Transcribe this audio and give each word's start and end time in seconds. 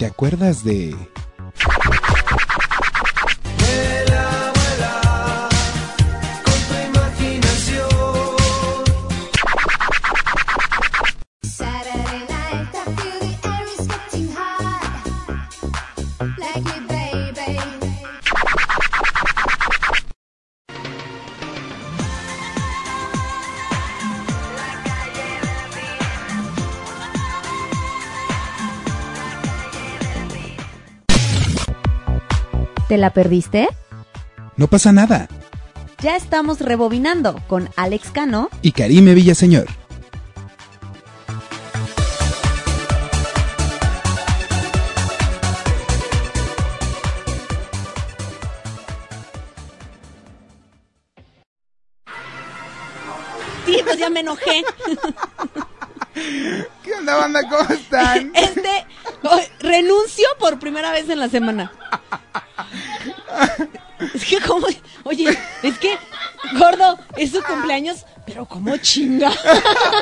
¿Te 0.00 0.06
acuerdas 0.06 0.64
de... 0.64 0.96
la 33.00 33.10
perdiste? 33.10 33.68
No 34.56 34.66
pasa 34.68 34.92
nada. 34.92 35.28
Ya 36.02 36.16
estamos 36.16 36.60
rebobinando 36.60 37.40
con 37.46 37.68
Alex 37.76 38.10
Cano 38.10 38.48
Y 38.62 38.72
Karime 38.72 39.14
Villaseñor. 39.14 39.66
Sí, 53.66 53.80
pues 53.84 53.98
ya 53.98 54.10
me 54.10 54.20
enojé. 54.20 54.64
¿Qué 56.82 56.94
onda, 56.94 57.16
banda? 57.16 57.48
¿Cómo 57.48 57.68
están? 57.72 58.32
Este, 58.34 58.86
renuncio 59.60 60.26
por 60.38 60.58
primera 60.58 60.90
vez 60.90 61.08
en 61.08 61.20
la 61.20 61.28
semana. 61.28 61.72
Es 64.14 64.24
que 64.24 64.40
como, 64.40 64.66
oye, 65.04 65.36
es 65.62 65.78
que, 65.78 65.94
gordo, 66.58 66.98
es 67.18 67.32
su 67.32 67.42
cumpleaños, 67.42 68.06
pero 68.26 68.46
como 68.46 68.74
chinga. 68.78 69.30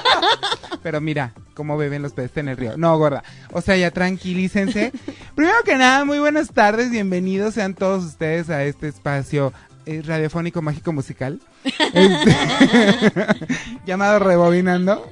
Pero 0.84 1.00
mira, 1.00 1.32
cómo 1.54 1.76
beben 1.76 2.02
los 2.02 2.12
peces 2.12 2.36
en 2.36 2.48
el 2.48 2.56
río. 2.56 2.76
No, 2.76 2.96
gorda. 2.96 3.24
O 3.50 3.60
sea, 3.60 3.76
ya 3.76 3.90
tranquilícense. 3.90 4.92
Primero 5.34 5.62
que 5.64 5.74
nada, 5.74 6.04
muy 6.04 6.20
buenas 6.20 6.52
tardes. 6.52 6.90
Bienvenidos 6.90 7.54
sean 7.54 7.74
todos 7.74 8.04
ustedes 8.04 8.48
a 8.50 8.62
este 8.62 8.86
espacio 8.86 9.52
eh, 9.86 10.02
radiofónico 10.04 10.62
mágico 10.62 10.92
musical. 10.92 11.40
Este, 11.64 12.36
llamado 13.86 14.20
Rebobinando. 14.20 15.10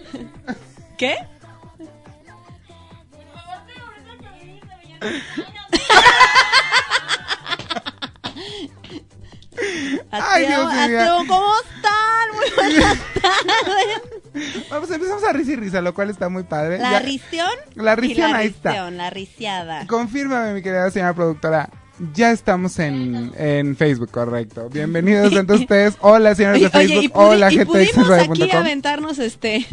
¿Qué? 0.97 1.17
Ay, 10.11 10.47
Dios 10.47 10.73
mío. 10.73 11.25
¿cómo 11.29 11.53
están? 11.65 12.31
Muy 12.35 12.51
buenas 12.57 12.99
tardes. 13.23 14.69
Vamos, 14.71 14.91
empezamos 14.91 15.25
a 15.25 15.33
risa 15.33 15.53
y 15.53 15.57
risa, 15.57 15.81
lo 15.81 15.95
cual 15.95 16.11
está 16.11 16.29
muy 16.29 16.43
padre. 16.43 16.79
La 16.79 16.93
Ya- 16.93 16.99
rición. 17.01 17.51
La 17.75 17.97
la 18.31 18.37
ahí 18.39 18.47
está. 18.49 18.71
rición, 18.71 18.97
La 18.97 19.11
riciada. 19.11 19.87
Confírmame, 19.87 20.53
mi 20.55 20.63
querida 20.63 20.91
señora 20.91 21.15
productora. 21.15 21.71
Ya 22.13 22.31
estamos 22.31 22.79
en, 22.79 23.33
en 23.39 23.75
Facebook, 23.75 24.11
correcto. 24.11 24.69
Bienvenidos 24.69 25.33
todos 25.47 25.61
ustedes. 25.63 25.95
Hola, 26.01 26.35
señores 26.35 26.61
de 26.61 26.67
Oye, 26.79 26.85
y, 26.85 26.89
Facebook. 26.89 27.13
Hola, 27.15 27.51
y 27.51 27.57
gente 27.57 27.79
de 27.79 27.85
aquí 27.85 27.93
aventarnos 28.57 29.19
este 29.19 29.67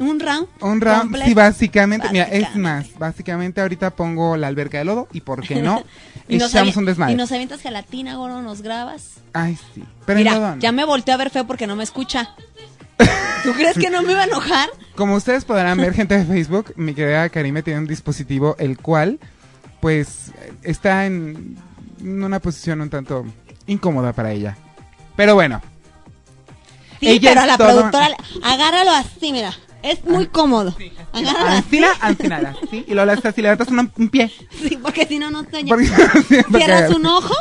un 0.00 0.18
round. 0.18 0.48
Un 0.60 0.80
round, 0.80 1.00
completo. 1.02 1.26
sí, 1.26 1.34
básicamente. 1.34 2.08
Mira, 2.10 2.24
es 2.24 2.56
más, 2.56 2.86
básicamente 2.98 3.60
ahorita 3.60 3.90
pongo 3.90 4.36
la 4.36 4.48
alberca 4.48 4.78
de 4.78 4.84
lodo 4.84 5.08
y 5.12 5.20
por 5.20 5.42
qué 5.46 5.62
no, 5.62 5.84
Y 6.28 6.38
nos 6.38 6.50
echamos 6.50 6.76
un 6.76 6.84
desmadre. 6.86 7.12
Y 7.12 7.16
nos 7.16 7.30
avientas 7.32 7.60
gelatina, 7.60 8.16
gordo, 8.16 8.40
nos 8.42 8.62
grabas. 8.62 9.14
Ay, 9.32 9.58
sí. 9.74 9.82
Pero 10.06 10.18
Mira, 10.18 10.38
no. 10.38 10.58
ya 10.58 10.72
me 10.72 10.84
volteé 10.84 11.12
a 11.14 11.16
ver 11.16 11.30
feo 11.30 11.46
porque 11.46 11.66
no 11.66 11.76
me 11.76 11.84
escucha. 11.84 12.34
¿Tú 13.42 13.52
crees 13.54 13.76
que 13.78 13.90
no 13.90 14.02
me 14.02 14.12
iba 14.12 14.22
a 14.22 14.24
enojar? 14.26 14.68
Como 14.96 15.14
ustedes 15.14 15.44
podrán 15.44 15.78
ver, 15.78 15.94
gente 15.94 16.16
de 16.18 16.24
Facebook, 16.24 16.72
mi 16.76 16.94
querida 16.94 17.28
Karime 17.30 17.62
tiene 17.62 17.80
un 17.80 17.86
dispositivo 17.86 18.54
el 18.58 18.76
cual, 18.78 19.18
pues, 19.80 20.32
está 20.62 21.06
en 21.06 21.56
una 22.02 22.38
posición 22.38 22.80
un 22.80 22.90
tanto 22.90 23.24
incómoda 23.66 24.12
para 24.12 24.32
ella. 24.32 24.56
Pero 25.16 25.34
bueno. 25.34 25.60
Sí, 27.00 27.08
Ella 27.08 27.30
pero 27.30 27.40
a 27.40 27.46
la 27.46 27.56
todo- 27.56 27.68
productora, 27.68 28.16
agárralo 28.42 28.90
así, 28.92 29.32
mira. 29.32 29.54
Es 29.82 30.04
muy 30.04 30.26
cómodo. 30.26 30.76
Así. 31.12 31.26
Ancina, 31.46 31.88
ancina, 32.00 32.54
¿sí? 32.70 32.84
Y 32.86 32.92
luego 32.94 33.06
le 33.06 33.12
haces 33.12 33.26
así, 33.26 33.42
levantas 33.42 33.68
un, 33.68 33.90
un 33.96 34.08
pie. 34.08 34.30
Sí, 34.62 34.78
porque 34.82 35.06
si 35.06 35.18
no, 35.18 35.30
no 35.30 35.44
te. 35.44 35.64
Porque- 35.64 35.86
sí, 36.28 36.36
porque- 36.48 36.64
Cierras 36.64 36.90
un 36.94 37.06
ojo 37.06 37.34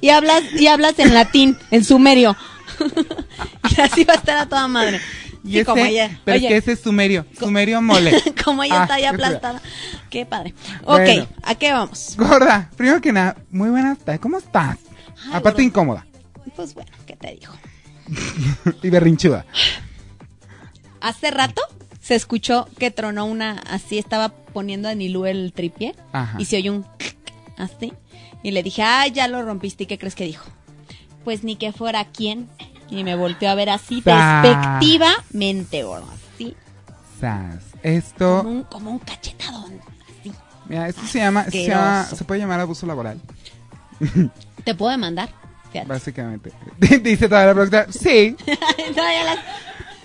y 0.00 0.08
hablas, 0.10 0.42
y 0.58 0.66
hablas 0.66 0.98
en 0.98 1.14
latín, 1.14 1.58
en 1.70 1.84
sumerio. 1.84 2.36
y 3.76 3.80
así 3.80 4.04
va 4.04 4.14
a 4.14 4.16
estar 4.16 4.38
a 4.38 4.46
toda 4.48 4.66
madre. 4.68 5.00
Y 5.44 5.50
Sí, 5.52 5.56
ese, 5.58 5.64
como 5.64 5.84
ella. 5.84 6.20
pero 6.24 6.36
oye, 6.36 6.46
es 6.46 6.50
que 6.52 6.56
ese 6.58 6.72
es 6.72 6.80
sumerio, 6.80 7.26
sumerio 7.38 7.82
mole. 7.82 8.12
como 8.44 8.62
ella 8.62 8.80
Ah, 8.80 8.82
está 8.82 8.94
ahí 8.94 9.04
aplastada. 9.04 9.60
Qué 10.08 10.24
padre. 10.24 10.54
Ok, 10.84 10.98
Bueno. 11.00 11.26
¿a 11.42 11.54
qué 11.56 11.72
vamos? 11.72 12.14
Gorda, 12.16 12.70
primero 12.76 13.00
que 13.00 13.12
nada, 13.12 13.36
muy 13.50 13.68
buenas 13.70 13.98
tardes, 13.98 14.20
¿cómo 14.20 14.38
estás? 14.38 14.78
Ay, 15.26 15.30
Aparte 15.34 15.62
incómoda 15.62 16.06
Pues 16.56 16.74
bueno, 16.74 16.90
¿qué 17.06 17.16
te 17.16 17.32
digo? 17.38 17.52
y 18.82 18.90
berrinchuda. 18.90 19.44
Hace 21.02 21.30
rato 21.30 21.60
se 22.00 22.14
escuchó 22.14 22.66
que 22.78 22.90
tronó 22.90 23.26
una, 23.26 23.58
así 23.70 23.98
estaba 23.98 24.30
poniendo 24.30 24.88
a 24.88 24.94
Nilú 24.94 25.26
el 25.26 25.52
tripié 25.52 25.94
Ajá. 26.12 26.36
y 26.38 26.44
se 26.46 26.56
oyó 26.56 26.72
un 26.72 26.86
así. 27.58 27.92
Y 28.42 28.50
le 28.52 28.62
dije, 28.62 28.82
ay, 28.82 29.12
ya 29.12 29.28
lo 29.28 29.42
rompiste. 29.44 29.84
¿Y 29.84 29.86
qué 29.86 29.98
crees 29.98 30.14
que 30.14 30.24
dijo? 30.24 30.44
Pues 31.24 31.44
ni 31.44 31.56
que 31.56 31.72
fuera 31.72 32.04
quién. 32.06 32.48
Y 32.90 33.04
me 33.04 33.14
volteó 33.16 33.48
a 33.50 33.54
ver 33.54 33.70
así, 33.70 34.02
Sa- 34.02 34.42
despectivamente, 34.42 35.82
gordo. 35.82 36.06
Así, 36.34 36.56
Sas, 37.20 37.62
como 37.70 37.80
esto, 37.82 38.42
un, 38.42 38.62
como 38.64 38.90
un 38.90 38.98
cachetadón. 38.98 39.80
Así. 40.20 40.32
mira, 40.68 40.88
esto 40.88 41.02
se 41.06 41.18
llama, 41.20 41.44
se 41.44 41.66
llama, 41.68 42.04
se 42.04 42.24
puede 42.24 42.40
llamar 42.40 42.60
abuso 42.60 42.84
laboral, 42.86 43.20
Te 44.64 44.74
puedo 44.74 44.90
demandar. 44.90 45.30
Fíjate. 45.72 45.88
básicamente. 45.88 46.52
Dice 47.02 47.28
toda 47.28 47.46
la 47.46 47.54
productora, 47.54 47.86
sí, 47.90 48.36
Todavía 48.94 49.24
las- 49.24 49.38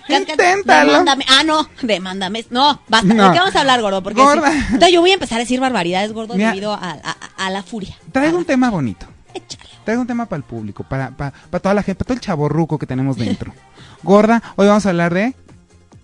Inténtalo. 0.08 0.90
Demándame. 0.92 1.24
Ah, 1.28 1.42
no, 1.44 1.68
demándame. 1.82 2.44
No, 2.50 2.80
basta. 2.88 3.14
No. 3.14 3.26
¿De 3.28 3.32
qué 3.32 3.38
vamos 3.38 3.56
a 3.56 3.60
hablar, 3.60 3.80
gordo? 3.80 4.02
Porque 4.02 4.20
Gorda. 4.20 4.52
Entonces 4.52 4.92
yo 4.92 5.00
voy 5.00 5.10
a 5.10 5.14
empezar 5.14 5.36
a 5.36 5.40
decir 5.40 5.60
barbaridades, 5.60 6.12
gordo, 6.12 6.34
Mira. 6.34 6.48
debido 6.50 6.72
a, 6.72 6.78
a- 6.90 7.16
a 7.46 7.50
la 7.50 7.62
furia. 7.62 7.96
traigo 8.12 8.38
un 8.38 8.44
tema 8.44 8.70
bonito. 8.70 9.06
Échale. 9.34 9.68
Traigo 9.84 10.02
un 10.02 10.06
tema 10.08 10.26
para 10.26 10.38
el 10.38 10.44
público, 10.44 10.84
para, 10.84 11.10
para, 11.16 11.30
para 11.32 11.60
toda 11.62 11.74
la 11.74 11.82
gente, 11.82 11.98
para 11.98 12.06
todo 12.08 12.14
el 12.14 12.20
chaborruco 12.20 12.78
que 12.78 12.86
tenemos 12.86 13.16
dentro. 13.16 13.54
Gorda, 14.02 14.42
hoy 14.56 14.66
vamos 14.66 14.84
a 14.86 14.90
hablar 14.90 15.14
de 15.14 15.34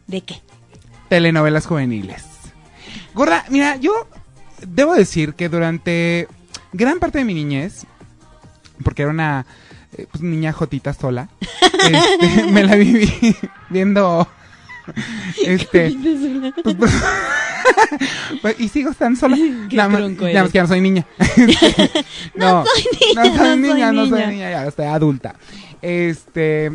¿De 0.06 0.20
qué? 0.22 0.41
telenovelas 1.09 1.66
juveniles. 1.66 2.25
Gorda, 3.14 3.44
mira, 3.50 3.76
yo 3.76 3.93
debo 4.66 4.94
decir 4.94 5.34
que 5.34 5.48
durante 5.48 6.28
gran 6.72 6.98
parte 6.98 7.19
de 7.19 7.25
mi 7.25 7.34
niñez, 7.34 7.87
porque 8.82 9.03
era 9.03 9.10
una 9.10 9.47
eh, 9.97 10.06
pues, 10.10 10.22
niña 10.22 10.53
jotita 10.53 10.93
sola, 10.93 11.28
este, 11.91 12.44
me 12.50 12.65
la 12.65 12.77
viví 12.77 13.10
viendo 13.71 14.27
este 15.44 15.94
pues, 16.62 16.77
pues, 16.77 16.93
pues, 18.43 18.60
y 18.60 18.69
sigo 18.69 18.93
tan 18.93 19.16
sola. 19.16 19.37
Nada 19.72 19.88
más, 19.88 20.00
nada 20.10 20.49
que 20.49 20.53
ya 20.53 20.62
no 20.62 20.69
soy 20.69 20.81
niña. 20.81 21.06
No 22.34 22.65
soy 22.66 22.84
niña, 23.00 23.25
no 23.25 23.25
soy 23.25 23.31
no 23.31 23.37
soy 23.37 23.59
niña 23.59 23.93
no 23.93 24.03
soy 24.06 24.19
niña. 24.19 24.31
niña 24.31 24.50
ya 24.50 24.66
estoy 24.66 24.87
adulta. 24.87 25.34
Este 25.81 26.71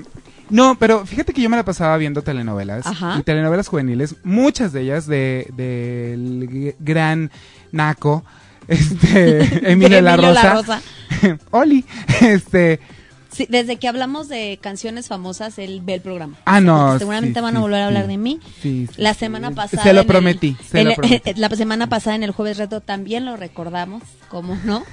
no, 0.49 0.75
pero 0.79 1.05
fíjate 1.05 1.31
que 1.33 1.41
yo 1.43 1.49
me 1.49 1.57
la 1.57 1.63
pasaba 1.65 1.95
viendo 1.97 2.23
telenovelas 2.23 2.87
Ajá. 2.87 3.17
y 3.19 3.23
telenovelas 3.23 3.67
juveniles, 3.67 4.15
muchas 4.23 4.73
de 4.73 4.81
ellas 4.81 5.05
de 5.05 5.47
del 5.55 6.49
g- 6.49 6.75
gran 6.79 7.29
naco 7.71 8.23
este 8.67 9.71
Emilio 9.71 9.97
De 9.97 10.01
la 10.01 10.17
Rosa, 10.17 10.43
La 10.43 10.53
Rosa. 10.53 10.81
Oli, 11.51 11.85
este 12.21 12.79
Sí, 13.39 13.47
desde 13.49 13.77
que 13.77 13.87
hablamos 13.87 14.27
de 14.27 14.59
canciones 14.61 15.07
famosas, 15.07 15.57
él 15.59 15.79
ve 15.81 15.93
el 15.95 16.01
programa. 16.01 16.37
Ah, 16.45 16.59
no, 16.59 16.99
Seguramente 16.99 17.39
sí, 17.39 17.41
van 17.43 17.55
a 17.55 17.61
volver 17.61 17.81
a 17.81 17.87
hablar 17.87 18.07
de 18.07 18.17
mí. 18.17 18.39
sí, 18.61 18.87
La 18.97 19.13
semana 19.13 19.51
pasada. 19.51 19.81
se 19.83 19.93
lo 19.93 20.01
el- 20.01 20.07
prometí, 20.07 20.57
se 20.69 20.83
lo 20.83 20.89
el- 20.89 20.95
prometí. 20.97 21.33
La 21.35 21.49
semana 21.49 21.87
pasada 21.87 22.17
en 22.17 22.23
el 22.23 22.31
Jueves 22.31 22.57
Reto 22.57 22.81
también 22.81 23.23
lo 23.25 23.37
recordamos, 23.37 24.03
¿cómo 24.29 24.57
no? 24.65 24.83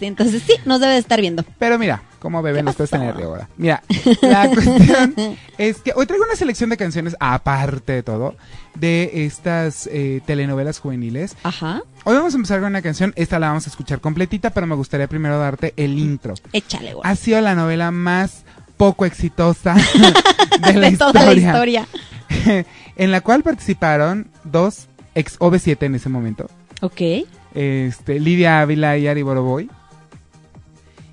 Entonces 0.00 0.42
sí, 0.44 0.54
nos 0.64 0.80
debe 0.80 0.94
de 0.94 0.98
estar 0.98 1.20
viendo. 1.20 1.44
Pero 1.60 1.78
mira, 1.78 2.02
cómo 2.18 2.42
beben 2.42 2.62
¿Qué 2.64 2.66
los 2.66 2.74
peces 2.76 2.94
en 3.00 3.02
el 3.06 3.22
ahora. 3.22 3.48
Mira, 3.56 3.82
la 4.20 4.48
cuestión 4.48 5.14
es 5.58 5.76
que 5.78 5.92
hoy 5.94 6.06
traigo 6.06 6.24
una 6.24 6.34
selección 6.34 6.70
de 6.70 6.76
canciones, 6.76 7.16
aparte 7.20 7.92
de 7.92 8.02
todo, 8.02 8.34
de 8.74 9.24
estas 9.26 9.88
eh, 9.92 10.20
telenovelas 10.26 10.80
juveniles. 10.80 11.36
Ajá. 11.44 11.82
Hoy 12.08 12.14
vamos 12.14 12.34
a 12.34 12.36
empezar 12.36 12.60
con 12.60 12.68
una 12.68 12.82
canción, 12.82 13.12
esta 13.16 13.40
la 13.40 13.48
vamos 13.48 13.66
a 13.66 13.70
escuchar 13.70 14.00
completita, 14.00 14.50
pero 14.50 14.64
me 14.68 14.76
gustaría 14.76 15.08
primero 15.08 15.40
darte 15.40 15.74
el 15.76 15.98
intro. 15.98 16.34
Échale, 16.52 16.94
güey. 16.94 17.02
Ha 17.02 17.16
sido 17.16 17.40
la 17.40 17.56
novela 17.56 17.90
más 17.90 18.44
poco 18.76 19.06
exitosa 19.06 19.74
de 20.64 20.74
la 20.74 20.90
de 20.90 20.96
toda 20.96 21.24
la 21.24 21.32
historia, 21.32 21.88
historia. 22.28 22.64
en 22.96 23.10
la 23.10 23.22
cual 23.22 23.42
participaron 23.42 24.30
dos 24.44 24.86
ex 25.16 25.36
OV7 25.40 25.82
en 25.82 25.96
ese 25.96 26.08
momento. 26.08 26.48
Ok. 26.80 27.26
Este, 27.54 28.20
Lidia 28.20 28.60
Ávila 28.60 28.96
y 28.98 29.08
Ari 29.08 29.22
Boroboy. 29.22 29.68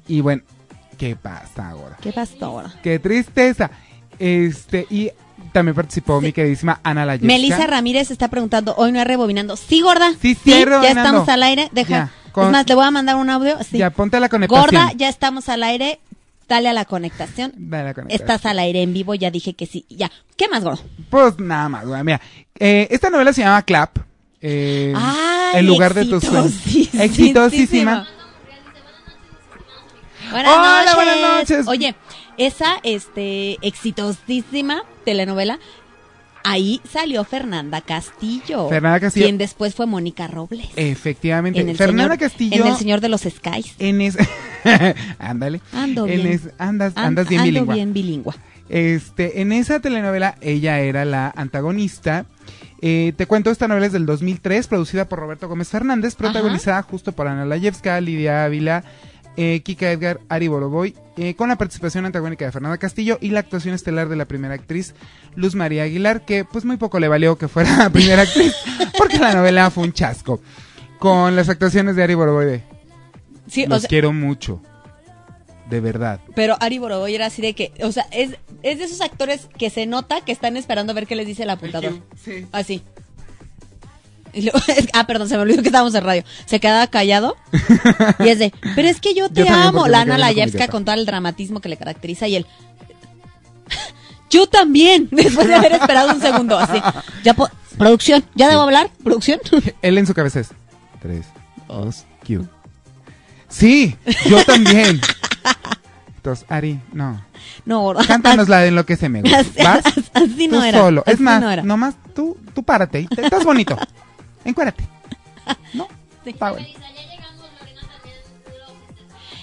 Y 0.08 0.22
bueno, 0.22 0.44
¿qué 1.00 1.16
pasa 1.16 1.72
ahora? 1.72 1.98
¿Qué 2.02 2.14
pasó 2.14 2.46
ahora? 2.46 2.72
¡Qué 2.84 3.00
tristeza! 3.00 3.72
Este, 4.20 4.86
y 4.92 5.10
también 5.54 5.76
participó 5.76 6.20
Sí. 6.20 6.26
mi 6.26 6.34
queridísima 6.34 6.80
Ana 6.84 7.06
Layesca. 7.06 7.28
Melissa 7.28 7.68
Ramírez 7.68 8.12
está 8.12 8.28
preguntando, 8.28 8.74
hoy 8.78 8.92
no 8.92 9.00
es 9.00 9.08
rebobinando. 9.08 9.56
Sí, 9.56 9.80
gorda. 9.82 10.12
Sí, 10.22 10.36
sí, 10.36 10.50
ya 10.52 10.66
rebobinando. 10.66 11.02
estamos 11.02 11.30
al 11.30 11.44
aire. 11.44 11.70
Deja. 11.72 11.90
Ya, 11.90 12.12
con- 12.34 12.46
Es 12.48 12.52
más, 12.52 12.68
le 12.68 12.76
voy 12.76 12.86
a 12.86 12.92
mandar 12.92 13.16
un 13.16 13.30
audio. 13.30 13.58
Sí. 13.64 13.78
Ya, 13.78 13.90
ponte 13.92 14.20
la 14.20 14.28
conectación. 14.28 14.66
Gorda, 14.66 14.92
ya 14.98 15.08
estamos 15.08 15.48
al 15.48 15.64
aire. 15.64 16.00
Dale 16.50 16.68
a 16.70 16.74
la 16.74 16.84
conectación. 16.86 17.54
Dale 17.56 17.86
la 17.86 17.94
conectación. 17.94 18.22
Estás 18.22 18.46
al 18.46 18.60
aire 18.60 18.82
en 18.82 18.94
vivo, 18.94 19.16
ya 19.16 19.32
dije 19.32 19.54
que 19.54 19.66
sí. 19.66 19.86
Ya. 19.90 20.12
¿Qué 20.36 20.50
más, 20.50 20.64
gordo? 20.64 20.84
Pues 21.10 21.40
nada 21.40 21.70
más, 21.70 21.86
güey. 21.86 22.04
Mira, 22.04 22.20
eh, 22.60 22.88
esta 22.92 23.10
novela 23.10 23.32
se 23.32 23.42
llama 23.42 23.62
Clap. 23.62 23.98
Eh, 24.42 24.94
Ay, 24.96 25.60
el 25.60 25.66
lugar 25.68 25.94
de 25.94 26.06
tus 26.06 26.22
sueños. 26.24 26.48
exitosísima. 26.66 27.04
Exitosísima. 27.04 28.08
Buenas 30.32 30.52
Hola, 30.58 30.78
noches. 30.82 30.96
buenas 30.96 31.20
noches. 31.22 31.68
Oye, 31.68 31.96
esa 32.38 32.76
este 32.84 33.58
exitosísima 33.66 34.84
telenovela, 35.04 35.60
ahí 36.44 36.82
salió 36.92 37.24
Fernanda 37.24 37.82
Castillo. 37.82 38.68
Fernanda 38.70 39.00
Castillo. 39.00 39.26
Quien 39.26 39.38
después 39.38 39.76
fue 39.76 39.86
Mónica 39.86 40.28
Robles. 40.28 40.68
Efectivamente. 40.76 41.62
en 41.62 41.70
el 41.70 41.78
Fernanda 41.78 42.16
señor, 42.16 42.20
Castillo. 42.30 42.66
En 42.66 42.72
El 42.72 42.78
Señor 42.78 43.02
de 43.02 43.10
los 43.10 43.22
Skies. 43.22 43.76
En 43.80 44.02
es... 44.02 44.18
Ándale. 45.20 45.62
Ando 45.74 46.08
En 46.08 46.22
bien. 46.24 46.28
es- 46.34 46.50
Andas, 46.58 46.94
An- 46.96 47.06
andas 47.06 47.28
bien 47.30 47.42
ando 47.42 47.74
bien. 47.74 48.24
Este, 48.70 49.42
en 49.42 49.52
esa 49.52 49.80
telenovela 49.82 50.36
ella 50.42 50.80
era 50.80 51.06
la 51.06 51.32
antagonista. 51.36 52.26
Eh, 52.82 53.14
te 53.16 53.28
cuento, 53.28 53.50
esta 53.52 53.68
novela 53.68 53.86
es 53.86 53.94
del 53.94 54.06
2003, 54.06 54.68
producida 54.68 55.08
por 55.08 55.20
Roberto 55.20 55.48
Gómez 55.48 55.70
Fernández, 55.70 56.16
protagonizada 56.16 56.82
justo 56.82 57.14
por 57.14 57.28
Ana 57.28 57.46
Layevska, 57.46 58.00
Lidia 58.02 58.44
Ávila, 58.44 58.84
eh, 59.38 59.62
Kika 59.64 59.92
Edgar, 59.92 60.20
Ari 60.30 60.48
Boroboy, 60.48 60.96
eh, 61.18 61.36
con 61.36 61.50
la 61.50 61.58
participación 61.58 62.06
antagónica 62.06 62.46
de 62.46 62.52
Fernanda 62.52 62.78
Castillo 62.78 63.18
y 63.22 63.30
la 63.30 63.40
actuación 63.40 63.74
estelar 63.76 64.10
de 64.10 64.16
la 64.16 64.26
primera 64.26 64.54
actriz, 64.54 64.94
Luz 65.36 65.56
María 65.56 65.84
Aguilar, 65.84 66.26
que 66.26 66.46
pues 66.46 66.66
muy 66.66 66.78
poco 66.78 67.00
le 67.00 67.08
valió 67.08 67.38
que 67.38 67.48
fuera 67.48 67.90
primera 67.94 68.24
actriz, 68.24 68.54
porque 68.98 69.20
la 69.20 69.34
novela 69.34 69.70
fue 69.72 69.84
un 69.84 69.94
chasco. 69.94 70.42
Con 71.00 71.36
las 71.36 71.50
actuaciones 71.50 71.96
de 71.96 72.04
Ari 72.04 72.14
Boroboy 72.16 72.46
de 72.46 72.64
Sí, 73.48 73.66
o 73.66 73.68
Los 73.68 73.82
sea, 73.82 73.90
quiero 73.90 74.14
mucho. 74.14 74.62
De 75.70 75.80
verdad. 75.80 76.20
pero 76.36 76.56
Ari 76.60 76.78
Boroboy 76.78 77.16
era 77.16 77.26
así 77.28 77.42
de 77.42 77.54
que, 77.54 77.72
o 77.82 77.92
sea, 77.92 78.06
es, 78.12 78.38
es 78.64 78.78
de 78.80 78.84
esos 78.84 79.02
actores 79.02 79.48
que 79.58 79.70
se 79.70 79.86
nota 79.86 80.22
que 80.22 80.32
están 80.32 80.58
esperando 80.58 80.92
a 80.92 80.94
ver 80.94 81.08
qué 81.08 81.16
les 81.16 81.26
dice 81.26 81.44
el 81.44 81.50
apuntador. 81.50 81.94
Sí. 82.22 82.46
Así. 82.52 82.84
Y 84.34 84.42
luego- 84.44 84.60
ah, 84.94 85.06
perdón, 85.08 85.30
se 85.30 85.36
me 85.38 85.44
olvidó 85.44 85.62
que 85.62 85.68
estábamos 85.70 85.94
en 85.96 86.04
radio. 86.04 86.24
Se 86.46 86.60
quedaba 86.60 86.88
callado 86.88 87.38
y 88.20 88.28
es 88.30 88.40
de, 88.40 88.52
pero 88.76 88.88
es 88.88 89.00
que 89.00 89.14
yo 89.14 89.30
te 89.34 89.46
Yo 89.46 89.54
amo. 89.54 89.80
porque 89.80 89.92
La 89.92 90.06
me 90.06 90.14
Ana 90.14 90.16
quedé 90.16 90.16
viendo 90.16 90.16
con 90.16 90.18
mi 90.18 90.36
Layevska 90.36 90.68
con 90.72 90.86
todo 90.86 90.96
el 90.96 91.06
dramatismo 91.06 91.60
que 91.62 91.70
le 91.70 91.78
caracteriza 91.78 92.28
y 92.28 92.36
él. 92.38 92.48
Yo 94.30 94.48
también, 94.48 95.08
después 95.12 95.48
de 95.48 95.56
haber 95.56 95.74
esperado 95.74 96.14
un 96.14 96.22
segundo, 96.22 96.58
así. 96.58 96.82
Ya 97.24 97.34
po- 97.36 97.50
producción, 97.78 98.24
¿ya 98.36 98.50
debo 98.50 98.62
hablar? 98.64 98.90
¿Producción? 99.04 99.40
Él 99.82 99.98
en 99.98 100.08
su 100.08 100.14
cabeza 100.14 100.40
es 100.40 100.50
3, 101.02 101.24
2, 101.68 102.06
Q. 102.26 102.48
Sí, 103.50 103.96
yo 104.28 104.44
también. 104.46 105.00
Entonces, 106.16 106.46
Ari, 106.50 106.80
no. 106.94 107.24
No, 107.66 107.94
Cántanos 108.08 108.50
la 108.50 108.60
de 108.62 108.72
lo 108.72 108.86
que 108.86 108.96
se 108.96 109.10
me 109.10 109.22
gusta. 109.22 109.40
Así- 109.40 109.52
¿Vas? 109.64 109.84
así 110.14 110.48
no 110.48 110.58
tú 110.58 110.64
era, 110.64 110.80
solo. 110.80 111.04
Es 111.06 111.20
más, 111.20 111.42
no 111.42 111.52
era. 111.52 111.62
nomás 111.62 111.96
tú, 112.16 112.38
tú 112.56 112.64
párate. 112.64 113.08
Estás 113.16 113.44
bonito. 113.44 113.78
Encuérate. 114.46 114.84
¿No? 115.74 115.88
Sí. 116.24 116.30
Está 116.32 116.52
bueno. 116.52 116.68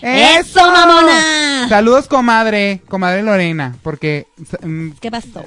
¡Eso, 0.03 0.61
mamona! 0.71 1.69
Saludos, 1.69 2.07
comadre. 2.09 2.81
Comadre 2.89 3.23
Lorena. 3.23 3.77
Porque 3.83 4.27
mm, 4.63 4.91
¿Qué 5.01 5.11
pasó? 5.11 5.45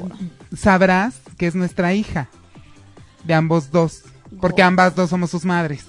sabrás 0.56 1.16
que 1.38 1.48
es 1.48 1.56
nuestra 1.56 1.94
hija. 1.94 2.28
De 3.24 3.34
ambos 3.34 3.72
dos. 3.72 4.04
Porque 4.40 4.62
ambas 4.62 4.96
dos 4.96 5.10
somos 5.10 5.32
sus 5.32 5.44
madres. 5.46 5.86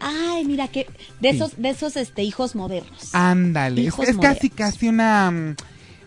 Ay, 0.00 0.44
mira 0.46 0.68
que 0.68 0.86
de 1.20 1.30
Sí. 1.30 1.36
esos, 1.36 1.60
de 1.60 1.68
esos 1.70 1.96
este 1.96 2.22
hijos 2.22 2.54
modernos. 2.54 3.14
Ándale, 3.14 3.82
es, 3.82 3.86
Hijos 3.88 4.08
es 4.08 4.16
casi, 4.16 4.48
modernos. 4.48 4.56
casi 4.56 4.88
una, 4.88 5.30
mm, 5.30 5.56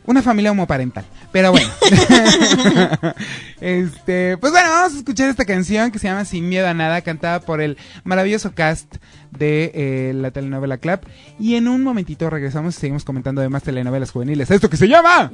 una 0.09 0.23
familia 0.23 0.51
homoparental. 0.51 1.05
Pero 1.31 1.51
bueno. 1.51 1.69
este, 3.61 4.37
pues 4.37 4.51
bueno, 4.51 4.69
vamos 4.69 4.95
a 4.95 4.97
escuchar 4.97 5.29
esta 5.29 5.45
canción 5.45 5.91
que 5.91 5.99
se 5.99 6.07
llama 6.07 6.25
Sin 6.25 6.49
Miedo 6.49 6.67
a 6.67 6.73
Nada, 6.73 7.01
cantada 7.01 7.41
por 7.41 7.61
el 7.61 7.77
maravilloso 8.03 8.53
cast 8.55 8.95
de 9.29 9.71
eh, 9.75 10.13
la 10.15 10.31
telenovela 10.31 10.79
Club. 10.79 11.01
Y 11.39 11.55
en 11.55 11.67
un 11.67 11.83
momentito 11.83 12.27
regresamos 12.27 12.75
y 12.75 12.79
seguimos 12.79 13.05
comentando 13.05 13.41
de 13.41 13.49
más 13.49 13.61
telenovelas 13.61 14.09
juveniles. 14.09 14.49
Esto 14.49 14.67
que 14.67 14.77
se 14.77 14.87
llama 14.87 15.29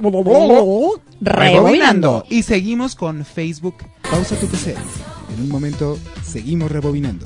Rebobinando. 1.22 2.26
Y 2.28 2.42
seguimos 2.42 2.94
con 2.94 3.24
Facebook. 3.24 3.76
Pausa 4.10 4.36
tu 4.36 4.46
PC. 4.46 4.74
En 5.34 5.42
un 5.42 5.48
momento 5.48 5.98
seguimos 6.22 6.70
rebobinando. 6.70 7.24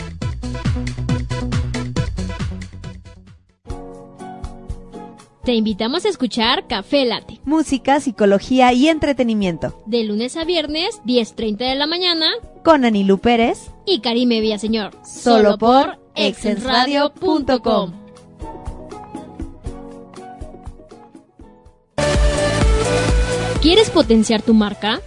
Te 5.51 5.57
invitamos 5.57 6.05
a 6.05 6.09
escuchar 6.11 6.69
Café 6.69 7.05
Late, 7.05 7.41
música, 7.45 7.99
psicología 7.99 8.73
y 8.73 8.87
entretenimiento. 8.87 9.83
de 9.85 10.05
lunes 10.05 10.37
a 10.37 10.45
viernes, 10.45 11.01
10.30 11.05 11.57
de 11.57 11.75
la 11.75 11.89
mañana, 11.89 12.31
Con 12.63 12.85
Anilú 12.85 13.19
Pérez, 13.19 13.73
y 13.85 13.99
Karime 13.99 14.41
Villaseñor, 14.41 14.93
solo 15.05 15.59
por 15.59 15.99
exensradio.com. 16.15 17.93
¿Quieres 23.61 23.91
potenciar 23.91 24.43
tu 24.43 24.55
marca? 24.55 25.01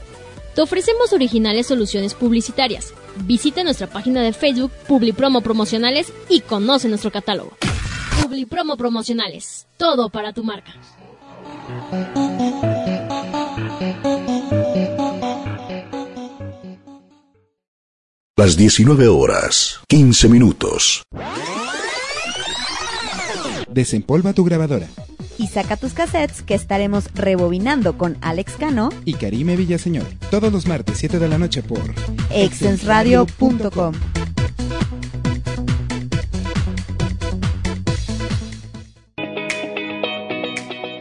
Te 0.56 0.62
ofrecemos 0.62 1.14
originales 1.14 1.68
soluciones 1.68 2.16
publicitarias. 2.16 2.94
Visita 3.24 3.64
nuestra 3.64 3.88
página 3.88 4.22
de 4.22 4.34
Facebook 4.34 4.74
Publipromo 4.90 5.40
Promocionales 5.40 6.12
y 6.28 6.42
conoce 6.42 6.90
nuestro 6.90 7.14
catálogo. 7.14 7.54
Publipromo 8.22 8.78
Promocionales, 8.78 9.68
todo 9.78 10.10
para 10.10 10.34
tu 10.34 10.44
marca. 10.44 10.74
Las 18.36 18.58
19 18.58 19.08
horas, 19.08 19.80
15 19.88 20.28
minutos. 20.28 21.04
Desempolva 23.70 24.34
tu 24.34 24.44
grabadora. 24.44 24.88
Y 25.38 25.48
saca 25.48 25.78
tus 25.78 25.94
cassettes 25.94 26.42
que 26.42 26.54
estaremos 26.54 27.06
rebobinando 27.14 27.98
con 27.98 28.18
Alex 28.22 28.54
Cano, 28.60 28.90
Y 29.06 29.14
Karime 29.14 29.56
Villaseñor. 29.56 30.06
Todos 30.30 30.52
los 30.52 30.68
martes, 30.68 30.98
7 30.98 31.20
de 31.20 31.28
la 31.28 31.38
noche 31.38 31.64
por 31.64 31.94
exensradio.com. 32.32 33.94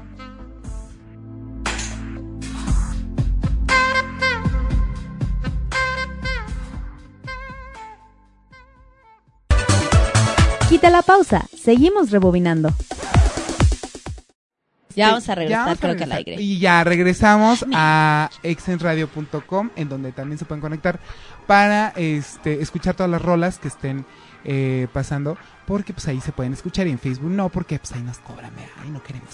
Quita 10.83 10.91
la 10.91 11.03
pausa, 11.03 11.47
seguimos 11.57 12.11
rebobinando. 12.11 12.69
Ya 14.97 15.11
vamos 15.11 15.29
a 15.29 15.37
regresar, 15.37 15.65
vamos 15.67 15.79
a 15.79 15.81
creo 15.81 15.97
que 15.97 16.03
al 16.03 16.11
aire. 16.11 16.43
Y 16.43 16.59
ya 16.59 16.83
regresamos 16.83 17.65
a 17.73 18.29
exenradio.com, 18.43 19.71
en 19.77 19.89
donde 19.89 20.11
también 20.11 20.41
se 20.41 20.45
pueden 20.45 20.61
conectar 20.61 20.99
para 21.47 21.91
este 21.95 22.63
escuchar 22.63 22.97
todas 22.97 23.09
las 23.09 23.23
rolas 23.23 23.61
que 23.61 23.69
estén 23.69 24.05
eh, 24.45 24.89
pasando, 24.93 25.39
porque 25.67 25.93
pues 25.93 26.07
ahí 26.09 26.21
se 26.21 26.33
pueden 26.33 26.53
escuchar 26.53 26.87
y 26.87 26.91
en 26.91 26.99
Facebook 26.99 27.31
no, 27.31 27.49
porque 27.49 27.79
pues 27.79 27.93
ahí 27.93 28.03
nos 28.03 28.19
cobran, 28.19 28.51
¿verdad? 28.55 28.71
ahí 28.83 28.91
no 28.91 29.03
queremos. 29.03 29.29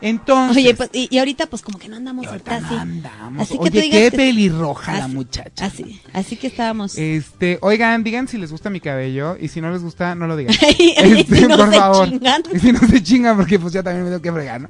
Entonces, 0.00 0.56
Oye, 0.56 0.74
pues, 0.74 0.90
y, 0.92 1.08
y 1.10 1.18
ahorita 1.18 1.46
pues 1.46 1.62
como 1.62 1.78
que 1.78 1.88
no 1.88 1.96
andamos 1.96 2.26
ahorita 2.26 2.56
así. 2.56 2.74
no 2.74 2.80
andamos. 2.80 3.42
Así 3.42 3.54
que 3.58 3.64
Oye, 3.64 3.90
qué 3.90 4.10
que- 4.10 4.16
pelirroja 4.16 4.98
la 4.98 5.08
muchacha. 5.08 5.66
Así, 5.66 6.00
así 6.12 6.36
que 6.36 6.46
estábamos. 6.46 6.96
Este, 6.96 7.58
oigan, 7.62 8.04
digan 8.04 8.28
si 8.28 8.38
les 8.38 8.50
gusta 8.52 8.70
mi 8.70 8.80
cabello 8.80 9.36
y 9.40 9.48
si 9.48 9.60
no 9.60 9.70
les 9.72 9.82
gusta, 9.82 10.14
no 10.14 10.26
lo 10.26 10.36
digan. 10.36 10.54
Este, 10.96 11.36
si 11.36 11.46
no 11.46 11.56
por 11.56 11.70
se 11.70 11.76
favor. 11.78 12.08
chingan. 12.10 12.42
Y 12.54 12.58
si 12.58 12.72
no 12.72 12.78
se 12.80 13.02
chingan, 13.02 13.36
porque 13.36 13.58
pues 13.58 13.72
ya 13.72 13.82
también 13.82 14.04
me 14.04 14.10
tengo 14.10 14.22
que 14.22 14.32
fregar, 14.32 14.60
¿no? 14.62 14.68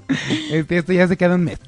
Este, 0.51 0.79
esto 0.79 0.93
ya 0.93 1.07
se 1.09 1.17
queda 1.17 1.35
un 1.35 1.45
mes. 1.45 1.59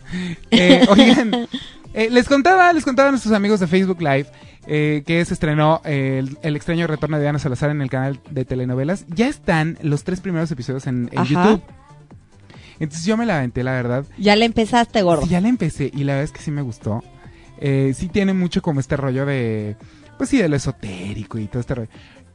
Eh, 0.51 0.87
oigan, 0.89 1.49
eh, 1.95 2.11
les 2.11 2.29
contaba, 2.29 2.73
les 2.73 2.85
contaba 2.85 3.09
a 3.09 3.13
nuestros 3.13 3.35
amigos 3.35 3.61
de 3.61 3.67
Facebook 3.67 4.01
Live 4.01 4.27
eh, 4.67 5.03
que 5.07 5.25
se 5.25 5.35
estrenó 5.35 5.81
eh, 5.85 6.19
el, 6.19 6.39
el 6.43 6.57
extraño 6.57 6.87
retorno 6.87 7.17
de 7.17 7.23
Diana 7.23 7.39
Salazar 7.39 7.71
en 7.71 7.81
el 7.81 7.91
canal 7.91 8.21
de 8.31 8.45
telenovelas. 8.45 9.07
Ya 9.09 9.29
están 9.29 9.79
los 9.83 10.05
tres 10.05 10.21
primeros 10.21 10.51
episodios 10.51 10.87
en. 10.87 11.09
YouTube. 11.11 11.63
Entonces 12.81 13.07
yo 13.07 13.17
me 13.17 13.25
la 13.25 13.39
aventé, 13.39 13.63
la 13.63 13.73
verdad. 13.73 14.05
Ya 14.19 14.35
le 14.35 14.45
empezaste, 14.45 15.03
gordo. 15.03 15.23
Sí, 15.23 15.29
ya 15.29 15.41
la 15.41 15.49
empecé 15.49 15.91
y 15.95 16.05
la 16.05 16.15
verdad 16.15 16.25
es 16.25 16.33
que 16.33 16.43
sí 16.43 16.51
me 16.51 16.63
gustó. 16.63 17.03
Sí 17.61 18.09
tiene 18.13 18.35
mucho 18.35 18.61
como 18.61 18.81
este 18.81 18.97
rollo 18.97 19.25
de, 19.25 19.77
pues 20.19 20.29
sí, 20.29 20.37
de 20.39 20.49
lo 20.49 20.57
esotérico 20.57 21.39
y 21.39 21.47
todo 21.47 21.61
este 21.61 21.75
rollo. 21.75 21.89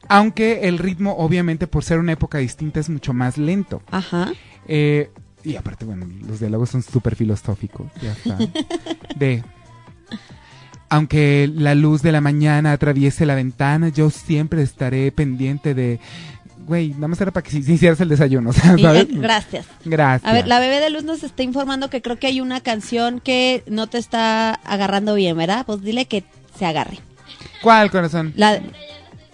Aunque 0.08 0.66
el 0.66 0.78
ritmo, 0.78 1.14
obviamente, 1.18 1.66
por 1.66 1.84
ser 1.84 1.98
una 1.98 2.12
época 2.12 2.38
distinta, 2.38 2.80
es 2.80 2.88
mucho 2.88 3.12
más 3.12 3.38
lento. 3.38 3.82
Ajá. 3.90 4.32
Eh, 4.66 5.10
y 5.44 5.56
aparte, 5.56 5.84
bueno, 5.84 6.06
los 6.26 6.40
diálogos 6.40 6.70
son 6.70 6.82
súper 6.82 7.16
filosóficos. 7.16 7.86
Ya 8.00 8.12
está. 8.12 8.36
De. 9.16 9.42
Aunque 10.88 11.48
la 11.52 11.74
luz 11.74 12.02
de 12.02 12.12
la 12.12 12.20
mañana 12.20 12.72
atraviese 12.72 13.24
la 13.24 13.34
ventana, 13.34 13.88
yo 13.88 14.10
siempre 14.10 14.62
estaré 14.62 15.12
pendiente 15.12 15.74
de. 15.74 16.00
Güey, 16.66 16.90
nada 16.90 17.08
más 17.08 17.20
era 17.20 17.30
para 17.30 17.42
que 17.42 17.50
si, 17.50 17.62
si 17.62 17.72
hicieras 17.72 18.00
el 18.00 18.08
desayuno, 18.08 18.52
¿sabes? 18.54 18.84
eh, 18.84 19.08
gracias. 19.10 19.66
Gracias. 19.84 20.30
A 20.30 20.34
ver, 20.34 20.46
la 20.46 20.60
bebé 20.60 20.80
de 20.80 20.90
luz 20.90 21.04
nos 21.04 21.22
está 21.22 21.42
informando 21.42 21.90
que 21.90 22.02
creo 22.02 22.18
que 22.18 22.26
hay 22.26 22.40
una 22.40 22.60
canción 22.60 23.20
que 23.20 23.62
no 23.66 23.86
te 23.86 23.98
está 23.98 24.54
agarrando 24.54 25.14
bien, 25.14 25.36
¿verdad? 25.36 25.64
Pues 25.64 25.80
dile 25.82 26.06
que 26.06 26.24
se 26.58 26.66
agarre. 26.66 26.98
¿Cuál, 27.62 27.90
corazón? 27.90 28.32
La, 28.36 28.60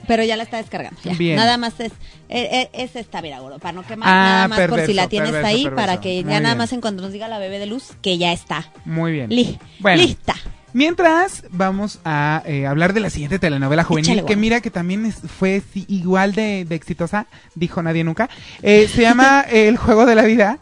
pero 0.06 0.24
ya 0.24 0.36
la 0.36 0.42
está 0.44 0.56
descargando. 0.58 0.98
ya. 1.04 1.14
Bien. 1.14 1.36
Nada 1.36 1.56
más 1.58 1.78
es, 1.80 1.92
eh, 2.28 2.48
eh, 2.52 2.70
es 2.72 2.96
esta, 2.96 3.20
mira, 3.22 3.38
gordo, 3.40 3.58
para 3.58 3.72
no 3.72 3.82
quemar, 3.86 4.08
Ah, 4.08 4.12
nada 4.12 4.48
más 4.48 4.58
por 4.58 4.68
perverso, 4.70 4.86
si 4.86 4.94
la 4.94 5.08
tienes 5.08 5.30
perverso, 5.30 5.48
ahí, 5.48 5.62
perverso. 5.64 5.76
para 5.86 6.00
que 6.00 6.22
Muy 6.24 6.32
ya 6.32 6.40
nada 6.40 6.54
más 6.54 6.72
en 6.72 6.80
cuanto 6.80 7.02
nos 7.02 7.12
diga 7.12 7.28
la 7.28 7.38
bebé 7.38 7.58
de 7.58 7.66
luz, 7.66 7.90
que 8.02 8.18
ya 8.18 8.32
está. 8.32 8.70
Muy 8.84 9.12
bien. 9.12 9.30
Li- 9.30 9.58
Bueno. 9.80 10.02
Lista. 10.02 10.34
Mientras, 10.72 11.44
vamos 11.50 12.00
a 12.04 12.42
eh, 12.44 12.66
hablar 12.66 12.92
de 12.92 13.00
la 13.00 13.08
siguiente 13.08 13.38
telenovela 13.38 13.82
juvenil, 13.82 14.10
Échale, 14.12 14.26
que 14.26 14.36
mira 14.36 14.60
que 14.60 14.70
también 14.70 15.06
es- 15.06 15.20
fue 15.38 15.62
sí, 15.72 15.86
igual 15.88 16.34
de, 16.34 16.66
de 16.66 16.74
exitosa, 16.74 17.26
dijo 17.54 17.82
nadie 17.82 18.04
nunca. 18.04 18.28
Eh, 18.62 18.86
se 18.92 19.00
llama 19.02 19.40
El 19.50 19.78
Juego 19.78 20.04
de 20.04 20.14
la 20.14 20.22
Vida. 20.24 20.58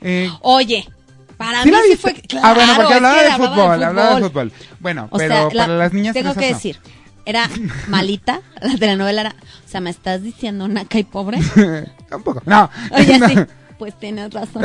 Eh, 0.00 0.28
Oye, 0.40 0.88
para 1.36 1.62
¿sí 1.62 1.70
mí 1.70 1.76
sí 1.90 1.96
fue. 1.96 2.14
Claro, 2.14 2.46
ah, 2.48 2.54
bueno, 2.54 2.72
porque 2.74 2.90
es 2.90 2.96
hablaba 2.96 3.22
de 3.22 3.28
hablaba 3.30 3.54
fútbol, 3.54 3.82
hablaba 3.84 4.14
de 4.16 4.22
fútbol. 4.22 4.52
Bueno, 4.80 5.08
O 5.12 5.16
pero 5.18 5.34
sea, 5.34 5.44
la- 5.54 5.66
para 5.66 5.78
las 5.78 5.92
niñas 5.92 6.14
tengo 6.14 6.34
que 6.34 6.40
no. 6.50 6.54
decir, 6.56 6.78
era 7.24 7.48
malita, 7.88 8.40
la 8.60 8.76
telenovela 8.76 9.20
era, 9.22 9.34
o 9.64 9.68
sea, 9.68 9.80
me 9.80 9.90
estás 9.90 10.22
diciendo 10.22 10.68
naca 10.68 10.98
y 10.98 11.04
pobre. 11.04 11.38
Un 12.14 12.22
poco. 12.22 12.42
No. 12.46 12.68
Oye, 12.92 13.18
no. 13.20 13.28
sí, 13.28 13.34
pues 13.78 13.98
tienes 13.98 14.32
razón. 14.32 14.62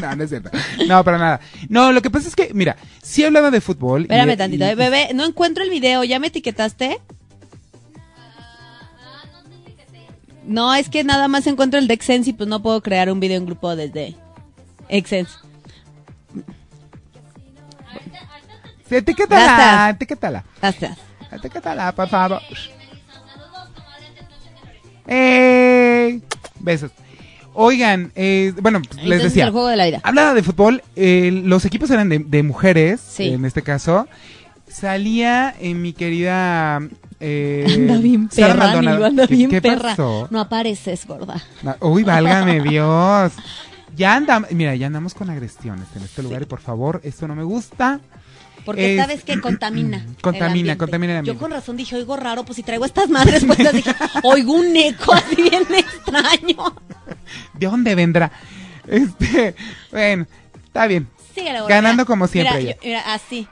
no, 0.00 0.16
no 0.16 0.24
es 0.24 0.30
cierto. 0.30 0.50
No, 0.88 1.02
para 1.04 1.18
nada. 1.18 1.40
No, 1.68 1.92
lo 1.92 2.00
que 2.02 2.10
pasa 2.10 2.28
es 2.28 2.36
que, 2.36 2.50
mira, 2.54 2.76
sí 3.02 3.24
hablaba 3.24 3.50
de 3.50 3.60
fútbol. 3.60 4.00
y- 4.00 4.04
Espérame 4.04 4.36
tantito, 4.36 4.64
y- 4.64 4.68
eh, 4.68 4.74
bebé, 4.74 5.08
no 5.14 5.24
encuentro 5.24 5.62
el 5.64 5.70
video, 5.70 6.04
¿ya 6.04 6.18
me 6.18 6.28
etiquetaste? 6.28 7.00
No, 10.44 10.74
es 10.74 10.88
que 10.88 11.02
nada 11.02 11.26
más 11.28 11.46
encuentro 11.48 11.80
el 11.80 11.88
de 11.88 11.94
Exense 11.94 12.30
y 12.30 12.32
pues 12.32 12.48
no 12.48 12.62
puedo 12.62 12.80
crear 12.80 13.10
un 13.10 13.18
video 13.18 13.36
en 13.38 13.46
grupo 13.46 13.74
desde 13.74 14.14
Exense. 14.88 15.32
Etiquétala, 18.90 19.90
etiquétala. 19.90 20.44
Gracias. 20.60 20.98
Etiquétala, 21.32 21.92
por 21.92 22.08
favor. 22.08 22.40
¡Eh! 25.06 26.20
Besos. 26.60 26.90
Oigan, 27.54 28.12
eh, 28.16 28.52
bueno, 28.60 28.82
pues, 28.82 29.02
les 29.04 29.22
decía. 29.22 29.44
el 29.46 29.50
juego 29.50 29.68
de 29.68 29.76
la 29.76 29.86
vida. 29.86 30.00
Hablaba 30.02 30.34
de 30.34 30.42
fútbol, 30.42 30.82
eh, 30.94 31.30
los 31.44 31.64
equipos 31.64 31.90
eran 31.90 32.08
de, 32.08 32.18
de 32.18 32.42
mujeres, 32.42 33.00
Sí. 33.00 33.28
en 33.30 33.44
este 33.44 33.62
caso. 33.62 34.06
Salía 34.68 35.54
en 35.58 35.80
mi 35.80 35.92
querida... 35.92 36.80
Eh, 37.18 37.64
Anda 37.74 37.96
bien 37.96 38.28
perra, 38.28 38.54
Maldonado. 38.56 39.04
Anda 39.06 39.26
¿Qué- 39.26 39.34
bien 39.36 39.48
qué 39.50 39.62
perra. 39.62 39.90
pasó? 39.90 40.28
No 40.30 40.38
apareces, 40.40 41.06
gorda. 41.06 41.42
Uy, 41.80 42.02
válgame 42.04 42.60
Dios. 42.68 43.32
Ya 43.96 44.16
andamos, 44.16 44.50
mira, 44.50 44.74
ya 44.74 44.88
andamos 44.88 45.14
con 45.14 45.30
agresiones 45.30 45.86
en 45.96 46.02
este 46.02 46.22
lugar 46.22 46.42
y 46.42 46.44
por 46.44 46.60
favor, 46.60 47.00
esto 47.04 47.26
no 47.26 47.34
me 47.34 47.42
gusta. 47.44 48.00
Porque 48.66 48.94
Es- 48.96 49.00
sabes 49.00 49.24
que 49.24 49.40
contamina. 49.40 50.04
Contamina, 50.20 50.76
contamina 50.76 51.20
el 51.20 51.24
Yo 51.24 51.38
con 51.38 51.50
razón 51.50 51.76
dije, 51.78 51.96
oigo 51.96 52.16
raro, 52.16 52.44
pues 52.44 52.56
si 52.56 52.62
traigo 52.62 52.84
estas 52.84 53.08
madres 53.08 53.44
puestas, 53.46 53.72
dije, 53.72 53.90
oigo 54.24 54.52
un 54.52 54.76
eco 54.76 55.14
así 55.14 55.36
bien 55.36 55.62
extraño. 55.74 56.74
¿De 57.54 57.66
dónde 57.66 57.94
vendrá? 57.94 58.30
Este, 58.86 59.54
bueno, 59.90 60.26
está 60.66 60.86
bien. 60.86 61.08
Gorda. 61.36 61.66
Ganando 61.68 62.02
Mira, 62.02 62.04
como 62.06 62.26
siempre 62.28 62.58
Mira, 62.58 62.70
ella. 62.72 62.76
yo- 62.82 62.86
mira, 62.88 63.14
así. 63.14 63.46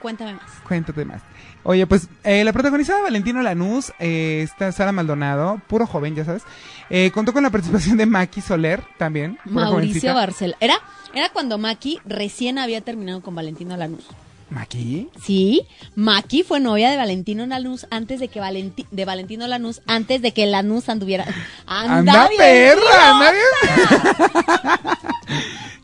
Cuéntame 0.00 0.34
más. 0.34 0.50
Cuéntate 0.66 1.04
más. 1.04 1.22
Oye, 1.64 1.86
pues 1.86 2.08
eh, 2.24 2.44
la 2.44 2.52
protagonizada 2.52 3.02
Valentino 3.02 3.42
Lanús, 3.42 3.92
eh, 3.98 4.40
está 4.42 4.70
Sara 4.72 4.92
Maldonado, 4.92 5.60
puro 5.66 5.86
joven, 5.86 6.14
ya 6.14 6.24
sabes. 6.24 6.42
Eh, 6.90 7.10
contó 7.12 7.32
con 7.32 7.42
la 7.42 7.50
participación 7.50 7.96
de 7.96 8.06
Maki 8.06 8.40
Soler 8.40 8.82
también. 8.96 9.38
Mauricio. 9.44 10.14
Barcel. 10.14 10.56
Era, 10.60 10.76
era 11.14 11.28
cuando 11.30 11.58
Maki 11.58 12.00
recién 12.06 12.58
había 12.58 12.80
terminado 12.80 13.20
con 13.22 13.34
Valentino 13.34 13.76
Lanús. 13.76 14.06
¿Maki? 14.50 15.08
Sí, 15.22 15.62
Maki 15.94 16.42
fue 16.42 16.58
novia 16.60 16.90
de 16.90 16.96
Valentino 16.96 17.44
Lanús 17.46 17.86
antes 17.90 18.18
de 18.18 18.28
que 18.28 18.40
Valenti- 18.40 18.86
de 18.90 19.04
Valentino 19.04 19.46
Lanús 19.46 19.82
antes 19.86 20.22
de 20.22 20.32
que 20.32 20.46
Lanús 20.46 20.88
anduviera. 20.88 21.26
¡Anda, 21.66 22.28
bien 22.28 22.38
perra! 22.40 23.10
anda 23.10 23.32
bien. 23.32 23.44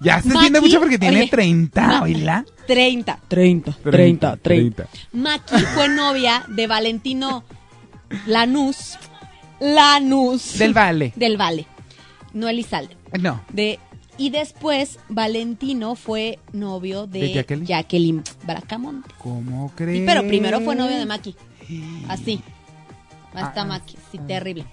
ya 0.00 0.20
se 0.22 0.28
Maki, 0.28 0.36
entiende 0.38 0.60
mucho 0.60 0.80
porque 0.80 0.98
tiene 0.98 1.20
oye, 1.22 1.28
30, 1.30 1.86
Ma- 1.86 2.02
oíla. 2.02 2.44
30. 2.66 3.18
30. 3.28 3.72
30, 3.90 4.36
30. 4.38 4.86
Maki 5.12 5.56
fue 5.74 5.88
novia 5.88 6.44
de 6.48 6.66
Valentino 6.66 7.44
Lanús. 8.26 8.96
Lanús. 9.60 10.58
Del 10.58 10.72
Vale. 10.74 11.12
Del 11.16 11.36
Vale. 11.36 11.66
No 12.32 12.48
Elizalde. 12.48 12.96
No. 13.20 13.42
De, 13.50 13.78
y 14.18 14.30
después 14.30 14.98
Valentino 15.08 15.94
fue 15.94 16.38
novio 16.52 17.06
de, 17.06 17.20
¿De 17.20 17.32
Jacqueline? 17.32 17.66
Jacqueline 17.66 18.22
Bracamonte. 18.46 19.10
¿Cómo 19.18 19.68
Sí, 19.68 19.74
crees? 19.76 20.02
pero 20.06 20.26
primero 20.26 20.60
fue 20.60 20.74
novio 20.76 20.96
de 20.96 21.06
Maki. 21.06 21.34
Así. 22.08 22.40
Hasta 23.34 23.62
Ah, 23.62 23.64
Maki. 23.64 23.96
Sí, 24.12 24.18
terrible. 24.18 24.64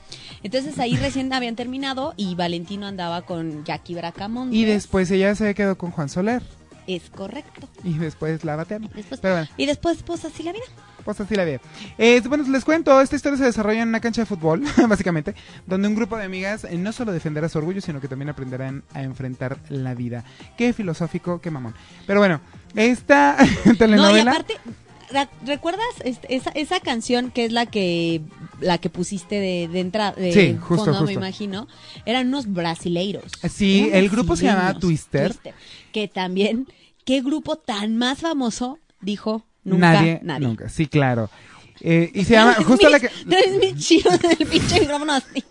Entonces 0.43 0.77
ahí 0.79 0.95
recién 0.95 1.33
habían 1.33 1.55
terminado 1.55 2.13
y 2.17 2.35
Valentino 2.35 2.85
andaba 2.85 3.23
con 3.23 3.63
Jackie 3.65 3.95
Bracamonte. 3.95 4.55
Y 4.55 4.65
después 4.65 5.09
ella 5.09 5.33
se 5.35 5.55
quedó 5.55 5.77
con 5.77 5.89
Juan 5.91 6.09
Soler. 6.09 6.43
Es 6.87 7.09
correcto. 7.09 7.67
Y 7.83 7.93
después 7.93 8.43
la 8.43 8.55
batearon. 8.55 8.89
Después- 8.93 9.19
Pero 9.21 9.35
bueno, 9.35 9.49
Y 9.57 9.65
después, 9.65 10.03
pues 10.03 10.25
así 10.25 10.43
la 10.43 10.51
vida. 10.51 10.63
Pues 11.03 11.19
así 11.19 11.35
la 11.35 11.45
vi. 11.45 11.57
Eh, 11.97 12.21
bueno, 12.27 12.43
les 12.47 12.65
cuento, 12.65 12.99
esta 13.01 13.15
historia 13.15 13.37
se 13.37 13.45
desarrolla 13.45 13.81
en 13.81 13.89
una 13.89 13.99
cancha 13.99 14.21
de 14.21 14.25
fútbol, 14.25 14.63
básicamente, 14.87 15.35
donde 15.65 15.87
un 15.87 15.95
grupo 15.95 16.17
de 16.17 16.25
amigas 16.25 16.63
eh, 16.63 16.77
no 16.77 16.91
solo 16.91 17.11
defenderá 17.11 17.49
su 17.49 17.57
orgullo, 17.57 17.81
sino 17.81 18.01
que 18.01 18.07
también 18.07 18.29
aprenderán 18.29 18.83
a 18.93 19.03
enfrentar 19.03 19.57
la 19.69 19.93
vida. 19.93 20.23
Qué 20.57 20.73
filosófico, 20.73 21.41
qué 21.41 21.51
mamón. 21.51 21.73
Pero 22.07 22.19
bueno, 22.19 22.41
esta 22.75 23.37
No, 23.65 23.73
y 23.73 23.77
telenovela... 23.77 24.31
aparte, 24.31 24.57
¿recuerdas 25.45 25.85
este, 26.03 26.35
esa, 26.35 26.51
esa 26.51 26.79
canción 26.79 27.31
que 27.31 27.45
es 27.45 27.51
la 27.51 27.65
que 27.65 28.21
la 28.59 28.77
que 28.77 28.89
pusiste 28.89 29.35
de, 29.39 29.67
de 29.67 29.79
entrada? 29.79 30.13
De 30.13 30.31
Sí, 30.31 30.57
justo, 30.59 30.85
fondo, 30.85 31.05
me 31.05 31.13
imagino. 31.13 31.67
Eran 32.05 32.27
unos 32.27 32.51
brasileiros. 32.51 33.31
Sí, 33.49 33.87
Eran 33.87 33.99
el 33.99 34.09
grupo 34.09 34.35
se 34.35 34.45
llamaba 34.45 34.79
Twister. 34.79 35.35
Que 35.91 36.07
también, 36.07 36.67
¿qué 37.05 37.21
grupo 37.21 37.57
tan 37.57 37.97
más 37.97 38.19
famoso 38.19 38.79
dijo 39.01 39.45
nunca 39.63 39.93
nadie, 39.93 40.19
nadie. 40.23 40.47
nunca. 40.47 40.69
Sí, 40.69 40.87
claro. 40.87 41.29
Eh, 41.81 42.11
y 42.13 42.23
se 42.25 42.33
llama, 42.33 42.53
justo 42.55 42.89
la 42.89 42.99
que... 42.99 43.09
No 43.25 43.35
es 43.37 43.51
mi 43.59 43.75
chido 43.79 44.11
del 44.17 44.47
pinche 44.47 44.79
micrófono 44.81 45.13
así. 45.13 45.43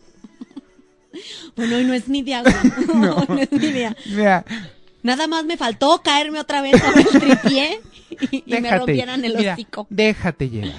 Bueno, 1.57 1.77
hoy 1.77 1.85
no 1.85 1.93
es 1.95 2.09
ni 2.09 2.23
día. 2.23 2.43
No. 2.95 3.25
no 3.29 3.39
es 3.39 3.51
ni 3.53 3.59
día. 3.73 3.97
Mira, 4.07 4.45
Nada 5.03 5.27
más 5.27 5.45
me 5.45 5.57
faltó 5.57 6.01
caerme 6.03 6.39
otra 6.41 6.61
vez 6.61 6.81
sobre 6.81 7.01
el 7.03 7.09
tripié 7.09 7.81
y, 8.31 8.45
y 8.47 8.61
me 8.61 8.71
rompieran 8.77 9.25
el 9.25 9.35
mira, 9.37 9.55
hocico. 9.55 9.87
déjate 9.89 10.51
llevar. 10.51 10.75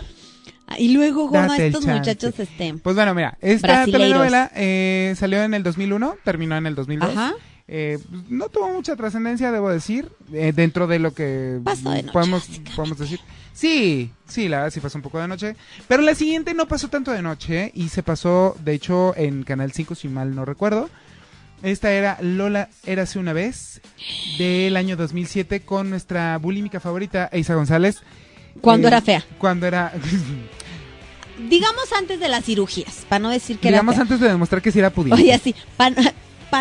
Ah, 0.68 0.76
Y 0.80 0.90
luego, 0.94 1.30
el 1.34 1.60
estos 1.60 1.84
chance. 1.84 2.00
muchachos, 2.00 2.40
este... 2.40 2.76
Pues 2.76 2.96
bueno, 2.96 3.14
mira, 3.16 3.38
esta 3.42 3.84
telenovela 3.86 4.52
eh, 4.56 5.16
salió 5.18 5.44
en 5.44 5.54
el 5.56 5.64
2001, 5.64 6.16
terminó 6.24 6.56
en 6.56 6.68
el 6.68 6.76
2002. 6.76 7.10
Ajá. 7.10 7.34
Eh, 7.74 8.00
no 8.28 8.50
tuvo 8.50 8.68
mucha 8.74 8.98
trascendencia, 8.98 9.50
debo 9.50 9.70
decir, 9.70 10.12
eh, 10.34 10.52
dentro 10.54 10.88
de 10.88 11.00
lo 11.00 11.14
que 11.14 11.58
Pasó 11.64 11.92
de 11.92 12.02
noche, 12.04 12.12
podemos, 12.12 12.44
podemos 12.76 12.98
decir. 12.98 13.22
Sí, 13.54 14.12
sí, 14.28 14.50
la 14.50 14.58
verdad 14.58 14.72
sí 14.74 14.82
pasó 14.82 14.98
un 14.98 15.02
poco 15.04 15.20
de 15.20 15.28
noche. 15.30 15.56
Pero 15.88 16.02
la 16.04 16.14
siguiente 16.14 16.54
no 16.54 16.68
pasó 16.68 16.90
tanto 16.90 17.12
de 17.12 17.22
noche 17.22 17.72
y 17.74 17.88
se 17.88 18.04
pasó, 18.04 18.58
de 18.62 18.74
hecho, 18.74 19.14
en 19.16 19.44
Canal 19.44 19.72
5, 19.72 19.96
si 19.96 20.10
mal 20.10 20.36
no 20.36 20.44
recuerdo. 20.44 20.90
Esta 21.64 21.92
era 21.94 22.18
Lola 22.22 22.68
Érase 22.86 23.20
una 23.20 23.32
vez, 23.32 23.80
del 24.38 24.76
año 24.76 24.98
2007, 24.98 25.62
con 25.62 25.90
nuestra 25.90 26.38
bulímica 26.40 26.82
favorita, 26.82 27.30
Eisa 27.32 27.56
González. 27.56 28.02
Cuando 28.60 28.88
Eh, 28.88 28.90
era 28.90 29.02
fea. 29.02 29.24
Cuando 29.38 29.66
era... 29.66 29.94
Digamos 31.50 31.86
antes 31.98 32.20
de 32.20 32.28
las 32.28 32.44
cirugías, 32.44 33.06
para 33.08 33.20
no 33.20 33.30
decir 33.30 33.58
que 33.60 33.70
digamos 33.70 33.96
era 33.96 34.04
fea. 34.06 34.14
antes 34.14 34.20
de 34.20 34.28
demostrar 34.32 34.62
que 34.62 34.72
sí 34.74 34.80
era 34.80 34.90
pudiente. 34.90 35.22
Oye, 35.24 35.56
para 35.78 36.14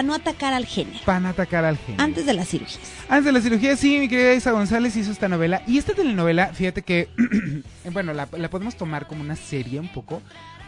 no 0.03 0.15
atacar 0.15 0.53
al 0.55 0.67
género. 0.67 0.99
Para 1.05 1.29
atacar 1.31 1.65
al 1.65 1.77
género. 1.79 2.03
Antes 2.03 2.27
de 2.27 2.33
las 2.35 2.49
cirugías. 2.49 2.81
Antes 3.09 3.25
de 3.27 3.33
la 3.33 3.41
cirugía, 3.41 3.77
sí, 3.77 3.99
mi 3.99 4.09
querida 4.09 4.35
Isa 4.35 4.53
González 4.53 4.97
hizo 4.97 5.11
esta 5.13 5.29
novela. 5.29 5.63
Y 5.67 5.79
esta 5.79 5.93
telenovela, 5.95 6.49
fíjate 6.55 6.83
que, 6.83 7.09
bueno, 7.93 8.13
la, 8.15 8.29
la 8.37 8.51
podemos 8.51 8.77
tomar 8.77 9.07
como 9.07 9.21
una 9.23 9.37
serie 9.37 9.81
un 9.81 9.89
poco, 9.89 10.23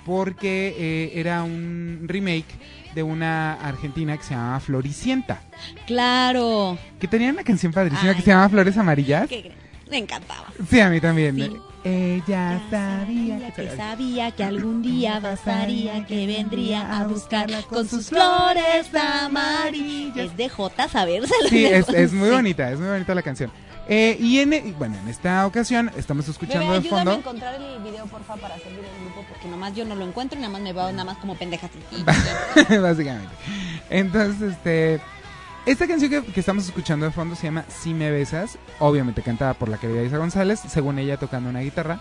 porque 0.04 0.74
eh, 0.76 1.12
era 1.20 1.42
un 1.44 2.04
remake 2.08 2.44
de 2.94 3.02
una 3.02 3.54
argentina 3.54 4.16
que 4.18 4.24
se 4.24 4.34
llamaba 4.34 4.58
Floricienta, 4.60 5.40
Claro. 5.86 6.76
que 6.98 7.06
tenía 7.08 7.30
una 7.30 7.44
canción 7.44 7.72
padrísima 7.72 8.10
Ay. 8.10 8.16
que 8.16 8.22
se 8.22 8.30
llamaba 8.30 8.48
Flores 8.48 8.76
Amarillas. 8.76 9.28
Que 9.28 9.52
me 9.90 9.98
encantaba. 9.98 10.46
Sí, 10.68 10.80
a 10.80 10.88
mí 10.90 11.00
también. 11.00 11.36
Sí. 11.36 11.52
Ella 11.84 12.60
sabía 12.70 13.38
sabía 13.38 13.50
que 13.54 13.76
sabía 13.76 14.30
que 14.30 14.44
algún 14.44 14.82
día 14.82 15.18
pasaría, 15.20 16.06
que 16.06 16.26
vendría 16.28 16.98
a 16.98 17.04
buscarla 17.08 17.62
con 17.62 17.88
sus 17.88 18.08
flores 18.08 18.88
amarillas. 18.94 20.16
Es 20.30 20.36
de 20.36 20.48
J 20.48 20.88
sabérsela. 20.88 21.48
Sí, 21.48 21.64
es, 21.66 21.88
es 21.88 22.12
muy 22.12 22.28
Sí. 22.28 22.34
bonita, 22.34 22.70
es 22.70 22.78
muy 22.78 22.88
bonita 22.88 23.14
la 23.14 23.22
canción. 23.22 23.50
Eh, 23.88 24.16
y 24.20 24.38
en, 24.38 24.52
y 24.52 24.70
bueno, 24.78 24.96
en 25.02 25.08
esta 25.08 25.44
ocasión 25.44 25.90
estamos 25.96 26.28
escuchando 26.28 26.68
Bebé, 26.68 26.80
de 26.82 26.86
ayúdame 26.86 27.00
a 27.10 27.14
fondo. 27.14 27.18
encontrar 27.30 27.54
el 27.60 27.82
video, 27.82 28.06
porfa, 28.06 28.36
para 28.36 28.54
servir 28.58 28.78
el 28.78 29.04
grupo, 29.06 29.26
porque 29.28 29.48
nomás 29.48 29.74
yo 29.74 29.84
no 29.84 29.96
lo 29.96 30.06
encuentro 30.06 30.38
y 30.38 30.42
nada 30.42 30.52
más 30.52 30.62
me 30.62 30.72
veo 30.72 30.90
nada 30.92 31.04
más 31.04 31.18
como 31.18 31.34
pendeja. 31.34 31.68
Básicamente. 32.80 33.34
Entonces, 33.90 34.52
este. 34.52 35.00
Esta 35.64 35.86
canción 35.86 36.10
que, 36.10 36.22
que 36.32 36.40
estamos 36.40 36.64
escuchando 36.64 37.06
de 37.06 37.12
fondo 37.12 37.36
se 37.36 37.44
llama 37.44 37.64
Si 37.68 37.94
me 37.94 38.10
besas, 38.10 38.58
obviamente 38.80 39.22
cantada 39.22 39.54
por 39.54 39.68
la 39.68 39.78
querida 39.78 40.02
Isa 40.02 40.18
González, 40.18 40.60
según 40.68 40.98
ella 40.98 41.16
tocando 41.18 41.50
una 41.50 41.60
guitarra. 41.60 42.00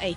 Ey. 0.00 0.16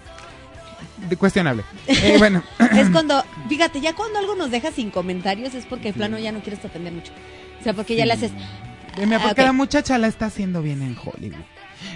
De- 1.10 1.16
cuestionable. 1.18 1.64
Eh, 1.88 2.16
bueno, 2.18 2.44
Es 2.76 2.90
cuando, 2.92 3.24
fíjate, 3.48 3.82
ya 3.82 3.94
cuando 3.94 4.18
algo 4.18 4.36
nos 4.36 4.50
deja 4.50 4.72
sin 4.72 4.90
comentarios 4.90 5.54
es 5.54 5.66
porque 5.68 5.90
de 5.90 5.94
plano 5.94 6.18
ya 6.18 6.32
no 6.32 6.40
quieres 6.42 6.64
ofender 6.66 6.92
mucho. 6.92 7.12
O 7.60 7.64
sea, 7.64 7.74
porque 7.74 7.96
ya 7.96 8.06
le 8.06 8.14
haces, 8.14 8.32
eh, 8.98 9.06
mira, 9.06 9.18
Ah, 9.18 9.24
porque 9.28 9.42
ok. 9.42 9.46
la 9.48 9.54
muchacha 9.54 9.98
la 10.00 10.08
está 10.08 10.26
haciendo 10.26 10.62
bien 10.64 10.82
en 10.82 10.98
Hollywood. 10.98 11.44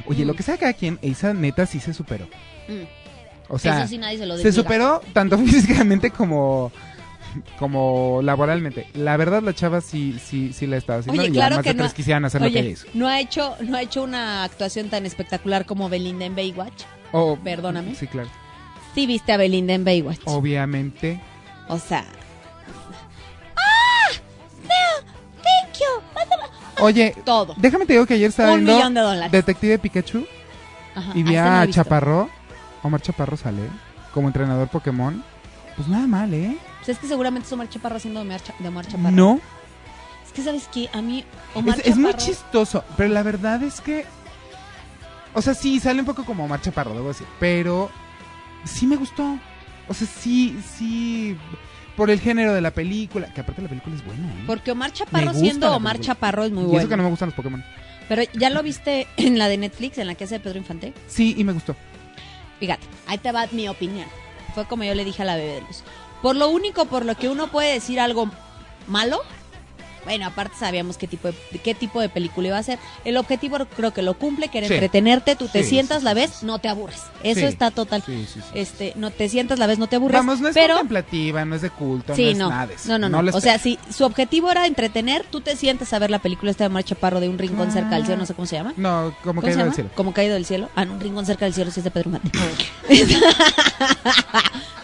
Oye, 0.06 0.24
Mm. 0.24 0.28
lo 0.28 0.34
que 0.36 0.44
sea 0.44 0.58
cada 0.58 0.74
quien, 0.74 1.00
Isa 1.02 1.34
neta 1.34 1.66
sí 1.66 1.80
se 1.80 1.94
superó. 1.96 2.26
mm, 2.68 2.84
O 3.50 3.58
sea, 3.58 3.80
eso 3.80 3.88
sí 3.88 3.98
nadie 3.98 4.18
se 4.20 4.26
lo 4.28 4.38
se 4.38 4.52
superó 4.52 5.02
tanto 5.14 5.38
físicamente 5.40 6.12
como 6.12 6.72
como 7.60 8.20
laboralmente. 8.24 8.88
La 8.94 9.18
verdad 9.18 9.42
la 9.44 9.54
chava 9.54 9.82
sí 9.82 10.20
sí 10.24 10.54
sí 10.54 10.68
la 10.68 10.78
estaba 10.78 11.00
haciendo 11.00 11.22
Oye, 11.22 11.30
y 11.30 11.34
claro 11.34 11.56
además 11.56 11.64
que 11.64 11.70
de 11.70 11.76
no. 11.76 11.84
tres 11.84 11.94
quisieran 11.94 12.26
hacer 12.26 12.42
lo 12.42 12.52
que 12.52 12.60
hizo. 12.60 12.88
no 12.94 13.08
ha 13.08 13.20
hecho, 13.20 13.56
no 13.62 13.78
ha 13.78 13.82
hecho 13.82 14.04
una 14.04 14.44
actuación 14.44 14.90
tan 14.90 15.06
espectacular 15.06 15.66
como 15.66 15.90
Belinda 15.90 16.26
en 16.26 16.36
Baywatch. 16.36 16.84
O- 17.12 17.38
Perdóname. 17.44 17.96
Sí, 17.96 18.08
claro. 18.08 18.30
Sí 18.96 19.06
viste 19.06 19.32
a 19.32 19.38
Belinda 19.38 19.74
en 19.74 19.86
Baywatch. 19.86 20.22
Obviamente. 20.26 21.22
O 21.70 21.78
sea. 21.80 22.06
¡Ah! 23.56 24.12
¡No! 24.64 25.08
¡Thank 25.44 25.80
you! 25.80 26.84
Oye, 26.84 27.16
Todo. 27.26 27.56
déjame 27.58 27.86
te 27.86 27.94
digo 27.94 28.06
que 28.06 28.14
ayer 28.16 28.30
estaba 28.30 28.54
Un 28.54 28.64
millón 28.64 28.94
de 28.94 29.02
dólares. 29.02 29.32
Detective 29.32 29.80
Pikachu 29.80 30.26
Ajá, 30.96 31.12
y 31.16 31.24
vi 31.24 31.34
no 31.36 31.42
a. 31.62 31.68
Chaparro. 31.68 32.30
Omar 32.84 33.02
Chaparro 33.02 33.36
sale 33.38 33.64
como 34.14 34.28
entrenador 34.28 34.68
Pokémon. 34.68 35.24
Pues 35.76 35.88
nada 35.88 36.08
mal, 36.08 36.34
¿eh? 36.34 36.58
Pues 36.88 36.98
es 36.98 37.02
que 37.02 37.08
seguramente 37.10 37.46
es 37.48 37.52
Omar 37.54 37.68
Chaparro 37.70 37.98
haciendo 37.98 38.22
de 38.22 38.26
Omar, 38.28 38.42
Cha- 38.42 38.56
de 38.60 38.68
Omar 38.70 38.86
Chaparro. 38.88 39.12
No. 39.12 39.42
Es 40.26 40.32
que, 40.32 40.42
¿sabes 40.42 40.70
qué? 40.74 40.90
A 40.94 41.02
mí, 41.02 41.26
Omar 41.54 41.80
Es, 41.82 41.88
es 41.88 41.98
muy 41.98 42.12
Chaparro- 42.14 42.26
chistoso, 42.26 42.84
pero 42.96 43.10
la 43.14 43.24
verdad 43.24 43.62
es 43.64 43.82
que... 43.82 44.06
O 45.34 45.42
sea, 45.42 45.54
sí, 45.54 45.80
sale 45.82 46.00
un 46.00 46.06
poco 46.06 46.24
como 46.26 46.46
Omar 46.46 46.62
Chaparro, 46.62 46.94
debo 46.94 47.10
decir. 47.10 47.28
Pero 47.42 47.92
sí 48.64 48.88
me 48.88 48.96
gustó. 48.96 49.38
O 49.90 49.94
sea, 49.94 50.08
sí, 50.08 50.58
sí... 50.78 51.38
Por 51.98 52.10
el 52.10 52.20
género 52.22 52.54
de 52.54 52.62
la 52.62 52.72
película. 52.72 53.34
Que 53.34 53.42
aparte 53.42 53.62
la 53.62 53.68
película 53.70 53.96
es 53.96 54.06
buena, 54.06 54.26
¿eh? 54.28 54.44
Porque 54.48 54.72
Omar 54.72 54.94
Chaparro 54.94 55.26
gusta 55.28 55.40
siendo 55.40 55.70
la 55.70 55.76
Omar 55.76 55.94
película. 55.98 56.16
Chaparro 56.16 56.44
es 56.46 56.52
muy 56.52 56.64
y 56.64 56.66
bueno. 56.68 56.80
eso 56.80 56.90
que 56.90 56.96
no 56.98 57.04
me 57.04 57.10
gustan 57.10 57.28
los 57.30 57.36
Pokémon. 57.36 57.64
Pero 58.08 58.22
ya 58.34 58.50
lo 58.50 58.64
viste 58.64 59.08
en 59.18 59.38
la 59.38 59.50
de 59.50 59.58
Netflix, 59.58 59.98
en 59.98 60.08
la 60.08 60.16
que 60.16 60.24
hace 60.24 60.40
Pedro 60.40 60.58
Infante. 60.58 60.94
Sí, 61.08 61.36
y 61.38 61.44
me 61.44 61.52
gustó. 61.52 61.76
Fíjate, 62.62 62.86
ahí 63.08 63.18
te 63.18 63.32
va 63.34 63.46
mi 63.52 63.68
opinión. 63.68 64.08
Fue 64.56 64.66
como 64.66 64.84
yo 64.86 64.96
le 64.96 65.04
dije 65.04 65.22
a 65.24 65.26
la 65.26 65.36
bebé 65.36 65.56
de 65.56 65.62
luz. 65.62 65.84
Por 66.22 66.36
lo 66.36 66.50
único 66.50 66.86
por 66.86 67.06
lo 67.06 67.16
que 67.16 67.30
uno 67.30 67.48
puede 67.48 67.74
decir 67.74 68.00
algo 68.00 68.30
malo, 68.88 69.22
bueno, 70.08 70.26
aparte 70.26 70.56
sabíamos 70.58 70.98
qué 70.98 71.06
tipo 71.06 71.28
de, 71.28 71.34
qué 71.62 71.76
tipo 71.76 72.00
de 72.00 72.08
película 72.08 72.48
iba 72.48 72.58
a 72.58 72.64
ser. 72.64 72.80
El 73.04 73.18
objetivo 73.18 73.58
creo 73.76 73.92
que 73.92 74.02
lo 74.02 74.14
cumple, 74.14 74.48
que 74.48 74.60
era 74.60 74.68
Sí. 74.70 74.74
entretenerte, 74.76 75.36
tú 75.36 75.50
te 75.50 75.64
Sí, 75.64 75.70
sientas, 75.72 76.00
sí, 76.00 76.06
la 76.06 76.16
sí. 76.28 76.46
no 76.46 76.60
te 76.60 76.70
aburres. 76.70 77.02
Eso 77.24 77.46
está 77.46 77.72
total. 77.72 78.02
Sí, 78.06 78.26
sí, 78.26 78.40
sí. 78.40 78.48
Este, 78.54 78.94
no 78.96 79.12
te 79.12 79.28
sientas, 79.28 79.60
la 79.60 79.68
ves, 79.68 79.80
no 79.80 79.88
te 79.88 79.98
aburres. 79.98 80.18
Vamos, 80.18 80.40
no 80.40 80.48
es 80.48 80.54
pero 80.54 80.76
contemplativa, 80.76 81.44
no 81.44 81.56
es 81.56 81.62
de 81.62 81.72
culto, 81.72 82.14
no 82.16 82.24
es 82.24 82.38
no. 82.38 82.50
nada 82.50 82.68
de 82.68 82.76
eso. 82.76 82.88
No, 82.98 83.10
no, 83.10 83.22
no. 83.22 83.32
o 83.38 83.42
sea, 83.42 83.60
si 83.60 83.78
su 83.94 84.06
objetivo 84.06 84.50
era 84.50 84.66
entretener, 84.66 85.26
tú 85.30 85.42
te 85.42 85.58
sientas 85.58 85.92
a 85.92 86.00
ver 86.00 86.10
la 86.10 86.20
película 86.20 86.52
esta 86.52 86.64
de 86.64 86.68
Omar 86.70 86.86
Chaparro 86.86 87.20
de 87.20 87.28
un 87.28 87.38
rincón 87.38 87.74
cerca 87.74 87.96
del 87.96 88.06
cielo, 88.06 88.22
no 88.22 88.26
sé 88.26 88.34
cómo 88.34 88.46
se 88.46 88.56
llama. 88.56 88.74
No, 88.78 89.14
como 89.24 89.42
¿Cómo 89.42 89.42
que 89.42 89.52
se 89.54 89.62
del 89.62 89.74
cielo. 89.74 89.90
Como 89.94 90.14
caído 90.14 90.36
del 90.36 90.46
cielo. 90.46 90.70
Ah, 90.78 90.86
no, 90.86 90.94
un 90.94 91.02
rincón 91.02 91.26
cerca 91.26 91.44
del 91.44 91.54
cielo 91.54 91.70
sí 91.70 91.82
es 91.82 91.84
de 91.84 91.92
Pedro 91.92 92.12
Infante. 92.12 92.32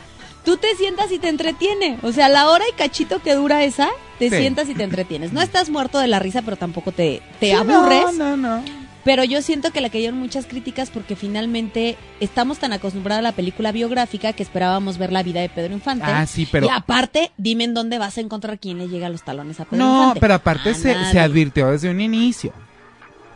Tú 0.45 0.57
te 0.57 0.75
sientas 0.75 1.11
y 1.11 1.19
te 1.19 1.29
entretiene. 1.29 1.97
O 2.03 2.11
sea, 2.11 2.27
la 2.29 2.49
hora 2.49 2.65
y 2.69 2.73
cachito 2.75 3.21
que 3.21 3.33
dura 3.33 3.63
esa, 3.63 3.89
te 4.19 4.29
Sí. 4.29 4.37
sientas 4.37 4.69
y 4.69 4.75
te 4.75 4.83
entretienes. 4.83 5.31
No 5.33 5.41
estás 5.41 5.69
muerto 5.69 5.99
de 5.99 6.07
la 6.07 6.19
risa, 6.19 6.41
pero 6.41 6.57
tampoco 6.57 6.91
te, 6.91 7.21
te 7.39 7.47
Sí, 7.47 7.51
aburres. 7.53 8.03
No, 8.17 8.35
no, 8.35 8.57
no. 8.57 8.63
Pero 9.05 9.25
yo 9.25 9.41
siento 9.41 9.71
que 9.71 9.81
le 9.81 9.89
cayeron 9.89 10.17
muchas 10.17 10.45
críticas 10.45 10.89
porque 10.89 11.17
finalmente 11.17 11.97
estamos 12.21 12.59
tan 12.59 12.71
acostumbrados 12.71 13.19
a 13.19 13.21
la 13.21 13.31
película 13.33 13.73
biográfica 13.73 14.31
que 14.31 14.43
esperábamos 14.43 14.97
ver 14.97 15.11
la 15.11 15.23
vida 15.23 15.41
de 15.41 15.49
Pedro 15.49 15.73
Infante. 15.73 16.05
Ah, 16.07 16.25
sí, 16.25 16.47
pero- 16.49 16.67
Y 16.67 16.69
aparte, 16.69 17.31
dime 17.37 17.65
en 17.65 17.73
dónde 17.73 17.97
vas 17.97 18.17
a 18.17 18.21
encontrar 18.21 18.59
quién 18.59 18.77
le 18.77 18.87
llega 18.87 19.07
a 19.07 19.09
los 19.09 19.23
talones 19.23 19.59
a 19.59 19.65
Pedro 19.65 19.83
No, 19.85 19.97
Infante. 20.03 20.19
pero 20.21 20.33
aparte 20.35 20.69
A 20.69 20.73
se, 20.73 20.95
se 21.11 21.19
advirtió 21.19 21.71
desde 21.71 21.89
un 21.89 21.99
inicio. 21.99 22.53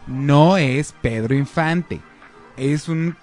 No 0.08 0.56
es 0.58 0.94
Pedro 1.02 1.36
Infante. 1.36 2.00
Es 2.56 2.88
un- 2.88 3.16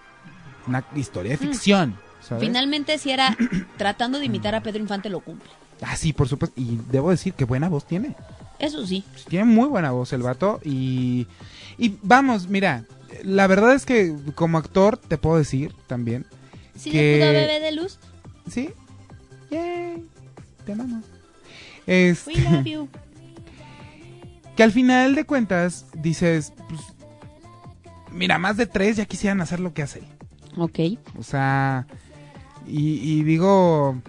una 0.66 0.84
historia 0.96 1.32
de 1.32 1.38
ficción. 1.38 1.96
¿Sabes? 2.24 2.44
Finalmente, 2.44 2.98
si 2.98 3.10
era 3.10 3.36
tratando 3.76 4.18
de 4.18 4.26
imitar 4.26 4.54
a 4.54 4.62
Pedro 4.62 4.80
Infante, 4.80 5.08
lo 5.10 5.20
cumple. 5.20 5.50
Ah, 5.82 5.96
sí, 5.96 6.12
por 6.12 6.28
supuesto. 6.28 6.58
Y 6.60 6.78
debo 6.90 7.10
decir 7.10 7.34
que 7.34 7.44
buena 7.44 7.68
voz 7.68 7.84
tiene. 7.86 8.14
Eso 8.58 8.86
sí. 8.86 9.04
Tiene 9.28 9.44
muy 9.44 9.68
buena 9.68 9.90
voz 9.90 10.12
el 10.12 10.22
vato. 10.22 10.60
Y, 10.64 11.26
y 11.78 11.96
vamos, 12.02 12.48
mira, 12.48 12.84
la 13.22 13.46
verdad 13.46 13.74
es 13.74 13.84
que 13.84 14.14
como 14.34 14.58
actor 14.58 14.96
te 14.96 15.18
puedo 15.18 15.36
decir 15.36 15.74
también. 15.86 16.24
Sí, 16.76 16.90
que- 16.90 17.18
de 17.18 17.18
pudo 17.18 17.32
bebé 17.32 17.60
de 17.60 17.72
luz. 17.72 17.98
Sí. 18.48 18.70
Yay. 19.50 20.04
Te 20.64 20.72
amamos. 20.72 21.04
Este, 21.86 22.30
We 22.32 22.40
love 22.40 22.64
you. 22.64 22.88
que 24.56 24.62
al 24.62 24.72
final 24.72 25.14
de 25.14 25.24
cuentas 25.24 25.86
dices, 25.94 26.52
pues, 26.68 26.80
mira, 28.12 28.38
más 28.38 28.56
de 28.56 28.66
tres 28.66 28.96
ya 28.96 29.04
quisieran 29.04 29.40
hacer 29.40 29.60
lo 29.60 29.74
que 29.74 29.82
hace 29.82 29.98
él. 29.98 30.06
Ok. 30.56 30.78
O 31.18 31.22
sea, 31.22 31.86
y, 32.66 32.98
y 33.00 33.22
digo, 33.22 34.00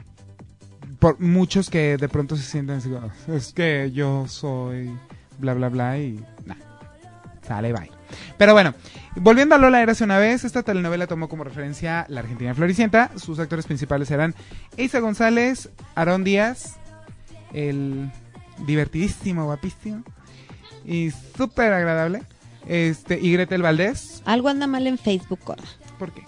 por 1.00 1.20
muchos 1.20 1.70
que 1.70 1.98
de 1.98 2.10
pronto 2.10 2.36
se 2.36 2.44
sienten 2.44 2.78
así, 2.78 2.90
como, 2.90 3.12
es 3.36 3.54
que 3.54 3.92
yo 3.92 4.28
soy 4.28 4.90
bla, 5.38 5.54
bla, 5.54 5.70
bla, 5.70 5.98
y 6.00 6.24
nah, 6.46 6.56
sale, 7.42 7.74
bye. 7.74 7.92
Pero 8.38 8.54
bueno, 8.54 8.74
volviendo 9.16 9.56
a 9.56 9.58
Lola 9.58 9.82
Érase 9.82 10.04
una 10.04 10.18
vez, 10.18 10.44
esta 10.44 10.64
telenovela 10.64 11.08
tomó 11.08 11.28
como 11.28 11.44
referencia 11.44 12.06
la 12.10 12.22
Argentina 12.22 12.54
Floricienta. 12.54 13.12
Sus 13.18 13.40
actores 13.40 13.66
principales 13.66 14.12
eran 14.12 14.36
Isa 14.78 15.00
González, 15.00 15.70
Aarón 15.96 16.24
Díaz, 16.24 16.78
el 17.54 18.12
divertidísimo, 18.66 19.46
guapísimo 19.46 20.04
y 20.86 21.12
súper 21.38 21.74
agradable. 21.74 22.24
Este, 22.68 23.20
y 23.20 23.32
Gretel 23.34 23.62
Valdés. 23.62 24.24
Algo 24.26 24.50
anda 24.50 24.66
mal 24.66 24.88
en 24.88 24.98
Facebook. 24.98 25.40
¿Por 26.00 26.12
qué? 26.12 26.24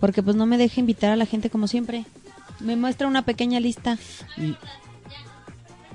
Porque 0.00 0.22
pues 0.22 0.36
no 0.36 0.46
me 0.46 0.58
deja 0.58 0.80
invitar 0.80 1.10
a 1.10 1.16
la 1.16 1.26
gente 1.26 1.50
como 1.50 1.68
siempre. 1.68 2.04
Me 2.60 2.76
muestra 2.76 3.06
una 3.06 3.22
pequeña 3.22 3.60
lista. 3.60 3.98
Y... 4.36 4.56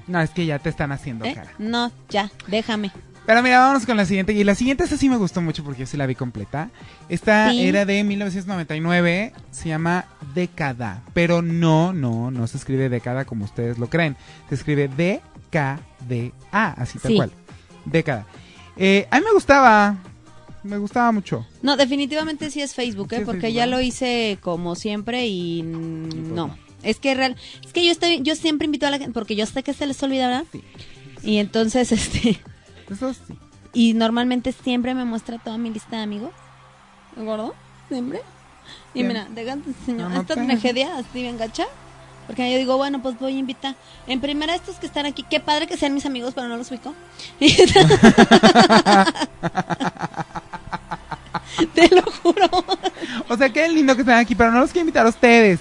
No, 0.08 0.20
es 0.22 0.32
que 0.32 0.46
ya 0.46 0.60
te 0.60 0.70
están 0.70 0.92
haciendo 0.92 1.26
¿eh? 1.26 1.34
cara. 1.36 1.52
No, 1.60 1.92
ya, 2.10 2.32
déjame. 2.48 2.92
Pero 3.26 3.44
mira, 3.44 3.60
vámonos 3.60 3.86
con 3.86 3.98
la 3.98 4.06
siguiente. 4.06 4.34
Y 4.34 4.44
la 4.44 4.56
siguiente, 4.56 4.84
esa 4.84 4.98
sí 4.98 5.08
me 5.08 5.16
gustó 5.18 5.42
mucho 5.42 5.64
porque 5.64 5.82
yo 5.82 5.86
sí 5.86 5.96
la 5.96 6.08
vi 6.08 6.16
completa. 6.16 6.70
Esta 7.08 7.52
Sí. 7.52 7.68
era 7.68 7.86
de 7.86 8.04
1999. 8.04 9.32
Se 9.52 9.70
llama 9.70 10.06
Década. 10.34 11.04
Pero 11.14 11.42
no, 11.44 11.94
no, 11.94 12.32
no 12.32 12.48
se 12.48 12.58
escribe 12.58 12.90
década 12.90 13.24
como 13.26 13.46
ustedes 13.46 13.78
lo 13.78 13.90
creen. 13.90 14.18
Se 14.50 14.56
escribe 14.56 14.88
D-K-D-A, 14.88 16.68
así 16.72 17.00
tal 17.00 17.12
Sí. 17.12 17.16
cual. 17.18 17.32
Década. 17.86 18.26
Eh, 18.76 19.08
a 19.12 19.20
mí 19.20 19.26
me 19.26 19.34
gustaba. 19.34 19.96
Me 20.64 20.78
gustaba 20.78 21.12
mucho. 21.12 21.46
No, 21.62 21.76
definitivamente 21.76 22.52
sí 22.52 22.62
es 22.62 22.76
Facebook, 22.76 23.08
Sí 23.10 23.16
¿eh? 23.16 23.20
es 23.20 23.26
porque 23.26 23.42
Facebook, 23.42 23.56
ya 23.58 23.66
lo 23.66 23.82
hice 23.82 24.38
como 24.42 24.76
siempre 24.76 25.26
y 25.28 25.64
pues 25.64 26.16
no. 26.16 26.56
Es 26.84 27.00
que 27.00 27.14
real, 27.16 27.36
es 27.64 27.74
que 27.74 27.86
yo 27.86 27.92
estoy, 27.92 28.22
yo 28.22 28.36
siempre 28.36 28.66
invito 28.66 28.88
a 28.88 28.92
la 28.92 29.00
gente 29.00 29.14
porque 29.14 29.36
yo 29.36 29.46
sé 29.46 29.64
que 29.64 29.74
se 29.74 29.86
les 29.88 30.02
olvida, 30.04 30.28
¿verdad? 30.28 30.46
Sí. 30.52 30.64
Y 31.24 31.38
entonces, 31.38 31.92
este, 31.92 32.40
Eso 32.90 33.14
sí. 33.14 33.34
y 33.74 33.94
normalmente 33.94 34.52
siempre 34.52 34.94
me 34.94 35.06
muestra 35.06 35.40
toda 35.40 35.58
mi 35.58 35.72
lista 35.72 35.98
de 35.98 36.04
amigos. 36.04 36.32
¿Gordo? 37.16 37.54
Siempre. 37.90 38.22
Y 38.94 39.04
Bien. 39.04 39.08
mira, 39.10 39.28
déjate 39.30 39.70
enseñar. 39.70 40.12
Esta 40.14 40.36
tragedia 40.36 40.98
así 40.98 41.22
bien 41.22 41.38
gacha. 41.38 41.66
Porque 42.28 42.50
yo 42.52 42.58
digo, 42.58 42.78
bueno, 42.78 43.02
pues 43.02 43.20
voy 43.20 43.36
a 43.36 43.40
invitar. 43.40 43.76
En 44.08 44.22
primera, 44.22 44.56
estos 44.56 44.78
que 44.78 44.86
están 44.86 45.06
aquí, 45.06 45.26
qué 45.30 45.40
padre 45.40 45.68
que 45.68 45.76
sean 45.76 45.94
mis 45.94 46.06
amigos, 46.06 46.34
pero 46.34 46.48
no 46.48 46.56
los 46.56 46.72
ubico. 46.72 46.94
Te 51.74 51.88
lo 51.94 52.04
juro. 52.04 52.50
O 53.28 53.38
sea, 53.38 53.50
qué 53.50 53.68
lindo 53.70 53.96
que 53.96 54.02
están 54.02 54.20
aquí, 54.20 54.36
pero 54.36 54.52
no 54.52 54.60
los 54.60 54.72
quiero 54.72 54.82
invitar 54.82 55.06
a 55.06 55.10
ustedes. 55.10 55.60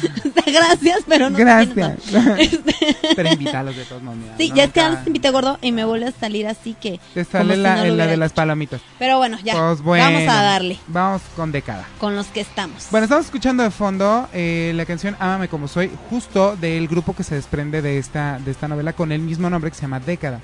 Gracias, 0.46 1.00
pero 1.06 1.30
no. 1.30 1.38
Gracias. 1.38 1.98
Este, 2.38 2.74
pero 3.16 3.32
invítalos 3.32 3.76
de 3.76 3.84
todos 3.84 4.02
modos. 4.02 4.18
sí, 4.38 4.48
no 4.48 4.56
ya 4.56 4.64
es 4.64 4.72
que 4.72 4.80
antes 4.80 5.04
te 5.04 5.10
invité 5.10 5.30
gordo 5.30 5.58
y 5.60 5.72
me 5.72 5.84
vuelve 5.84 6.06
a 6.06 6.12
salir 6.12 6.46
así 6.46 6.74
que. 6.80 7.00
Te 7.14 7.24
sale 7.24 7.54
si 7.56 7.60
la, 7.60 7.76
no 7.76 7.84
lo 7.86 7.96
la 7.96 8.06
de 8.06 8.16
las 8.16 8.32
palomitas. 8.32 8.80
Pero 8.98 9.18
bueno, 9.18 9.38
ya. 9.42 9.54
Pues 9.54 9.82
bueno. 9.82 10.04
Vamos 10.04 10.28
a 10.28 10.42
darle 10.42 10.78
Vamos 10.86 11.22
con 11.36 11.52
década. 11.52 11.86
con 11.98 12.16
los 12.16 12.26
que 12.28 12.40
estamos. 12.40 12.86
Bueno, 12.90 13.04
estamos 13.04 13.26
escuchando 13.26 13.62
de 13.62 13.70
fondo 13.70 14.28
eh, 14.32 14.72
la 14.74 14.86
canción 14.86 15.16
Ámame 15.18 15.48
como 15.48 15.68
soy, 15.68 15.90
justo 16.08 16.56
del 16.56 16.88
grupo 16.88 17.14
que 17.14 17.24
se 17.24 17.34
desprende 17.34 17.82
de 17.82 17.98
esta, 17.98 18.38
de 18.38 18.50
esta 18.50 18.68
novela 18.68 18.92
con 18.92 19.12
el 19.12 19.20
mismo 19.20 19.50
nombre 19.50 19.70
que 19.70 19.76
se 19.76 19.82
llama 19.82 20.00
Década. 20.00 20.40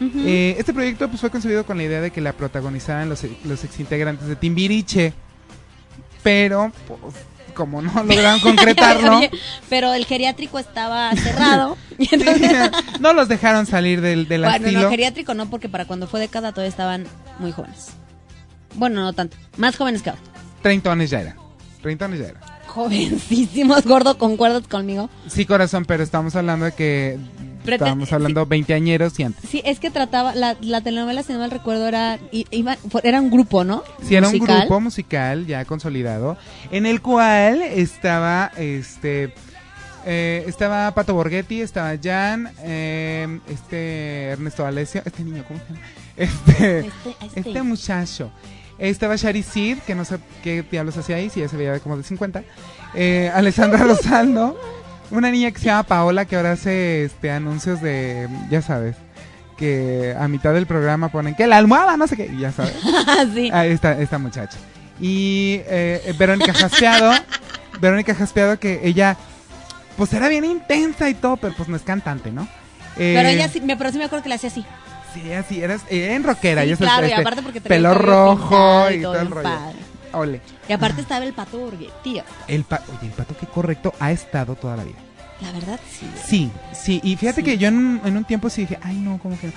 Eh, 0.00 0.54
este 0.58 0.72
proyecto 0.72 1.08
pues, 1.08 1.20
fue 1.20 1.30
concebido 1.30 1.66
con 1.66 1.76
la 1.76 1.84
idea 1.84 2.00
de 2.00 2.10
que 2.10 2.20
la 2.20 2.32
protagonizaran 2.32 3.08
los, 3.08 3.24
los 3.44 3.64
exintegrantes 3.64 4.28
de 4.28 4.36
Timbiriche, 4.36 5.12
pero 6.22 6.72
pues, 6.86 7.14
como 7.58 7.82
no 7.82 7.92
lograron 8.04 8.38
concretarlo, 8.40 9.20
pero 9.68 9.92
el 9.92 10.06
geriátrico 10.06 10.60
estaba 10.60 11.12
cerrado. 11.16 11.76
y 11.98 12.14
entonces, 12.14 12.70
no 13.00 13.12
los 13.12 13.28
dejaron 13.28 13.66
salir 13.66 14.00
del, 14.00 14.28
del 14.28 14.42
bueno, 14.42 14.56
estilo. 14.56 14.82
no, 14.82 14.90
geriátrico 14.90 15.34
no, 15.34 15.50
porque 15.50 15.68
para 15.68 15.84
cuando 15.84 16.06
fue 16.06 16.20
década 16.20 16.52
todavía 16.52 16.70
estaban 16.70 17.06
muy 17.40 17.50
jóvenes. 17.50 17.88
Bueno, 18.76 19.02
no 19.02 19.12
tanto. 19.12 19.36
Más 19.56 19.76
jóvenes 19.76 20.02
que 20.02 20.10
ahora. 20.10 20.22
Treintones 20.62 21.10
ya 21.10 21.20
eran. 21.20 21.36
Treintones 21.82 22.20
ya 22.20 22.26
eran. 22.28 22.42
Jovencísimos, 22.66 23.84
gordo, 23.84 24.18
¿concuerdas 24.18 24.68
conmigo? 24.68 25.10
Sí, 25.26 25.44
corazón, 25.44 25.84
pero 25.84 26.04
estamos 26.04 26.36
hablando 26.36 26.66
de 26.66 26.72
que 26.72 27.18
estábamos 27.66 28.12
hablando 28.12 28.46
veinteañeros 28.46 29.18
y 29.20 29.24
antes. 29.24 29.48
Sí, 29.50 29.62
es 29.64 29.78
que 29.80 29.90
trataba, 29.90 30.34
la, 30.34 30.56
la 30.60 30.80
telenovela, 30.80 31.22
si 31.22 31.32
no 31.32 31.38
mal 31.40 31.50
recuerdo, 31.50 31.86
era, 31.88 32.18
iba- 32.32 32.76
era 33.02 33.20
un 33.20 33.30
grupo, 33.30 33.64
¿no? 33.64 33.82
Sí, 34.02 34.14
era 34.16 34.28
un 34.28 34.38
grupo 34.38 34.80
musical 34.80 35.46
ya 35.46 35.64
consolidado, 35.64 36.36
en 36.70 36.86
el 36.86 37.00
cual 37.02 37.62
estaba 37.62 38.50
este 38.56 39.32
eh, 40.06 40.44
estaba 40.46 40.90
Pato 40.94 41.12
Borghetti, 41.14 41.60
estaba 41.60 41.92
Jan, 42.02 42.50
eh, 42.62 43.40
este 43.48 44.24
Ernesto 44.30 44.64
Alessio, 44.64 45.02
este 45.04 45.22
niño, 45.24 45.44
¿cómo 45.46 45.60
se 45.60 45.74
llama? 45.74 45.86
Este, 46.18 46.78
Este, 46.80 47.10
este. 47.26 47.40
este 47.50 47.62
muchacho. 47.62 48.30
Estaba 48.78 49.16
Shari 49.16 49.42
Sid, 49.42 49.78
que 49.86 49.94
no 49.94 50.04
sé 50.04 50.18
qué 50.42 50.62
diablos 50.68 50.96
hacía 50.96 51.16
ahí, 51.16 51.30
si 51.30 51.40
ya 51.40 51.48
se 51.48 51.56
veía 51.56 51.78
como 51.80 51.96
de 51.96 52.02
50. 52.04 52.42
Eh, 52.94 53.30
Alessandra 53.34 53.78
Rosaldo, 53.84 54.56
una 55.10 55.30
niña 55.30 55.50
que 55.50 55.58
se 55.58 55.66
llama 55.66 55.82
Paola, 55.84 56.24
que 56.24 56.36
ahora 56.36 56.52
hace 56.52 57.04
este 57.04 57.30
anuncios 57.30 57.80
de, 57.80 58.28
ya 58.50 58.62
sabes, 58.62 58.96
que 59.56 60.14
a 60.18 60.28
mitad 60.28 60.52
del 60.54 60.66
programa 60.66 61.08
ponen 61.08 61.34
que 61.34 61.46
la 61.46 61.56
almohada, 61.56 61.96
no 61.96 62.06
sé 62.06 62.16
qué, 62.16 62.26
y 62.26 62.38
ya 62.40 62.52
sabes. 62.52 62.74
Sí. 63.34 63.50
Ah, 63.52 63.66
esta, 63.66 63.98
esta 64.00 64.18
muchacha. 64.18 64.56
Y 65.00 65.60
eh, 65.66 66.14
Verónica 66.18 66.52
Jaspeado. 66.52 67.12
Verónica 67.80 68.14
Jaspeado 68.14 68.58
que 68.58 68.80
ella, 68.82 69.16
pues 69.96 70.12
era 70.12 70.28
bien 70.28 70.44
intensa 70.44 71.08
y 71.08 71.14
todo, 71.14 71.36
pero 71.36 71.54
pues 71.56 71.68
no 71.68 71.76
es 71.76 71.82
cantante, 71.82 72.32
¿no? 72.32 72.48
Eh, 72.96 73.14
Pero 73.16 73.28
ella 73.28 73.48
sí, 73.48 73.60
me, 73.60 73.76
pero 73.76 73.92
sí 73.92 73.98
me 73.98 74.04
acuerdo 74.04 74.24
que 74.24 74.28
la 74.28 74.34
hacía 74.34 74.50
así. 74.50 74.64
Sí, 75.14 75.32
así, 75.32 75.62
eras, 75.62 75.82
era 75.88 76.14
en 76.14 76.24
rockera. 76.24 76.62
Sí, 76.62 76.70
ya 76.70 76.76
sabes, 76.76 76.90
claro, 76.92 77.06
y 77.06 77.10
este, 77.10 77.20
aparte 77.20 77.42
porque 77.42 77.60
pelo 77.60 77.94
rojo 77.94 78.86
pintado 78.88 78.90
y 78.90 79.02
todo 79.02 79.20
el 79.20 79.30
rollo. 79.30 79.42
padre. 79.44 79.78
Ole. 80.12 80.40
Y 80.68 80.72
aparte 80.72 81.00
estaba 81.02 81.24
el 81.24 81.32
pato 81.32 81.58
Borghetti. 81.58 82.20
El 82.46 82.64
pa- 82.64 82.82
Oye, 82.88 83.06
el 83.08 83.12
pato 83.12 83.36
que 83.36 83.46
correcto 83.46 83.92
ha 84.00 84.12
estado 84.12 84.54
toda 84.54 84.76
la 84.76 84.84
vida. 84.84 84.96
La 85.40 85.52
verdad, 85.52 85.78
sí. 85.88 86.06
Sí, 86.26 86.50
sí. 86.74 87.00
Y 87.04 87.16
fíjate 87.16 87.42
Sí. 87.42 87.44
que 87.44 87.58
yo 87.58 87.68
en, 87.68 87.76
un- 87.76 88.00
en 88.04 88.16
un 88.16 88.24
tiempo 88.24 88.50
sí 88.50 88.62
dije, 88.62 88.78
ay, 88.82 88.96
no, 88.96 89.18
¿cómo 89.18 89.38
que 89.38 89.46
no? 89.48 89.52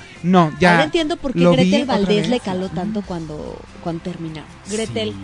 No, 0.49 0.59
ya. 0.59 0.71
Ahora 0.73 0.83
entiendo 0.83 1.17
por 1.17 1.33
qué 1.33 1.39
Gretel 1.49 1.85
Valdés 1.85 2.29
le 2.29 2.39
caló 2.39 2.69
tanto 2.69 3.01
cuando, 3.01 3.59
cuando 3.83 4.03
terminaron. 4.03 4.47
Gretel, 4.69 5.09
Sí. 5.11 5.15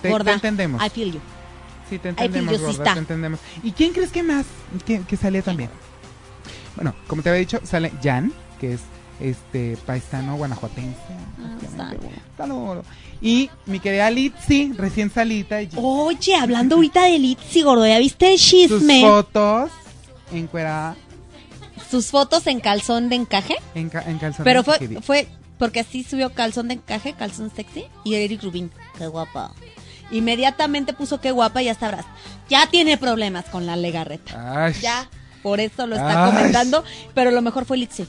Te, 0.00 0.10
gorda. 0.10 0.24
te 0.24 0.32
entendemos. 0.32 0.82
I 0.84 0.88
feel 0.88 1.12
you. 1.12 1.20
Sí, 1.90 1.98
te 1.98 2.08
entendemos, 2.08 2.54
you, 2.54 2.58
gorda, 2.60 2.72
sister. 2.72 2.92
te 2.94 2.98
entendemos. 3.00 3.40
¿Y 3.62 3.72
quién 3.72 3.92
crees 3.92 4.10
que 4.10 4.22
más 4.22 4.46
que, 4.86 5.02
que 5.02 5.16
salía 5.18 5.42
también? 5.42 5.68
Bueno, 6.74 6.94
como 7.06 7.20
te 7.22 7.28
había 7.28 7.40
dicho, 7.40 7.60
sale 7.64 7.92
Jan, 8.02 8.32
que 8.58 8.72
es 8.74 8.80
este 9.30 9.76
paisano 9.86 10.36
guanajuatense. 10.36 10.96
Ah, 11.10 11.54
Efectivamente. 11.58 12.06
saludo. 12.36 12.64
Saludo. 12.74 12.84
Y 13.20 13.50
mi 13.66 13.78
querida 13.80 14.10
Litzy, 14.10 14.72
recién 14.76 15.10
salita. 15.10 15.58
Oye, 15.76 16.34
hablando 16.34 16.74
ahorita 16.76 17.04
de 17.04 17.18
Litzy, 17.18 17.62
gordo, 17.62 17.86
¿ya 17.86 17.98
viste 17.98 18.32
el 18.32 18.38
sus 18.38 18.48
chisme? 18.50 19.02
fotos 19.02 19.70
encuerada 20.32 20.96
Sus 21.90 22.06
fotos 22.06 22.46
en 22.46 22.58
calzón 22.60 23.08
de 23.08 23.16
encaje. 23.16 23.54
en, 23.74 23.90
ca- 23.90 24.02
en 24.06 24.18
calzones. 24.18 24.44
Pero 24.44 24.64
fue, 24.64 24.78
fue 25.02 25.28
porque 25.58 25.80
así 25.80 26.02
subió 26.02 26.32
calzón 26.32 26.68
de 26.68 26.74
encaje, 26.74 27.12
calzón 27.12 27.50
sexy. 27.54 27.84
Y 28.04 28.14
Eric 28.14 28.42
Rubin, 28.42 28.70
qué 28.98 29.06
guapa. 29.06 29.52
Inmediatamente 30.10 30.92
puso 30.92 31.20
qué 31.20 31.30
guapa 31.30 31.62
y 31.62 31.66
ya 31.66 31.74
sabrás. 31.74 32.04
Ya 32.48 32.66
tiene 32.66 32.96
problemas 32.98 33.44
con 33.46 33.66
la 33.66 33.76
legarreta. 33.76 34.64
Ay, 34.66 34.74
Ya, 34.82 35.08
por 35.42 35.60
eso 35.60 35.86
lo 35.86 35.96
está 35.96 36.24
Ay. 36.26 36.30
comentando. 36.32 36.84
Pero 37.14 37.30
lo 37.30 37.40
mejor 37.42 37.64
fue 37.64 37.76
Litzy. 37.78 38.06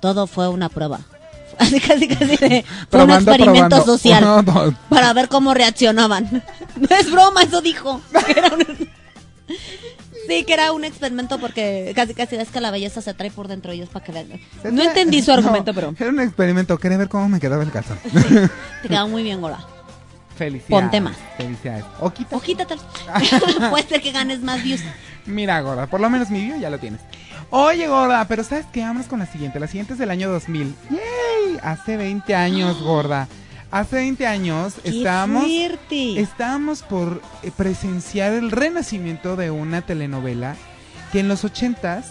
Todo 0.00 0.26
fue 0.26 0.48
una 0.48 0.68
prueba. 0.68 1.00
Así 1.58 1.80
casi 1.80 2.06
casi 2.06 2.36
de- 2.36 2.64
fue 2.90 3.02
un 3.04 3.10
experimento 3.10 3.68
probando. 3.68 3.84
social. 3.84 4.22
No, 4.24 4.42
no. 4.42 4.74
para 4.88 5.12
ver 5.12 5.28
cómo 5.28 5.54
reaccionaban. 5.54 6.42
No 6.76 6.96
es 6.96 7.10
broma, 7.10 7.42
eso 7.42 7.60
dijo. 7.60 8.00
Que 8.26 8.32
era 8.38 8.54
un- 8.54 8.88
Sí, 10.28 10.44
que 10.44 10.52
era 10.52 10.72
un 10.72 10.84
experimento 10.84 11.38
porque 11.38 11.92
casi 11.96 12.12
casi 12.12 12.36
ves 12.36 12.50
que 12.50 12.60
la 12.60 12.70
belleza 12.70 13.00
se 13.00 13.14
trae 13.14 13.30
por 13.30 13.48
dentro 13.48 13.72
y 13.72 13.80
es 13.80 13.88
para 13.88 14.04
que 14.04 14.12
vean. 14.12 14.28
No 14.70 14.82
entendí 14.82 15.22
su 15.22 15.30
no, 15.32 15.38
argumento, 15.38 15.72
pero 15.72 15.94
Era 15.98 16.10
un 16.10 16.20
experimento. 16.20 16.76
Quería 16.78 16.98
ver 16.98 17.08
cómo 17.08 17.28
me 17.30 17.40
quedaba 17.40 17.62
el 17.62 17.70
calzón. 17.72 17.98
te 18.82 18.88
quedó 18.88 19.08
muy 19.08 19.22
bien, 19.22 19.40
Gora. 19.40 19.58
Felicidades. 20.36 20.68
Ponte 20.82 21.00
más. 21.00 21.16
Felicidades. 21.38 21.84
O 22.00 22.10
quita. 22.10 22.36
O 22.36 22.40
quítatelo. 22.40 22.80
Puede 23.70 23.88
ser 23.88 24.02
que 24.02 24.12
ganes 24.12 24.40
más 24.42 24.62
views. 24.62 24.82
Mira, 25.26 25.60
gorda, 25.62 25.86
por 25.86 25.98
lo 26.00 26.08
menos 26.10 26.28
mi 26.30 26.42
view 26.44 26.60
ya 26.60 26.68
lo 26.70 26.78
tienes. 26.78 27.00
Oye, 27.50 27.88
gorda, 27.88 28.26
pero 28.28 28.44
¿sabes 28.44 28.66
qué? 28.72 28.82
Vamos 28.82 29.06
con 29.06 29.18
la 29.18 29.26
siguiente. 29.26 29.58
La 29.58 29.66
siguiente 29.66 29.94
es 29.94 29.98
del 29.98 30.10
año 30.10 30.30
2000. 30.30 30.74
¡Yay! 30.90 31.58
Hace 31.62 31.96
20 31.96 32.34
años, 32.34 32.82
gorda. 32.82 33.28
Hace 33.70 33.96
20 33.96 34.26
años 34.26 34.74
¡Qué 34.82 34.88
estábamos, 34.88 35.44
estábamos 35.90 36.82
por 36.82 37.20
eh, 37.42 37.50
presenciar 37.54 38.32
el 38.32 38.50
renacimiento 38.50 39.36
de 39.36 39.50
una 39.50 39.82
telenovela 39.82 40.56
que 41.12 41.20
en 41.20 41.28
los 41.28 41.44
80s 41.44 42.04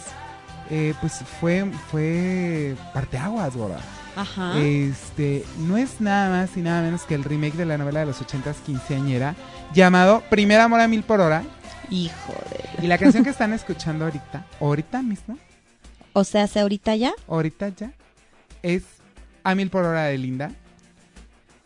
eh, 0.70 0.94
pues 1.02 1.24
fue, 1.40 1.66
fue 1.90 2.76
parteaguas, 2.94 3.56
gorda. 3.56 3.80
Ajá. 4.16 4.58
Este, 4.60 5.46
no 5.60 5.78
es 5.78 6.00
nada 6.02 6.30
más 6.30 6.58
y 6.58 6.62
nada 6.62 6.82
menos 6.82 7.04
que 7.04 7.16
el 7.16 7.24
remake 7.24 7.56
de 7.56 7.66
la 7.66 7.78
novela 7.78 8.02
de 8.02 8.08
los 8.08 8.22
80s 8.22 8.56
quinceañera 8.66 9.36
llamado 9.74 10.24
Primer 10.30 10.60
Amor 10.60 10.82
a 10.82 10.88
Mil 10.88 11.04
por 11.04 11.22
Hora. 11.22 11.44
Hijo 11.90 12.34
de... 12.78 12.86
Y 12.86 12.88
la 12.88 12.98
canción 12.98 13.24
que 13.24 13.30
están 13.30 13.54
escuchando 13.54 14.06
ahorita, 14.06 14.46
ahorita 14.60 15.02
mismo, 15.02 15.38
O 16.14 16.24
sea, 16.24 16.44
¿hace 16.44 16.60
ahorita 16.60 16.96
ya? 16.96 17.14
ahorita 17.28 17.70
ya, 17.70 17.92
es 18.64 18.84
A 19.44 19.56
Mil 19.56 19.70
por 19.70 19.86
Hora 19.86 20.06
de 20.06 20.18
Linda. 20.18 20.52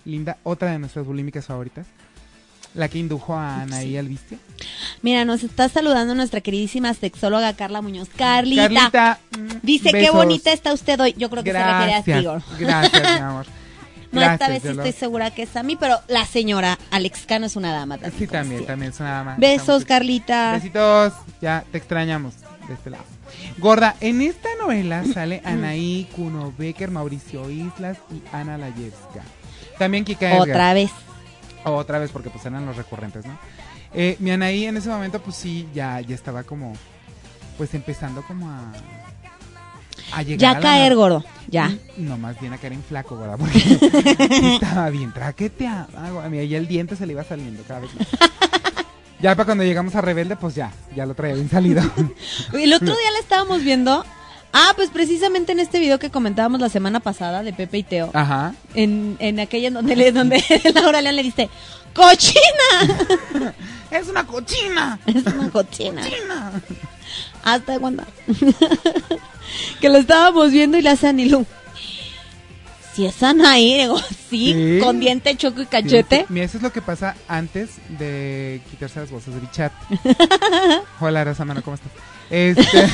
Linda, 0.05 0.37
otra 0.43 0.71
de 0.71 0.79
nuestras 0.79 1.05
bulímicas 1.05 1.45
favoritas. 1.45 1.85
La 2.73 2.87
que 2.87 2.99
indujo 2.99 3.35
a 3.35 3.63
Anaí 3.63 3.97
al 3.97 4.07
vicio. 4.07 4.37
Mira, 5.01 5.25
nos 5.25 5.43
está 5.43 5.67
saludando 5.67 6.15
nuestra 6.15 6.39
queridísima 6.39 6.93
sexóloga 6.93 7.53
Carla 7.53 7.81
Muñoz. 7.81 8.07
Carlita. 8.15 9.19
Qué 9.29 9.39
Dice, 9.61 9.91
qué 9.91 10.09
bonita 10.09 10.53
está 10.53 10.71
usted 10.71 10.97
hoy. 11.01 11.13
Yo 11.17 11.29
creo 11.29 11.43
que 11.43 11.51
se 11.51 11.57
refiere 11.61 11.93
a 11.95 12.01
ti, 12.03 12.11
Gracias, 12.11 12.21
Igor. 12.21 12.41
gracias, 12.59 13.01
mi 13.19 13.19
amor. 13.25 13.45
No, 14.11 14.19
Gracias, 14.19 14.41
esta 14.41 14.47
vez 14.49 14.61
sí 14.61 14.67
lo- 14.77 14.83
estoy 14.83 14.99
segura 14.99 15.31
que 15.31 15.43
es 15.43 15.55
a 15.55 15.63
mí, 15.63 15.75
pero 15.77 15.99
la 16.07 16.25
señora 16.25 16.77
Alex 16.91 17.25
Cano 17.25 17.45
es 17.45 17.55
una 17.55 17.71
dama 17.71 17.97
también. 17.97 18.19
Sí, 18.19 18.27
también, 18.27 18.47
siempre. 18.47 18.67
también 18.67 18.91
es 18.91 18.99
una 18.99 19.11
dama. 19.11 19.35
Besos, 19.37 19.61
Estamos- 19.61 19.85
Carlita. 19.85 20.51
Besitos, 20.53 21.13
ya 21.41 21.63
te 21.71 21.77
extrañamos 21.77 22.33
de 22.67 22.73
este 22.73 22.89
lado. 22.89 23.03
Gorda, 23.57 23.95
en 24.01 24.21
esta 24.21 24.49
novela 24.59 25.03
sale 25.13 25.41
Anaí, 25.45 26.09
Kuno 26.15 26.53
Becker, 26.57 26.91
Mauricio 26.91 27.49
Islas 27.49 27.97
y 28.13 28.21
Ana 28.35 28.57
Layevska. 28.57 29.23
También 29.79 30.03
Kika 30.03 30.29
Edgar. 30.31 30.41
Otra 30.49 30.73
vez. 30.73 30.91
Otra 31.63 31.99
vez, 31.99 32.11
porque 32.11 32.29
pues 32.29 32.45
eran 32.45 32.65
los 32.65 32.75
recurrentes, 32.75 33.25
¿no? 33.25 33.37
Eh, 33.93 34.17
mi 34.19 34.31
Anaí 34.31 34.65
en 34.65 34.75
ese 34.77 34.89
momento, 34.89 35.21
pues 35.21 35.35
sí, 35.37 35.67
ya, 35.73 36.01
ya 36.01 36.15
estaba 36.15 36.43
como, 36.43 36.73
pues 37.57 37.73
empezando 37.73 38.21
como 38.23 38.49
a... 38.49 38.71
a 40.13 40.23
llegar 40.23 40.39
Ya 40.39 40.51
a 40.51 40.59
caer, 40.59 40.95
gordo. 40.95 41.23
Ya. 41.47 41.71
No, 41.97 42.17
más 42.17 42.39
bien 42.39 42.53
a 42.53 42.57
caer 42.57 42.73
en 42.73 42.83
flaco, 42.83 43.17
¿verdad? 43.17 43.37
Porque 43.37 43.59
estaba 44.55 44.89
bien 44.89 45.11
traqueteada. 45.13 45.87
güey. 46.11 46.29
Mira, 46.29 46.43
ya 46.45 46.57
el 46.57 46.67
diente 46.67 46.95
se 46.95 47.05
le 47.05 47.13
iba 47.13 47.23
saliendo 47.23 47.63
cada 47.67 47.81
vez 47.81 47.89
más. 47.95 48.07
Ya 49.19 49.35
para 49.35 49.45
cuando 49.45 49.63
llegamos 49.63 49.93
a 49.95 50.01
Rebelde, 50.01 50.35
pues 50.35 50.55
ya, 50.55 50.71
ya 50.95 51.05
lo 51.05 51.13
traía 51.13 51.35
bien 51.35 51.49
salido. 51.49 51.81
El 52.53 52.73
otro 52.73 52.87
día 52.87 53.11
la 53.13 53.19
estábamos 53.19 53.63
viendo. 53.63 54.03
Ah, 54.53 54.73
pues 54.75 54.89
precisamente 54.89 55.51
en 55.53 55.59
este 55.59 55.79
video 55.79 55.99
que 55.99 56.09
comentábamos 56.09 56.59
la 56.59 56.69
semana 56.69 56.99
pasada 56.99 57.41
de 57.43 57.53
Pepe 57.53 57.77
y 57.77 57.83
Teo. 57.83 58.09
Ajá. 58.13 58.53
En, 58.73 59.15
en 59.19 59.39
aquella 59.39 59.69
donde, 59.71 59.95
le, 59.95 60.11
donde 60.11 60.43
Laura 60.73 61.01
León 61.01 61.15
le 61.15 61.23
dice, 61.23 61.49
¡Cochina! 61.93 63.53
¡Es 63.91 64.07
una 64.07 64.25
cochina! 64.25 64.99
Es 65.05 65.25
una 65.25 65.49
cochina. 65.49 66.01
¡Cochina! 66.03 66.51
Hasta 67.43 67.79
cuando. 67.79 68.03
que 69.81 69.89
lo 69.89 69.97
estábamos 69.97 70.51
viendo 70.51 70.77
y 70.77 70.81
le 70.81 70.89
hace 70.89 71.07
Anilú. 71.07 71.45
Si 72.93 73.05
es 73.05 73.23
Anaí, 73.23 73.79
digo, 73.79 73.97
sí, 74.29 74.53
Sí. 74.53 74.79
con 74.83 74.99
diente, 74.99 75.35
choco 75.37 75.61
y 75.61 75.65
cachete. 75.65 76.25
Mira, 76.29 76.45
eso 76.45 76.57
es 76.57 76.63
lo 76.63 76.73
que 76.73 76.81
pasa 76.81 77.15
antes 77.27 77.71
de 77.97 78.61
quitarse 78.69 78.99
las 78.99 79.09
voces 79.09 79.33
de 79.33 79.39
bichat. 79.39 79.71
Hola, 80.99 81.23
Rosa 81.23 81.45
Mano, 81.45 81.61
¿cómo 81.63 81.75
estás? 81.75 81.91
Este, 82.29 82.89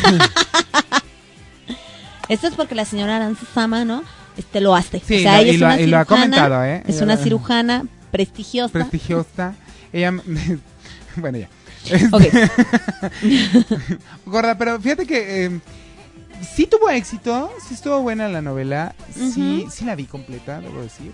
Esto 2.30 2.48
es 2.48 2.56
porque 2.56 2.76
la 2.76 2.86
señora 2.86 3.16
Aranza 3.16 3.46
Sama, 3.54 3.86
¿no? 3.86 4.04
Este 4.38 4.62
lo 4.62 4.76
hace. 4.76 5.00
Sí, 5.00 5.18
o 5.18 5.20
sea, 5.22 5.42
lo- 5.42 5.48
ella 5.48 5.52
y 5.52 5.56
es 5.56 5.60
lo 5.62 5.68
ha- 5.68 5.74
una 5.74 5.82
y 5.82 5.88
lo 5.88 5.98
ha 5.98 6.04
cirujana, 6.06 6.22
comentado, 6.26 6.64
¿eh? 6.66 6.84
Es 6.88 7.02
una 7.02 7.18
cirujana 7.18 7.86
prestigiosa. 8.18 8.74
prestigiosa. 8.74 9.56
Ella. 9.94 10.12
bueno, 11.16 11.38
ya. 11.38 11.50
Este, 11.90 12.08
Ok. 12.12 12.24
Gorda, 14.26 14.58
pero 14.58 14.80
fíjate 14.80 15.06
que 15.06 15.46
eh, 15.46 15.60
sí 16.56 16.68
tuvo 16.68 16.90
éxito, 16.90 17.52
sí 17.68 17.74
estuvo 17.74 18.02
buena 18.02 18.28
la 18.28 18.42
novela, 18.42 18.96
sí, 19.14 19.66
sí 19.72 19.86
la 19.86 19.96
vi 19.96 20.06
completa, 20.06 20.60
debo 20.62 20.82
decir. 20.82 21.14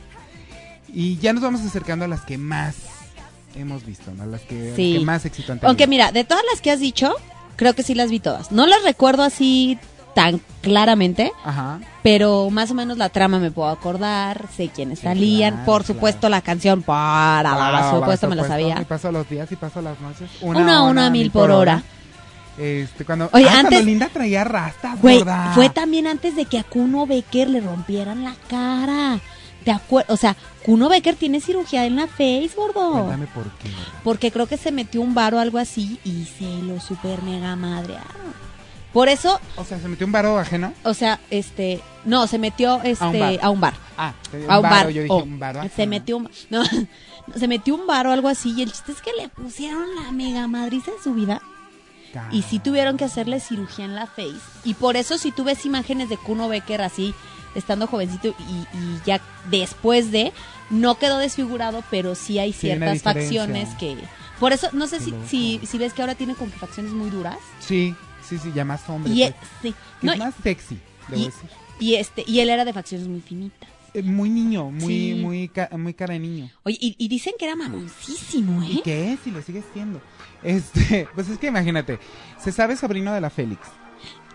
Y 0.87 1.17
ya 1.17 1.33
nos 1.33 1.43
vamos 1.43 1.61
acercando 1.61 2.05
a 2.05 2.07
las 2.07 2.21
que 2.21 2.37
más 2.37 2.75
hemos 3.55 3.85
visto, 3.85 4.11
¿no? 4.11 4.25
Las 4.25 4.41
que, 4.41 4.67
las 4.67 4.75
que 4.75 4.99
más 4.99 5.25
éxito 5.25 5.53
han 5.53 5.59
tenido. 5.59 5.69
Aunque 5.69 5.87
mira, 5.87 6.11
de 6.11 6.23
todas 6.23 6.43
las 6.51 6.61
que 6.61 6.71
has 6.71 6.79
dicho, 6.79 7.13
creo 7.55 7.73
que 7.73 7.83
sí 7.83 7.95
las 7.95 8.09
vi 8.09 8.19
todas. 8.19 8.51
No 8.51 8.67
las 8.67 8.83
recuerdo 8.83 9.23
así 9.23 9.79
tan 10.15 10.41
claramente, 10.61 11.31
Ajá. 11.43 11.79
pero 12.03 12.49
más 12.49 12.69
o 12.71 12.73
menos 12.75 12.97
la 12.97 13.09
trama 13.09 13.39
me 13.39 13.49
puedo 13.51 13.69
acordar, 13.69 14.47
sé 14.55 14.69
quiénes 14.69 14.99
Sí, 14.99 15.05
salían, 15.05 15.53
claro, 15.53 15.65
por 15.65 15.83
supuesto 15.83 16.19
claro. 16.21 16.35
la 16.35 16.41
canción 16.41 16.81
para 16.83 17.89
por 17.91 17.99
supuesto 17.99 18.27
me 18.27 18.35
la 18.35 18.47
sabía. 18.47 18.79
Y 18.81 18.85
paso 18.85 19.11
los 19.11 19.27
días 19.29 19.51
y 19.51 19.55
paso 19.55 19.81
las 19.81 19.99
noches. 19.99 20.29
Una 20.41 20.77
a 20.77 20.83
una, 20.83 21.09
mil 21.09 21.31
por 21.31 21.49
hora. 21.51 21.81
Este, 22.57 23.03
cuando, 23.03 23.29
Oye, 23.33 23.45
ah, 23.47 23.51
cuando 23.51 23.69
antes- 23.69 23.85
Linda 23.85 24.09
traía 24.13 24.43
rastas, 24.43 25.01
Güey, 25.01 25.17
gorda. 25.19 25.51
fue 25.55 25.69
también 25.71 26.05
antes 26.05 26.35
de 26.35 26.45
que 26.45 26.59
a 26.59 26.63
Kuno 26.63 27.07
Becker 27.07 27.49
le 27.49 27.61
rompieran 27.61 28.23
la 28.23 28.35
cara. 28.47 29.19
¿Te 29.65 29.71
acuerdas? 29.71 30.11
O 30.13 30.17
sea, 30.17 30.35
Kuno 30.63 30.87
Becker 30.89 31.15
tiene 31.15 31.39
cirugía 31.41 31.85
en 31.85 31.95
la 31.95 32.05
face, 32.05 32.51
gordo. 32.55 32.91
Cuéntame 32.91 33.25
por 33.27 33.49
qué, 33.57 33.69
gorda. 33.69 33.99
Porque 34.03 34.31
creo 34.31 34.45
que 34.45 34.57
se 34.57 34.71
metió 34.71 35.01
un 35.01 35.15
bar 35.15 35.33
o 35.33 35.39
algo 35.39 35.57
así 35.57 35.99
y 36.03 36.25
se 36.25 36.61
lo 36.63 36.79
super 36.79 37.23
mega 37.23 37.55
madrearon. 37.55 38.33
Por 38.93 39.09
eso, 39.09 39.39
O 39.55 39.65
sea, 39.65 39.79
se 39.79 39.87
metió 39.87 40.05
un 40.05 40.11
varo 40.11 40.37
ajeno. 40.37 40.71
o 40.83 40.93
sea, 40.93 41.19
este, 41.31 41.81
no, 42.05 42.27
se 42.27 42.37
metió 42.37 42.79
este 42.83 43.19
bar. 43.19 43.39
a 43.41 43.49
un 43.49 43.59
bar. 43.59 43.73
Ah, 43.97 44.13
A 44.47 44.59
un 44.59 44.63
bar. 44.63 44.89
Yo 44.89 45.01
dije 45.01 45.13
oh, 45.13 45.23
un 45.23 45.39
varo 45.39 45.61
se 45.75 45.87
metió 45.87 46.17
un 46.17 46.29
no, 46.49 46.63
se 47.35 47.47
metió 47.47 47.75
un 47.75 47.87
bar 47.87 48.05
o 48.07 48.11
algo 48.11 48.27
así 48.27 48.53
y 48.55 48.61
el 48.61 48.71
chiste 48.71 48.91
es 48.91 49.01
que 49.01 49.11
le 49.19 49.29
pusieron 49.29 49.83
la 50.03 50.11
mega 50.11 50.47
madriza 50.47 50.91
de 50.91 50.97
su 51.03 51.13
vida 51.13 51.41
y 52.31 52.43
sí 52.43 52.59
tuvieron 52.59 52.95
que 52.97 53.05
hacerle 53.05 53.39
cirugía 53.39 53.85
en 53.85 53.95
la 53.95 54.05
face 54.05 54.35
y 54.63 54.75
por 54.75 54.97
eso 54.97 55.17
si 55.17 55.31
tú 55.31 55.43
ves 55.43 55.65
imágenes 55.65 56.09
de 56.09 56.17
Kuno 56.17 56.47
Becker 56.47 56.81
así 56.83 57.15
estando 57.55 57.87
jovencito 57.87 58.27
y, 58.27 58.31
y 58.77 58.99
ya 59.05 59.19
después 59.49 60.11
de 60.11 60.31
no 60.69 60.99
quedó 60.99 61.17
desfigurado 61.17 61.83
pero 61.89 62.13
sí 62.13 62.37
hay 62.37 62.53
ciertas 62.53 63.01
facciones 63.01 63.69
que 63.79 63.97
por 64.39 64.53
eso 64.53 64.69
no 64.73 64.85
sé 64.85 64.99
si, 64.99 65.13
si 65.27 65.59
si 65.65 65.77
ves 65.79 65.93
que 65.93 66.01
ahora 66.01 66.13
tiene 66.13 66.35
como 66.35 66.51
que 66.51 66.59
facciones 66.59 66.91
muy 66.93 67.09
duras 67.09 67.37
Sí, 67.59 67.95
sí, 68.27 68.37
sí, 68.37 68.51
ya 68.55 68.65
más 68.65 68.87
hombre. 68.89 69.11
y 69.13 69.21
pues. 69.23 69.35
sí 69.61 69.75
no, 70.01 70.13
es 70.13 70.19
más 70.19 70.33
sexy, 70.43 70.79
debo 71.07 71.21
y, 71.21 71.25
decir. 71.25 71.49
y 71.79 71.95
este 71.95 72.23
y 72.27 72.39
él 72.39 72.49
era 72.49 72.65
de 72.65 72.73
facciones 72.73 73.07
muy 73.07 73.21
finitas 73.21 73.69
Eh, 73.93 74.01
Muy 74.01 74.29
niño, 74.29 74.71
muy, 74.71 74.93
Sí. 74.93 75.13
muy, 75.21 75.47
ca- 75.49 75.69
muy 75.77 75.93
cara 75.93 76.13
de 76.13 76.19
niño. 76.19 76.49
oye 76.63 76.77
y, 76.81 76.95
y 76.97 77.07
dicen 77.07 77.33
que 77.37 77.45
era 77.45 77.55
mamoncísimo 77.55 78.63
¿Y 78.63 78.77
eh 78.77 78.81
qué 78.83 79.13
es? 79.13 79.19
Y 79.27 79.31
lo 79.31 79.41
sigue 79.41 79.63
siendo. 79.73 80.01
Este, 80.41 81.07
pues 81.15 81.29
es 81.29 81.37
que 81.37 81.47
imagínate, 81.47 81.99
se 82.43 82.51
sabe 82.51 82.75
sobrino 82.75 83.13
de 83.13 83.21
la 83.21 83.29
Félix. 83.29 83.61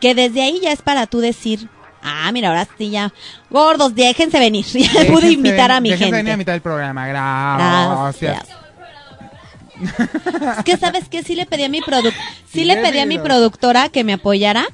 que 0.01 0.15
desde 0.15 0.43
ahí 0.43 0.61
ya 0.63 0.71
es 0.73 0.81
para 0.83 1.07
tú 1.09 1.19
decir, 1.19 1.69
ah, 2.03 2.31
mira, 2.33 2.49
ahora 2.51 2.69
sí 2.79 2.91
ya, 2.91 3.13
gordos, 3.51 3.95
déjense 3.97 4.39
venir. 4.39 4.65
Ya 4.73 4.79
Déjense 4.81 5.13
pude 5.13 5.33
invitar 5.33 5.71
a 5.73 5.81
mi 5.81 5.89
déjense 5.91 6.05
gente. 6.05 6.17
venir 6.19 6.33
a 6.33 6.37
mitad 6.37 6.53
del 6.53 6.63
programa, 6.63 7.07
gracias. 7.09 8.21
Gracias. 8.31 8.58
Es 10.59 10.65
que 10.65 10.77
sabes 10.77 11.09
que 11.09 11.23
sí 11.23 11.35
le 11.35 11.47
pedí 11.47 11.65
a 11.65 11.69
mi 11.69 11.81
produ 11.81 12.11
sí 12.11 12.17
Sí 12.61 12.65
le 12.65 12.77
pedí 12.77 12.99
a 12.99 13.07
mi 13.07 13.19
productora 13.19 13.89
que 13.89 14.05
me 14.05 14.15
apoyara 14.15 14.67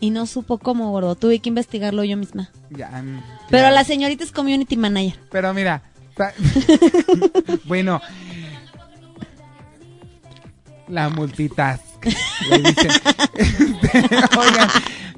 y 0.00 0.10
no 0.10 0.26
supo 0.26 0.58
cómo, 0.58 0.90
gordo. 0.90 1.14
Tuve 1.14 1.38
que 1.38 1.48
investigarlo 1.48 2.04
yo 2.04 2.16
misma. 2.16 2.50
Ya, 2.70 2.88
mm, 2.88 3.22
Pero 3.48 3.70
la 3.70 3.84
señorita 3.84 4.22
es 4.22 4.32
community 4.32 4.76
manager. 4.76 5.18
Pero 5.30 5.54
mira, 5.54 5.82
bueno, 7.64 8.00
la 10.88 11.08
multitask, 11.08 12.04
le 12.50 12.58
dicen. 12.58 12.90
Este, 13.34 14.16
oigan, 14.38 14.68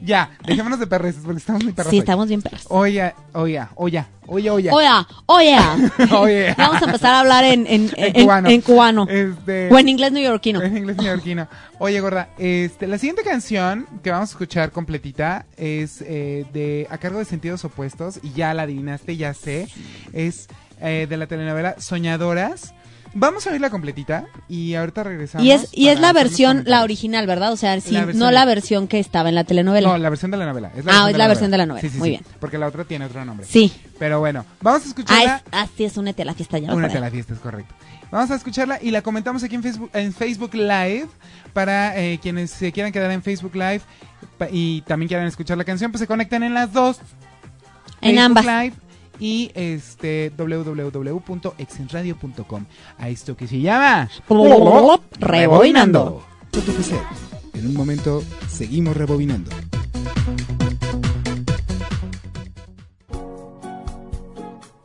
ya, 0.07 0.31
dejémonos 0.47 0.79
de 0.79 0.87
perreces 0.87 1.23
porque 1.25 1.39
estamos 1.39 1.63
muy 1.65 1.73
perros. 1.73 1.91
Sí, 1.91 1.97
hoy. 1.97 2.01
estamos 2.01 2.29
bien 2.29 2.41
perros. 2.43 2.65
Oye, 2.69 3.13
oye, 3.35 3.67
oye, 3.75 4.05
oye, 4.27 4.51
oye. 4.51 4.71
Oye, 4.71 4.89
oye. 5.27 5.57
Oye. 6.17 6.55
Vamos 6.57 6.81
a 6.83 6.85
empezar 6.87 7.15
a 7.15 7.21
hablar 7.21 7.45
en, 7.45 7.67
en, 7.67 7.91
En 7.97 8.17
en- 8.17 8.23
cubano. 8.25 8.49
en 8.49 8.61
cubano. 8.63 9.07
Este, 9.09 9.69
O 9.73 9.79
en 9.79 9.89
inglés 9.89 10.13
neoyorquino. 10.13 10.63
En 10.63 10.77
inglés 10.77 10.97
neoyorquino. 10.97 11.49
Oye, 11.79 12.01
gorda, 12.01 12.31
este, 12.39 12.87
la 12.87 12.99
siguiente 12.99 13.23
canción 13.23 13.87
que 14.03 14.11
vamos 14.11 14.31
a 14.31 14.33
escuchar 14.33 14.71
completita 14.73 15.45
es 15.57 16.03
eh, 16.03 16.47
de 16.53 16.87
a 16.91 16.99
cargo 16.99 17.19
de 17.19 17.25
Sentidos 17.25 17.65
Opuestos 17.65 18.19
y 18.23 18.33
ya 18.33 18.55
la 18.55 18.63
adivinaste, 18.63 19.17
ya 19.17 19.35
sé. 19.35 19.69
Es 20.13 20.49
eh, 20.81 21.07
de 21.09 21.17
la 21.17 21.27
telenovela 21.27 21.77
Soñadoras. 21.79 22.73
Vamos 23.19 23.47
a 23.47 23.51
oírla 23.51 23.71
completita 23.71 24.27
y 24.47 24.75
ahorita 24.75 25.03
regresamos. 25.03 25.47
Y 25.47 25.51
es, 25.51 25.69
y 25.73 25.89
es 25.89 25.99
la 26.01 26.13
versión, 26.13 26.65
la 26.67 26.83
original, 26.83 27.27
¿verdad? 27.27 27.51
O 27.53 27.57
sea, 27.57 27.81
sí, 27.81 27.93
La 27.93 28.05
no 28.07 28.31
la 28.31 28.45
versión 28.45 28.89
que 28.89 28.99
estaba 28.99 29.31
en 29.31 29.35
la 29.35 29.45
telenovela. 29.45 29.89
No, 29.89 29.97
la 29.97 30.11
versión 30.11 30.31
de 30.31 30.37
la 30.37 30.45
novela. 30.45 30.71
Es 30.77 30.85
la 30.85 30.93
Ah, 31.05 31.07
es 31.09 31.13
de 31.15 31.19
la 31.19 31.27
versión 31.29 31.51
de 31.51 31.57
la 31.59 31.65
novela. 31.65 31.81
Sí, 31.81 31.89
sí, 31.89 31.99
Muy 31.99 32.11
bien. 32.11 32.23
Porque 32.41 32.59
la 32.59 32.67
otra 32.67 32.85
tiene 32.85 33.07
otro 33.07 33.25
nombre. 33.25 33.47
Sí. 33.49 33.73
Pero 33.99 34.19
bueno, 34.21 34.45
vamos 34.61 34.83
a 34.83 34.85
Ah, 34.85 34.89
escucharla. 34.89 35.37
es, 35.37 35.43
así 35.53 35.85
es, 35.85 35.97
únete 35.97 36.23
a 36.23 36.25
la 36.27 36.35
fiesta 36.35 36.59
ya. 36.59 36.75
Únete 36.75 36.99
a 36.99 37.01
la 37.01 37.11
fiesta, 37.11 37.33
es 37.33 37.41
correcto. 37.41 37.75
Vamos 38.11 38.31
a 38.31 38.35
escucharla 38.35 38.79
y 38.83 38.91
la 38.91 39.01
comentamos 39.01 39.43
aquí 39.43 39.55
en 39.55 39.63
Facebook, 39.63 39.91
en 39.95 40.13
Facebook 40.13 40.55
Live. 40.55 41.09
Para 41.55 41.99
eh, 41.99 42.19
quienes 42.21 42.51
se 42.51 42.71
quieran 42.71 42.93
quedar 42.93 43.11
en 43.13 43.23
Facebook 43.23 43.55
Live 43.55 43.81
y 44.53 44.83
también 44.83 45.09
quieran 45.09 45.27
escuchar 45.27 45.57
la 45.57 45.65
canción, 45.65 45.91
pues 45.91 46.01
se 46.01 46.07
conectan 46.07 46.43
en 46.43 46.53
las 46.53 46.71
dos. 46.73 46.99
En 48.03 48.17
Facebook 48.17 48.21
ambas. 48.21 48.45
Live 48.45 48.73
y 49.19 49.51
este 49.55 50.31
www.exenradio.com. 50.37 52.65
A 52.99 53.09
esto 53.09 53.35
que 53.37 53.47
se 53.47 53.61
llama 53.61 54.11
Rebobinando. 55.19 56.23
En 57.55 57.67
un 57.67 57.75
momento 57.75 58.23
seguimos 58.49 58.97
rebobinando. 58.97 59.51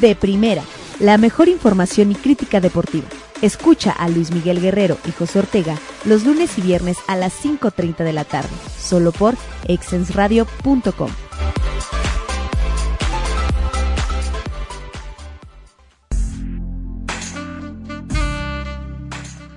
De 0.00 0.14
primera, 0.14 0.62
la 1.00 1.18
mejor 1.18 1.48
información 1.48 2.12
y 2.12 2.14
crítica 2.14 2.60
deportiva. 2.60 3.08
Escucha 3.42 3.90
a 3.92 4.08
Luis 4.08 4.30
Miguel 4.30 4.60
Guerrero 4.60 4.96
y 5.06 5.10
José 5.12 5.40
Ortega 5.40 5.76
los 6.04 6.24
lunes 6.24 6.56
y 6.58 6.62
viernes 6.62 6.98
a 7.06 7.16
las 7.16 7.32
5.30 7.44 8.04
de 8.04 8.12
la 8.12 8.24
tarde, 8.24 8.50
solo 8.78 9.12
por 9.12 9.34
exensradio.com. 9.66 11.10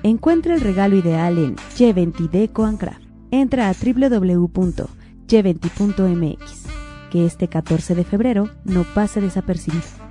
Encuentra 0.03 0.53
el 0.55 0.61
regalo 0.61 0.95
ideal 0.95 1.37
en 1.37 1.57
G20 1.57 2.29
Deco 2.29 2.63
and 2.63 2.79
Craft. 2.79 3.01
Entra 3.29 3.67
a 3.67 3.73
www.g20.mx. 3.73 6.63
Que 7.11 7.25
este 7.25 7.49
14 7.49 7.95
de 7.95 8.05
febrero 8.05 8.49
no 8.63 8.85
pase 8.93 9.19
desapercibido. 9.19 10.06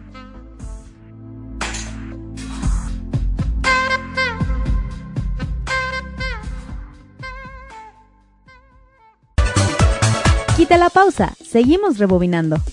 Quita 10.56 10.76
la 10.78 10.88
pausa, 10.90 11.34
seguimos 11.44 11.98
rebobinando. 11.98 12.56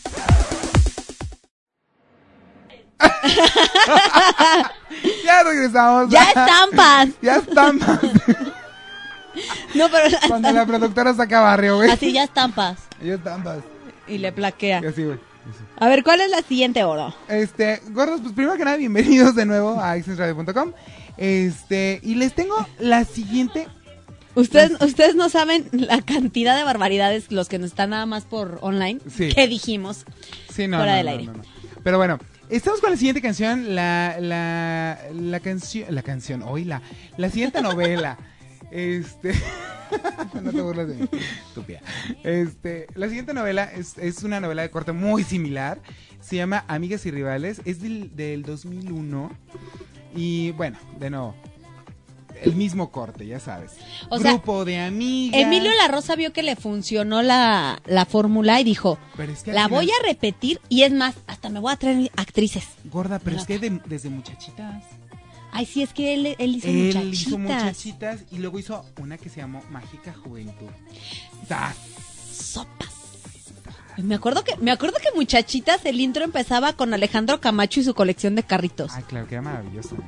Ya 5.25 5.43
regresamos. 5.43 6.09
¡Ya 6.09 6.23
estampas! 6.23 7.09
ya 7.21 7.37
estampas. 7.37 7.99
No, 9.73 9.89
pero 9.89 10.15
Cuando 10.27 10.51
la 10.51 10.63
productora 10.63 11.11
saca 11.15 11.39
barrio, 11.41 11.77
güey. 11.77 11.89
así 11.89 12.13
ya 12.13 12.23
estampas. 12.23 12.77
Ya 13.01 13.15
estampas. 13.15 13.63
Y 14.07 14.19
le 14.19 14.31
plaquea. 14.31 14.79
Y 14.83 14.85
así, 14.85 15.03
güey. 15.03 15.17
A 15.79 15.87
ver, 15.87 16.03
¿cuál 16.03 16.21
es 16.21 16.29
la 16.29 16.43
siguiente 16.43 16.83
oro? 16.83 17.15
Este, 17.27 17.81
gordos, 17.89 18.21
pues 18.21 18.33
primero 18.33 18.55
que 18.57 18.63
nada, 18.63 18.77
bienvenidos 18.77 19.33
de 19.33 19.47
nuevo 19.47 19.81
a 19.81 19.97
exensradio.com. 19.97 20.73
Este, 21.17 21.99
y 22.03 22.13
les 22.13 22.35
tengo 22.35 22.55
la 22.77 23.05
siguiente. 23.05 23.67
Ustedes, 24.35 24.79
ustedes 24.81 25.15
no 25.15 25.29
saben 25.29 25.67
la 25.71 26.01
cantidad 26.01 26.57
de 26.57 26.63
barbaridades, 26.63 27.31
los 27.31 27.49
que 27.49 27.59
nos 27.59 27.69
están 27.71 27.91
nada 27.91 28.05
más 28.05 28.23
por 28.25 28.57
online, 28.61 28.99
Sí. 29.09 29.29
que 29.29 29.47
dijimos. 29.47 30.05
Sí, 30.53 30.67
no, 30.67 30.77
Fuera 30.77 30.93
no, 30.93 30.97
del 30.97 31.05
no, 31.05 31.11
aire. 31.11 31.25
no, 31.25 31.33
no. 31.33 31.43
Pero 31.83 31.97
bueno, 31.97 32.17
estamos 32.49 32.79
con 32.81 32.91
la 32.91 32.97
siguiente 32.97 33.21
canción, 33.21 33.75
la, 33.75 34.17
la, 34.19 34.99
la 35.13 35.39
canción, 35.39 35.93
la 35.93 36.01
canción, 36.01 36.41
hoy 36.43 36.63
la, 36.65 36.81
la 37.17 37.29
siguiente 37.29 37.61
novela. 37.61 38.17
Este, 38.71 39.33
no 40.41 40.51
te 40.51 40.61
burles 40.63 40.87
de 40.87 40.95
mí, 40.95 41.07
estúpida. 41.47 41.81
Este, 42.23 42.87
la 42.95 43.07
siguiente 43.07 43.35
novela 43.35 43.65
es, 43.65 43.99
es 43.99 44.23
una 44.23 44.39
novela 44.39 44.63
de 44.63 44.71
corte 44.71 44.93
muy 44.93 45.23
similar. 45.23 45.79
Se 46.21 46.37
llama 46.37 46.65
Amigas 46.67 47.05
y 47.05 47.11
Rivales. 47.11 47.61
Es 47.65 47.83
del, 47.83 48.15
del 48.15 48.41
2001. 48.41 49.29
Y 50.15 50.51
bueno, 50.53 50.79
de 50.99 51.11
nuevo, 51.11 51.35
el 52.43 52.55
mismo 52.55 52.91
corte, 52.91 53.25
ya 53.25 53.39
sabes. 53.39 53.71
O 54.09 54.19
sea, 54.19 54.31
Grupo 54.33 54.65
de 54.65 54.79
amigas. 54.79 55.41
Emilio 55.41 55.71
La 55.81 55.87
Rosa 55.87 56.15
vio 56.15 56.31
que 56.33 56.43
le 56.43 56.55
funcionó 56.55 57.21
la, 57.21 57.81
la 57.85 58.05
fórmula 58.05 58.59
y 58.59 58.63
dijo, 58.63 58.97
Pero 59.17 59.31
es 59.31 59.43
que 59.43 59.51
al 59.51 59.55
la 59.55 59.65
final- 59.67 59.79
voy 59.85 59.91
a 59.91 60.07
repetir 60.07 60.59
y 60.69 60.83
es 60.83 60.91
más, 60.93 61.15
hasta 61.27 61.49
me 61.49 61.59
voy 61.59 61.71
a 61.73 61.77
traer 61.77 62.11
actrices. 62.15 62.65
Gorda, 62.85 63.19
pero 63.19 63.37
es 63.37 63.45
que 63.45 63.59
de- 63.59 63.81
desde 63.85 64.09
muchachitas. 64.09 64.83
Ay, 65.55 65.65
sí, 65.67 65.83
es 65.83 65.93
que 65.93 66.13
él, 66.15 66.35
él 66.39 66.55
hizo 66.55 66.67
Él 66.67 66.85
muchachitas. 66.87 67.21
hizo 67.27 67.37
muchachitas 67.37 68.19
y 68.31 68.37
luego 68.39 68.57
hizo 68.59 68.85
una 68.99 69.17
que 69.17 69.29
se 69.29 69.39
llamó 69.41 69.61
Mágica 69.69 70.13
Juventud. 70.13 70.69
Sopas. 72.31 72.89
Me 73.97 74.15
acuerdo 74.15 74.43
que 74.43 74.55
me 74.57 74.71
acuerdo 74.71 74.97
que 74.99 75.15
muchachitas 75.15 75.85
el 75.85 75.99
intro 76.01 76.23
empezaba 76.23 76.73
con 76.73 76.95
Alejandro 76.95 77.39
Camacho 77.39 77.79
y 77.79 77.83
su 77.83 77.93
colección 77.93 78.33
de 78.33 78.41
carritos. 78.41 78.91
Ay, 78.95 79.03
claro, 79.03 79.27
que 79.27 79.35
era 79.35 79.43
maravilloso. 79.43 79.93
¿eh? 79.95 79.99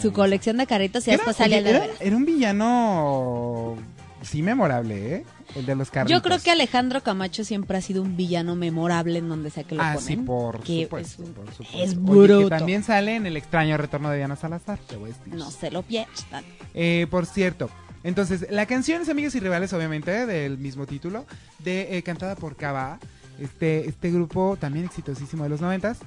Su 0.00 0.12
colección 0.12 0.56
de 0.58 0.66
carritos 0.66 1.06
y 1.08 1.10
después 1.12 1.36
salía 1.36 1.62
de 1.62 1.70
era, 1.70 1.86
era 2.00 2.16
un 2.16 2.24
villano 2.24 3.76
sí 4.22 4.42
memorable, 4.42 5.14
¿eh? 5.16 5.24
El 5.54 5.66
de 5.66 5.76
los 5.76 5.90
carritos. 5.90 6.16
Yo 6.18 6.22
creo 6.22 6.38
que 6.40 6.50
Alejandro 6.50 7.02
Camacho 7.02 7.44
siempre 7.44 7.76
ha 7.78 7.80
sido 7.80 8.02
un 8.02 8.16
villano 8.16 8.56
memorable 8.56 9.18
en 9.18 9.28
donde 9.28 9.50
sea 9.50 9.62
que 9.64 9.74
lo 9.76 9.82
Ah, 9.82 9.92
ponen. 9.94 10.06
sí, 10.06 10.16
por 10.16 10.60
que 10.62 10.84
supuesto, 10.84 11.22
es 11.22 11.28
por 11.30 11.46
supuesto. 11.52 11.78
es 11.78 11.90
Oye, 11.90 12.00
bruto. 12.00 12.38
que 12.44 12.56
también 12.56 12.82
sale 12.82 13.14
en 13.16 13.26
el 13.26 13.36
extraño 13.36 13.76
retorno 13.76 14.10
de 14.10 14.16
Diana 14.16 14.36
Salazar. 14.36 14.78
te 14.88 14.96
voy 14.96 15.10
a 15.10 15.14
decir. 15.14 15.34
No 15.34 15.50
se 15.50 15.70
lo 15.70 15.82
pierdan. 15.82 16.44
Eh, 16.72 17.06
por 17.10 17.26
cierto, 17.26 17.70
entonces, 18.02 18.46
la 18.50 18.66
canción 18.66 19.02
es 19.02 19.08
Amigas 19.08 19.34
y 19.34 19.40
Rivales, 19.40 19.72
obviamente, 19.72 20.26
del 20.26 20.58
mismo 20.58 20.86
título, 20.86 21.24
de 21.60 21.96
eh, 21.96 22.02
cantada 22.02 22.34
por 22.36 22.56
Cava, 22.56 22.98
este, 23.38 23.88
este 23.88 24.10
grupo 24.10 24.56
también 24.60 24.84
exitosísimo 24.86 25.44
de 25.44 25.50
los 25.50 25.60
noventas, 25.60 25.98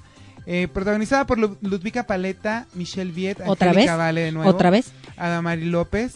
eh, 0.48 0.68
protagonizada 0.68 1.28
por 1.28 1.38
Lu- 1.38 1.58
Ludvika 1.62 2.08
Paleta, 2.08 2.66
Michelle 2.74 3.12
Viet, 3.12 3.40
¿Otra 3.46 3.74
vez? 3.74 3.86
Vale 3.96 4.22
de 4.22 4.32
nuevo, 4.32 4.50
¿Otra 4.50 4.70
vez? 4.72 4.92
Adamari 5.18 5.66
López, 5.66 6.16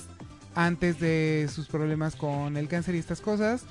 antes 0.56 1.00
de 1.00 1.48
sus 1.54 1.68
problemas 1.68 2.16
con 2.16 2.56
el 2.58 2.68
cáncer 2.68 2.96
y 2.96 3.00
estas 3.00 3.22
cosas, 3.22 3.64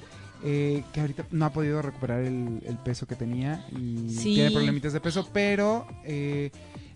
eh, 0.45 0.85
que 0.93 1.01
ahorita 1.01 1.25
no 1.33 1.45
ha 1.47 1.51
podido 1.53 1.83
recuperar 1.83 2.21
el, 2.21 2.63
el 2.67 2.77
peso 2.77 3.07
que 3.07 3.15
tenía 3.17 3.65
y 3.73 4.09
Sí. 4.11 4.35
tiene 4.35 4.51
problemitas 4.51 4.93
de 4.93 5.01
peso, 5.01 5.29
pero 5.33 5.87
eh, 6.05 6.51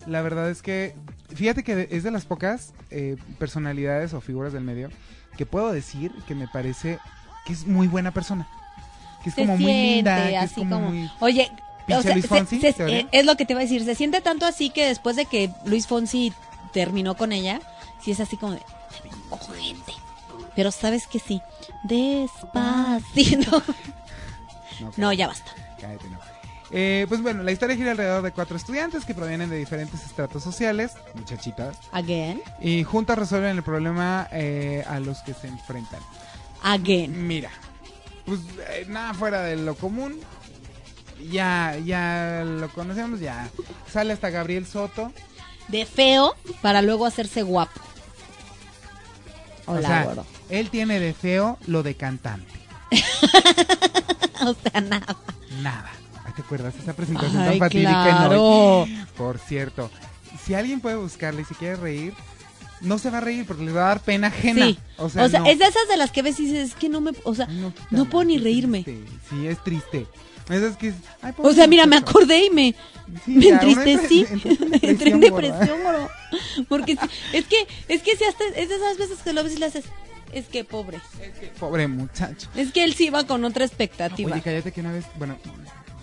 la 0.07 0.21
verdad 0.21 0.49
es 0.49 0.61
que, 0.61 0.95
fíjate 1.33 1.63
que 1.63 1.87
es 1.91 2.03
de 2.03 2.11
las 2.11 2.25
pocas 2.25 2.73
eh, 2.91 3.17
personalidades 3.39 4.13
o 4.13 4.21
figuras 4.21 4.53
del 4.53 4.63
medio 4.63 4.89
que 5.37 5.45
puedo 5.45 5.71
decir 5.71 6.11
que 6.27 6.33
me 6.35 6.47
parece 6.47 6.97
que 7.45 7.53
es 7.53 7.67
muy 7.67 7.87
buena 7.87 8.11
persona. 8.11 8.47
Que 9.23 9.29
es 9.29 9.35
Se 9.35 9.41
como 9.41 9.57
muy 9.57 9.73
linda, 9.73 10.29
es 10.29 10.51
así 10.51 10.61
como, 10.61 10.75
como, 10.77 10.89
muy... 10.91 11.09
oye, 11.19 11.51
o 11.87 12.01
sea, 12.01 12.13
Luis 12.13 12.27
Fonsi, 12.27 12.59
eh, 12.63 13.07
es 13.11 13.25
lo 13.25 13.35
que 13.35 13.45
te 13.45 13.53
iba 13.53 13.59
a 13.59 13.63
decir, 13.63 13.83
se 13.83 13.95
siente 13.95 14.21
tanto 14.21 14.45
así 14.45 14.69
que 14.69 14.87
después 14.87 15.15
de 15.15 15.25
que 15.25 15.51
Luis 15.65 15.87
Fonsi 15.87 16.33
terminó 16.73 17.15
con 17.15 17.31
ella, 17.31 17.61
sí 18.01 18.11
es 18.11 18.19
así 18.19 18.37
como 18.37 18.53
de, 18.53 18.61
gente. 19.59 19.93
Pero 20.55 20.71
sabes 20.71 21.07
que 21.07 21.19
sí, 21.19 21.41
despacito. 21.83 23.61
No, 24.81 24.91
No, 24.97 25.13
ya 25.13 25.27
basta. 25.27 25.51
Cállate, 25.79 26.09
no. 26.09 26.19
Eh, 26.71 27.05
pues 27.07 27.21
bueno, 27.21 27.43
la 27.43 27.53
historia 27.53 27.77
gira 27.77 27.91
alrededor 27.91 28.21
de 28.23 28.31
cuatro 28.31 28.57
estudiantes 28.57 29.05
que 29.05 29.13
provienen 29.13 29.49
de 29.49 29.57
diferentes 29.57 30.03
estratos 30.03 30.43
sociales, 30.43 30.93
muchachitas, 31.13 31.77
Again, 31.93 32.41
y 32.59 32.83
juntas 32.83 33.17
resuelven 33.17 33.55
el 33.55 33.63
problema 33.63 34.27
eh, 34.31 34.83
a 34.87 34.99
los 34.99 35.19
que 35.21 35.33
se 35.33 35.47
enfrentan. 35.47 36.01
again. 36.63 37.25
Mira, 37.25 37.51
pues 38.25 38.41
eh, 38.71 38.85
nada 38.89 39.13
fuera 39.13 39.43
de 39.43 39.55
lo 39.55 39.75
común. 39.75 40.19
Ya, 41.31 41.77
ya 41.83 42.43
lo 42.45 42.69
conocemos, 42.69 43.19
ya. 43.19 43.49
Sale 43.91 44.13
hasta 44.13 44.29
Gabriel 44.29 44.65
Soto. 44.65 45.11
De 45.67 45.85
feo 45.85 46.35
para 46.61 46.81
luego 46.81 47.05
hacerse 47.05 47.41
guapo. 47.41 47.81
Hola, 49.65 49.79
o 49.79 49.81
sea, 49.81 50.03
gordo. 50.03 50.25
él 50.49 50.69
tiene 50.69 50.99
de 50.99 51.13
feo 51.13 51.57
lo 51.65 51.81
de 51.81 51.95
cantante. 51.95 52.53
o 54.45 54.53
sea, 54.53 54.81
nada. 54.81 55.17
Nada. 55.61 55.91
Ay, 56.23 56.33
¿Te 56.35 56.41
acuerdas 56.43 56.75
esa 56.75 56.93
presentación 56.93 57.41
Ay, 57.41 57.49
tan 57.51 57.59
fatídica 57.59 58.03
claro. 58.03 58.33
en 58.33 58.39
hoy? 58.39 59.05
Por 59.17 59.39
cierto, 59.39 59.89
si 60.43 60.53
alguien 60.53 60.81
puede 60.81 60.97
buscarle 60.97 61.41
y 61.41 61.45
si 61.45 61.55
quiere 61.55 61.77
reír, 61.77 62.13
no 62.81 62.97
se 62.99 63.09
va 63.09 63.17
a 63.17 63.21
reír 63.21 63.45
porque 63.45 63.63
le 63.63 63.71
va 63.71 63.85
a 63.85 63.87
dar 63.87 63.99
pena 64.01 64.27
ajena. 64.27 64.67
Sí. 64.67 64.79
O 64.97 65.09
sea, 65.09 65.27
no. 65.27 65.45
es 65.45 65.59
de 65.59 65.65
esas 65.65 65.87
de 65.89 65.97
las 65.97 66.11
que 66.11 66.21
ves 66.21 66.39
y 66.39 66.45
dices, 66.45 66.69
es 66.69 66.75
que 66.75 66.89
no 66.89 67.01
me, 67.01 67.11
o 67.23 67.33
sea, 67.33 67.47
no, 67.89 68.05
puedo 68.05 68.25
ni 68.25 68.37
reírme. 68.37 68.83
triste. 68.83 69.11
Sí, 69.29 69.47
es 69.47 69.63
triste. 69.63 70.05
Esas 70.49 70.77
que 70.77 70.89
es- 70.89 70.95
ay, 71.21 71.33
O 71.37 71.53
sea, 71.53 71.67
mira, 71.67 71.85
me 71.85 71.97
acordé 71.97 72.45
y 72.45 72.49
me, 72.49 72.75
Sí, 73.25 73.31
me 73.35 73.49
entristecí. 73.49 74.25
Entré 74.81 75.11
en 75.11 75.19
depresión, 75.19 75.79
bro. 75.83 76.09
Porque 76.67 76.97
es 77.33 77.45
que, 77.45 77.67
es 77.87 78.01
que 78.01 78.15
si 78.15 78.23
hasta, 78.23 78.43
es 78.55 78.69
de 78.69 78.75
esas 78.75 78.97
veces 78.97 79.19
que 79.23 79.33
lo 79.33 79.43
ves 79.43 79.55
y 79.55 79.59
le 79.59 79.67
haces, 79.67 79.85
es 80.31 80.47
que 80.47 80.63
pobre. 80.63 80.99
Pobre 81.59 81.87
muchacho. 81.87 82.49
Es 82.55 82.71
que 82.71 82.83
él 82.83 82.93
sí 82.95 83.05
iba 83.07 83.25
con 83.25 83.43
otra 83.45 83.63
expectativa. 83.65 84.31
Oye, 84.31 84.41
cállate 84.41 84.71
que 84.71 84.81
una 84.81 84.91
vez, 84.91 85.05
bueno, 85.17 85.37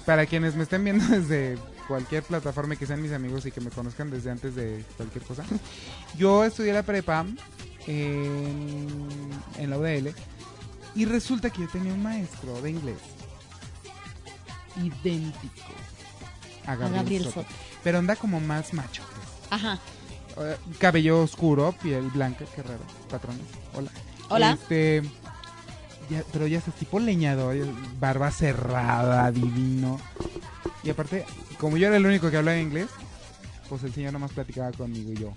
para 0.06 0.26
quienes 0.26 0.54
me 0.54 0.62
estén 0.62 0.84
viendo 0.84 1.04
desde 1.08 1.58
cualquier 1.88 2.22
plataforma 2.22 2.74
y 2.74 2.76
que 2.76 2.86
sean 2.86 3.02
mis 3.02 3.12
amigos 3.12 3.44
y 3.46 3.50
que 3.50 3.60
me 3.60 3.70
conozcan 3.70 4.10
desde 4.10 4.30
antes 4.30 4.54
de 4.54 4.84
cualquier 4.96 5.24
cosa, 5.24 5.44
yo 6.18 6.44
estudié 6.44 6.72
la 6.72 6.82
prepa 6.84 7.26
en, 7.86 8.86
en 9.58 9.70
la 9.70 9.78
UDL 9.78 10.14
y 10.94 11.04
resulta 11.04 11.50
que 11.50 11.62
yo 11.62 11.68
tenía 11.68 11.92
un 11.92 12.02
maestro 12.02 12.60
de 12.62 12.70
inglés 12.70 12.98
idéntico 14.76 15.72
a 16.66 16.74
Gabriel, 16.76 16.94
Gabriel 17.02 17.24
Soto, 17.24 17.42
Soto. 17.42 17.54
pero 17.82 17.98
anda 17.98 18.16
como 18.16 18.40
más 18.40 18.72
macho. 18.72 19.02
Ajá. 19.50 19.78
Eh, 20.38 20.56
cabello 20.78 21.20
oscuro, 21.22 21.72
piel 21.82 22.08
blanca, 22.10 22.44
qué 22.54 22.62
raro, 22.62 22.80
patrones. 23.10 23.42
Hola. 23.74 23.90
Hola. 24.28 24.52
Este, 24.52 25.02
ya- 26.08 26.24
pero 26.32 26.46
ya 26.46 26.58
es 26.58 26.64
tipo 26.78 26.98
leñador, 27.00 27.56
barba 28.00 28.30
cerrada, 28.30 29.30
divino. 29.30 30.00
Y 30.82 30.90
aparte, 30.90 31.24
como 31.58 31.76
yo 31.76 31.88
era 31.88 31.96
el 31.96 32.06
único 32.06 32.30
que 32.30 32.36
hablaba 32.38 32.58
inglés, 32.58 32.88
pues 33.68 33.82
el 33.84 33.92
señor 33.92 34.12
nomás 34.12 34.32
platicaba 34.32 34.72
conmigo 34.72 35.12
y 35.12 35.16
yo. 35.16 35.32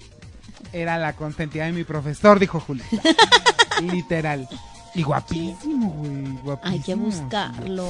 Era 0.74 0.98
la 0.98 1.14
consentida 1.16 1.66
de 1.66 1.72
mi 1.74 1.84
profesor, 1.84 2.40
dijo 2.40 2.60
Julita. 2.60 2.88
Literal. 3.82 4.48
Y 4.96 5.04
guapísimo, 5.04 5.92
güey. 5.92 6.38
Guapísimo. 6.44 6.74
Hay 6.74 6.80
que 6.80 6.96
buscarlo. 6.96 7.88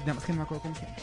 Nada 0.00 0.14
más 0.14 0.24
que 0.24 0.32
no 0.32 0.38
me 0.38 0.42
acuerdo 0.44 0.62
cómo 0.62 0.74
se 0.74 0.82
llama. 0.82 0.96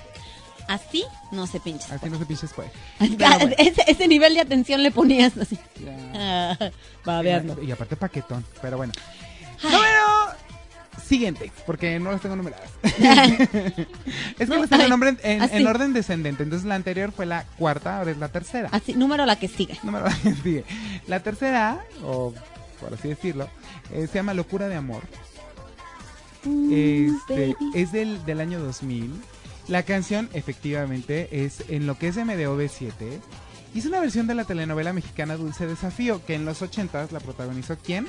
Así 0.68 1.04
no 1.32 1.48
se 1.48 1.60
pincha. 1.60 1.96
Así 1.96 2.10
no 2.10 2.18
se 2.18 2.26
pinches 2.26 2.54
pues. 2.54 2.72
Ah, 3.26 3.40
ese, 3.58 3.84
ese 3.88 4.08
nivel 4.08 4.36
de 4.36 4.42
atención 4.42 4.84
le 4.84 4.92
ponías 4.92 5.38
así. 5.38 5.58
Ya. 5.84 6.58
Ah, 6.64 6.72
babeando. 7.04 7.62
Y 7.62 7.72
aparte 7.72 7.96
paquetón, 7.96 8.46
pero 8.62 8.78
bueno. 8.78 8.94
Ay. 9.64 9.72
Número 9.72 10.42
siguiente, 11.12 11.52
porque 11.66 12.00
no 12.00 12.12
las 12.12 12.22
tengo 12.22 12.38
numeradas. 12.38 12.70
es 12.84 12.94
que 12.94 13.88
No, 14.48 14.58
las 14.58 14.70
tengo 14.70 14.86
en, 15.24 15.68
orden 15.68 15.94
descendente. 15.94 16.44
Entonces 16.44 16.66
la 16.66 16.76
anterior 16.76 17.12
fue 17.12 17.26
la 17.26 17.44
cuarta, 17.58 17.98
ahora 17.98 18.12
es 18.12 18.18
la 18.18 18.30
tercera. 18.30 18.70
Así, 18.72 18.94
número 18.94 19.26
la 19.26 19.36
que 19.38 19.50
sigue. 19.50 19.78
Número 19.84 20.06
que 20.24 20.34
sigue. 20.36 20.66
La 21.08 21.20
tercera, 21.22 21.84
o 22.06 22.34
por 22.80 22.94
así 22.94 23.10
decirlo, 23.10 23.50
eh, 23.92 24.08
se 24.08 24.20
llama 24.20 24.34
Locura 24.34 24.70
de 24.70 24.76
Amor. 24.76 25.04
Este, 26.44 27.56
es 27.74 27.92
del, 27.92 28.24
del 28.26 28.40
año 28.42 28.60
2000. 28.60 29.12
La 29.68 29.84
canción, 29.84 30.30
efectivamente, 30.34 31.46
es 31.46 31.64
en 31.70 31.88
lo 31.88 31.98
que 31.98 32.08
es 32.08 32.18
MDOV7. 32.18 32.94
Y 33.74 33.80
es 33.80 33.86
una 33.86 34.00
versión 34.00 34.28
de 34.28 34.36
la 34.36 34.44
telenovela 34.44 34.92
mexicana 34.92 35.38
Dulce 35.38 35.66
Desafío, 35.68 36.26
que 36.26 36.34
en 36.36 36.44
los 36.46 36.62
80 36.62 37.08
la 37.12 37.20
protagonizó 37.20 37.78
¿quién? 37.78 38.08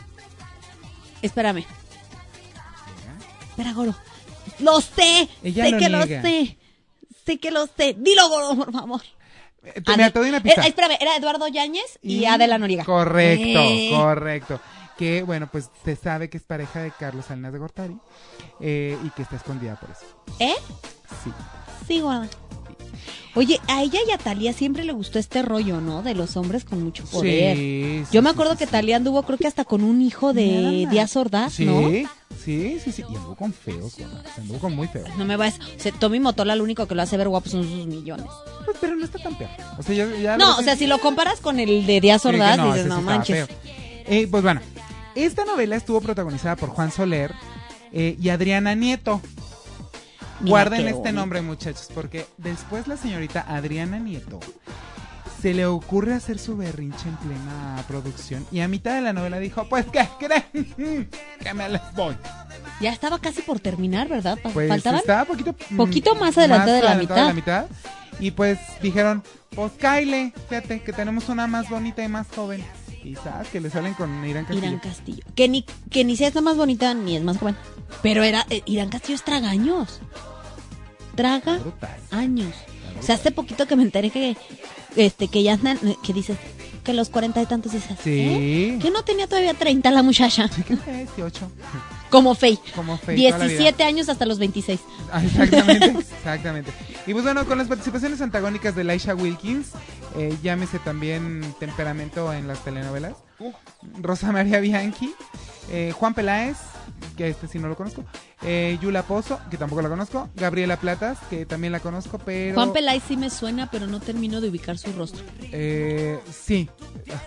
Espérame. 1.21 1.65
Espera, 3.51 3.73
Goro. 3.73 3.95
Lo 4.59 4.81
sé. 4.81 5.29
Ella 5.43 5.65
sé 5.67 5.71
lo 5.73 5.79
que 5.79 5.89
niega. 5.89 5.99
lo 5.99 6.07
sé. 6.23 6.57
Sé 7.27 7.39
que 7.39 7.51
lo 7.51 7.67
sé. 7.67 7.95
Dilo, 7.99 8.29
Goro, 8.29 8.57
por 8.57 8.73
favor. 8.73 9.03
Eh, 9.65 9.81
te- 9.81 10.11
doy 10.11 10.29
una 10.31 10.39
Eh, 10.39 10.41
pista. 10.41 10.63
espérame, 10.67 10.97
era 11.01 11.17
Eduardo 11.17 11.47
Yáñez 11.47 11.99
y, 12.03 12.25
Adela 12.25 12.59
Noriega. 12.59 12.85
Correcto, 12.85 13.45
Eh. 13.63 13.91
correcto. 13.95 14.61
Que 14.99 15.23
bueno, 15.23 15.49
pues 15.51 15.71
se 15.85 15.97
sabe 15.97 16.29
que 16.29 16.37
es 16.37 16.43
pareja 16.43 16.81
de 16.81 16.91
Carlos 16.91 17.27
Salinas 17.27 17.53
de 17.53 17.59
Gortari 17.59 17.97
eh, 18.61 18.97
y 19.05 19.11
que 19.11 19.23
está 19.23 19.37
escondida 19.37 19.77
por 19.77 19.91
eso. 19.91 20.05
¿Eh? 20.39 20.55
Sí. 21.25 21.31
Sí, 21.87 22.01
Goro. 22.01 22.29
Oye, 23.35 23.61
a 23.67 23.83
ella 23.83 23.99
y 24.07 24.11
a 24.11 24.19
Talía 24.19 24.53
siempre 24.53 24.85
le 24.85 24.93
gustó 24.93 25.19
este 25.19 25.41
rollo, 25.41 25.81
¿no? 25.81 26.03
De 26.03 26.15
los 26.15 26.37
hombres 26.37 26.65
con 26.65 26.83
mucho 26.83 27.05
poder. 27.05 27.57
Sí, 27.57 28.03
sí, 28.05 28.11
Yo 28.13 28.21
me 28.21 28.29
acuerdo 28.29 28.53
sí, 28.53 28.59
que. 28.59 28.67
Talía 28.67 28.97
anduvo, 28.97 29.23
creo 29.23 29.39
que 29.39 29.47
hasta 29.47 29.65
con 29.65 29.83
un 29.83 30.03
hijo 30.03 30.35
de. 30.35 30.87
Díaz 30.91 31.17
Ordaz, 31.17 31.59
¿no? 31.61 31.89
sí, 32.45 32.79
sí, 32.85 32.93
sí. 32.93 33.03
Y 33.11 33.17
anduvo 33.17 33.35
con 33.35 33.55
feos, 33.55 33.97
güey. 33.97 34.07
O 34.07 34.23
sea, 34.23 34.35
anduvo 34.37 34.59
con 34.59 34.77
muy 34.77 34.87
feos. 34.87 35.09
No 35.17 35.25
me 35.25 35.37
vas. 35.37 35.59
O 35.59 35.81
sea, 35.81 35.93
Tommy 35.93 36.21
Motola 36.21 36.57
lo 36.57 36.63
único 36.63 36.87
que 36.87 36.95
lo 36.95 37.01
hace 37.01 37.17
ver 37.17 37.29
guapo 37.29 37.49
son 37.49 37.65
sus 37.65 37.87
millones. 37.87 38.27
Pues, 38.67 38.77
pero 38.81 38.97
no 38.97 39.05
está 39.05 39.19
tan 39.19 39.37
peor. 39.39 39.51
O 39.79 39.83
sea, 39.83 39.95
ya, 39.95 40.15
ya 40.17 40.37
No, 40.37 40.59
o 40.59 40.63
sea, 40.63 40.77
si 40.77 40.87
lo 40.87 40.99
comparas 40.99 41.41
con 41.41 41.59
el 41.59 41.87
de 41.87 42.03
Díaz 42.03 42.27
Ordaz, 42.27 42.59
no, 42.59 42.75
dices, 42.75 42.87
no 42.87 43.01
manches. 43.01 43.47
feo. 43.47 43.57
Eh, 44.07 44.27
pues 44.31 44.43
bueno, 44.43 44.61
esta 45.15 45.45
novela 45.45 45.77
estuvo 45.77 46.01
protagonizada 46.01 46.57
por 46.57 46.71
Juan 46.71 46.91
Soler 46.91 47.33
eh, 47.93 48.17
y 48.21 48.29
Adriana 48.31 48.75
Nieto. 48.75 49.21
Mira 50.41 50.51
Guarden 50.51 50.81
este 50.81 50.93
bonito. 50.93 51.13
nombre, 51.13 51.43
muchachos, 51.43 51.89
porque 51.95 52.27
después 52.37 52.89
la 52.89 52.97
señorita 52.97 53.45
Adriana 53.49 53.99
Nieto 53.99 54.41
se 55.41 55.55
le 55.55 55.67
ocurre 55.67 56.15
hacer 56.15 56.39
su 56.39 56.57
berrinche 56.57 57.09
en 57.09 57.17
plena 57.17 57.85
producción 57.89 58.47
y 58.51 58.61
a 58.61 58.69
mitad 58.69 58.95
de 58.95 59.03
la 59.03 59.13
novela 59.13 59.39
dijo, 59.39 59.69
pues, 59.69 59.87
¿qué 59.93 60.09
creen? 60.19 61.09
que 61.41 61.55
me 61.55 61.69
les 61.69 61.81
voy. 61.95 62.17
Ya 62.81 62.93
estaba 62.93 63.19
casi 63.21 63.43
por 63.43 63.61
terminar, 63.61 64.09
¿verdad? 64.09 64.39
Pues 64.53 64.69
Faltaban. 64.69 65.01
estaba 65.01 65.25
poquito, 65.25 65.55
mm, 65.71 65.77
Poquito 65.77 66.15
más 66.17 66.37
adelantado 66.39 66.73
de 66.77 66.83
la 66.83 66.91
adelantado 66.93 67.29
de 67.29 67.35
mitad. 67.35 67.67
mitad. 67.69 67.77
Y 68.21 68.31
pues 68.33 68.59
dijeron, 68.83 69.23
pues 69.55 69.73
Kyle, 69.73 70.33
fíjate 70.49 70.83
que 70.83 70.93
tenemos 70.93 71.29
una 71.29 71.47
más 71.47 71.69
bonita 71.69 72.03
y 72.05 72.09
más 72.09 72.27
joven. 72.35 72.65
Y 73.05 73.15
sabes 73.17 73.49
que 73.49 73.61
le 73.61 73.69
salen 73.71 73.95
con 73.95 74.25
Irán 74.25 74.45
Castillo. 74.45 74.67
Irán 74.69 74.79
Castillo. 74.81 75.25
Que 75.35 75.49
ni, 75.49 75.65
que 75.91 76.05
ni 76.05 76.17
sea 76.17 76.29
esta 76.29 76.41
más 76.41 76.57
bonita 76.57 76.95
ni 76.95 77.17
es 77.17 77.23
más 77.23 77.39
joven. 77.39 77.57
Pero 78.03 78.23
era 78.23 78.47
eh, 78.51 78.63
Irán 78.67 78.89
Castillo 78.91 79.17
es 79.17 79.25
tragaños. 79.25 80.01
Traga 81.15 81.59
años. 82.11 82.55
O 82.99 83.03
sea, 83.03 83.17
hace 83.17 83.31
poquito 83.33 83.67
que 83.67 83.77
me 83.77 83.83
enteré 83.83 84.11
que 84.11 84.37
este 84.97 85.29
que 85.29 85.43
ya 85.43 85.55
andan, 85.55 85.79
que 86.03 86.13
dices 86.13 86.37
que 86.85 86.93
los 86.93 87.11
cuarenta 87.11 87.41
y 87.43 87.47
tantos 87.47 87.73
dices, 87.73 87.97
Sí. 88.03 88.11
¿eh? 88.11 88.79
Que 88.81 88.91
no 88.91 89.03
tenía 89.05 89.27
todavía 89.27 89.55
30 89.55 89.91
la 89.91 90.03
muchacha. 90.03 90.49
Sí, 90.49 90.63
que 90.63 90.75
18. 90.77 91.51
Como 92.13 92.35
Faye. 92.35 92.61
Como 92.77 92.99
vida. 92.99 93.39
17 93.39 93.83
años 93.83 94.09
hasta 94.09 94.27
los 94.27 94.39
26. 94.39 94.79
Ah, 95.11 95.25
Exactamente, 95.25 95.87
exactamente. 95.99 96.71
Y 97.07 97.13
pues 97.15 97.25
bueno, 97.25 97.45
con 97.47 97.59
las 97.59 97.67
participaciones 97.67 98.21
antagónicas 98.21 98.77
de 98.77 98.85
Laisha 98.85 99.15
Wilkins, 99.15 99.69
eh, 100.17 100.37
llámese 100.43 100.79
también 100.79 101.43
temperamento 101.59 102.33
en 102.33 102.47
las 102.47 102.63
telenovelas, 102.63 103.15
Rosa 104.01 104.31
María 104.31 104.61
Bianchi, 104.61 105.13
eh, 105.71 105.93
Juan 105.99 106.15
Peláez, 106.15 106.59
que 107.17 107.29
este 107.29 107.49
sí 107.49 107.59
no 107.59 107.67
lo 107.69 107.77
conozco, 107.77 108.05
eh, 108.43 108.79
Yula 108.81 109.03
Pozo, 109.05 109.41
que 109.51 109.57
tampoco 109.57 109.83
la 109.83 109.89
conozco, 109.89 110.29
Gabriela 110.37 110.77
Platas, 110.79 111.19
que 111.31 111.47
también 111.47 111.73
la 111.73 111.81
conozco, 111.81 112.19
pero... 112.19 112.55
Juan 112.55 112.73
Pelay 112.73 113.01
sí 113.01 113.17
me 113.17 113.31
suena, 113.31 113.71
pero 113.71 113.87
no 113.87 113.99
termino 114.01 114.41
de 114.41 114.49
ubicar 114.51 114.79
su 114.79 114.93
rostro. 114.93 115.25
Eh, 115.41 116.21
sí, 116.31 116.69
Ah, 117.13 117.21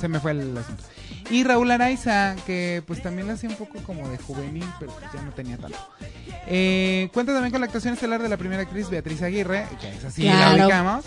se 0.00 0.08
me 0.08 0.20
fue 0.20 0.32
el 0.32 0.56
asunto. 0.56 0.84
Y 1.30 1.42
Raúl 1.44 1.70
Araiza, 1.70 2.36
que 2.46 2.82
pues 2.86 3.02
también 3.02 3.26
la 3.26 3.34
hacía 3.34 3.48
un 3.48 3.56
poco 3.56 3.78
como 3.82 4.08
de 4.08 4.18
juvenil, 4.18 4.64
pero 4.78 4.92
pues 4.92 5.12
ya 5.12 5.22
no 5.22 5.32
tenía 5.32 5.56
tanto. 5.56 5.78
Eh, 6.46 7.08
cuenta 7.14 7.32
también 7.32 7.50
con 7.50 7.60
la 7.60 7.66
actuación 7.66 7.94
estelar 7.94 8.22
de 8.22 8.28
la 8.28 8.36
primera 8.36 8.62
actriz 8.62 8.90
Beatriz 8.90 9.22
Aguirre, 9.22 9.66
que 9.80 9.88
es 9.90 10.04
así, 10.04 10.24
la 10.24 10.54
ubicamos. 10.54 11.04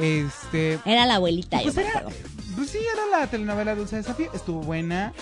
Este, 0.00 0.78
Era 0.84 1.04
la 1.06 1.16
abuelita, 1.16 1.58
yo 1.58 1.64
pues 1.64 1.76
era, 1.78 1.88
acuerdo. 1.98 2.10
pues 2.56 2.70
sí, 2.70 2.78
era 2.78 3.18
la 3.18 3.26
telenovela 3.26 3.74
Dulce 3.74 3.96
Desafío, 3.96 4.30
estuvo 4.32 4.60
buena. 4.60 5.12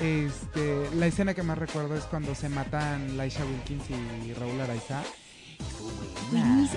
Este, 0.00 0.88
la 0.94 1.06
escena 1.06 1.34
que 1.34 1.42
más 1.42 1.58
recuerdo 1.58 1.96
es 1.96 2.04
cuando 2.04 2.34
se 2.34 2.48
matan 2.48 3.16
Laisha 3.16 3.44
Wilkins 3.44 3.84
y 4.26 4.32
Raúl 4.32 4.60
Araiza. 4.60 5.02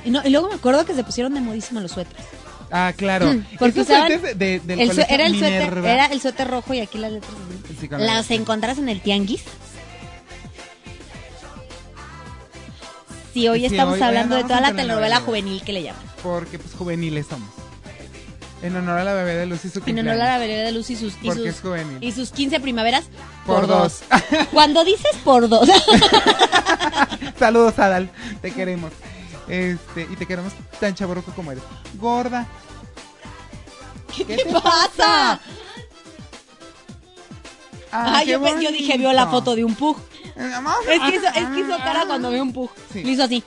No, 0.06 0.22
y 0.24 0.30
luego 0.30 0.50
me 0.50 0.56
acuerdo 0.56 0.86
que 0.86 0.94
se 0.94 1.04
pusieron 1.04 1.34
de 1.34 1.42
modísimo 1.42 1.80
los 1.80 1.92
suéteres. 1.92 2.26
Ah, 2.72 2.94
claro. 2.96 3.34
Mm, 3.34 3.46
porque 3.58 3.82
usaban 3.82 4.10
de, 4.22 4.60
del 4.60 4.80
El 4.80 5.00
era 5.10 5.26
el 5.26 5.38
suéter, 5.40 5.78
era 5.86 6.06
el 6.08 6.22
suéter 6.22 6.48
rojo 6.48 6.74
y 6.74 6.80
aquí 6.82 6.98
las 6.98 7.12
letras. 7.12 7.34
Sí, 7.80 7.90
Las 7.92 8.30
encontrás 8.32 8.78
en 8.78 8.90
el 8.90 9.02
tianguis. 9.02 9.44
Sí, 13.34 13.48
hoy 13.48 13.60
Sí, 13.62 13.66
estamos 13.68 13.96
hoy- 13.96 14.02
hablando 14.02 14.36
hoy 14.36 14.42
de 14.44 14.48
toda 14.48 14.62
la 14.62 14.74
telenovela 14.74 15.20
juvenil 15.22 15.62
que 15.64 15.74
le 15.74 15.84
llaman. 15.84 16.02
Porque 16.24 16.60
pues 16.60 16.74
juveniles 16.74 17.28
somos. 17.28 17.50
En 18.62 18.76
honor 18.76 19.00
a 19.00 19.04
la 19.06 19.14
bebé 19.14 19.36
de 19.36 19.46
Luz 19.46 19.64
y 19.64 19.70
su 19.70 19.82
En 19.86 20.00
honor 20.00 20.16
a 20.16 20.26
la 20.26 20.38
vereda 20.38 20.64
de 20.64 20.74
luz 20.74 20.90
y 20.90 20.98
sus, 20.98 21.14
y 21.22 21.28
Porque 21.28 21.40
sus, 21.40 21.48
es 21.48 21.62
juvenil. 21.62 21.98
y 22.02 22.12
sus 22.12 22.32
15 22.32 22.60
primaveras 22.60 23.06
Por 23.46 23.68
dos. 23.68 24.02
Cuando 24.52 24.84
dices 24.84 25.16
por 25.24 25.48
dos. 25.48 25.70
Saludos, 27.40 27.80
Adal. 27.80 28.10
Te 28.42 28.52
queremos. 28.52 28.92
Este, 29.50 30.08
y 30.10 30.16
te 30.16 30.26
queremos 30.26 30.54
tan 30.80 30.94
chaborroco 30.96 31.32
como 31.34 31.52
eres. 31.52 31.64
Gorda. 31.96 32.48
¿Qué, 34.16 34.24
te 34.38 34.46
pasa? 34.54 35.40
Ah, 37.92 38.14
Ay, 38.18 38.28
yo, 38.28 38.42
pe- 38.44 38.64
yo 38.64 38.72
dije, 38.72 38.98
vio 38.98 39.12
la 39.14 39.28
foto 39.28 39.56
de 39.56 39.64
un 39.64 39.74
pug. 39.76 39.98
Es 40.88 41.00
que 41.02 41.16
hizo, 41.16 41.28
es 41.28 41.46
que 41.50 41.60
hizo 41.62 41.78
cara 41.80 42.06
cuando 42.06 42.30
ve 42.32 42.42
un 42.42 42.54
pug. 42.54 42.70
Sí. 42.94 43.04
Le 43.04 43.12
hizo 43.12 43.24
así. 43.24 43.44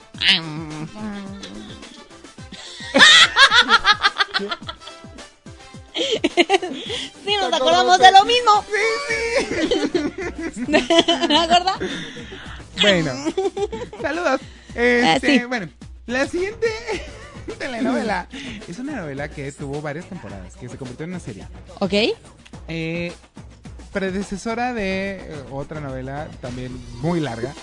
Sí, 7.25 7.35
nos 7.39 7.53
acordamos 7.53 7.99
de 7.99 8.11
lo 8.11 8.25
mismo. 8.25 8.65
¿Me 11.27 11.37
acuerdas? 11.39 11.77
Bueno, 12.81 13.11
saludos. 14.01 14.41
Este, 14.69 15.03
Ah, 15.05 15.17
sí. 15.21 15.45
Bueno, 15.45 15.69
la 16.05 16.27
siguiente 16.27 16.67
telenovela 17.59 18.27
es 18.67 18.79
una 18.79 18.93
novela 19.01 19.29
que 19.29 19.51
tuvo 19.51 19.81
varias 19.81 20.05
temporadas, 20.05 20.55
que 20.55 20.69
se 20.69 20.77
convirtió 20.77 21.03
en 21.05 21.11
una 21.11 21.19
serie. 21.19 21.47
¿Ok? 21.79 21.93
Eh, 22.67 23.11
predecesora 23.91 24.73
de 24.73 25.15
eh, 25.21 25.43
otra 25.51 25.79
novela 25.79 26.27
también 26.41 26.71
muy 27.01 27.19
larga. 27.19 27.53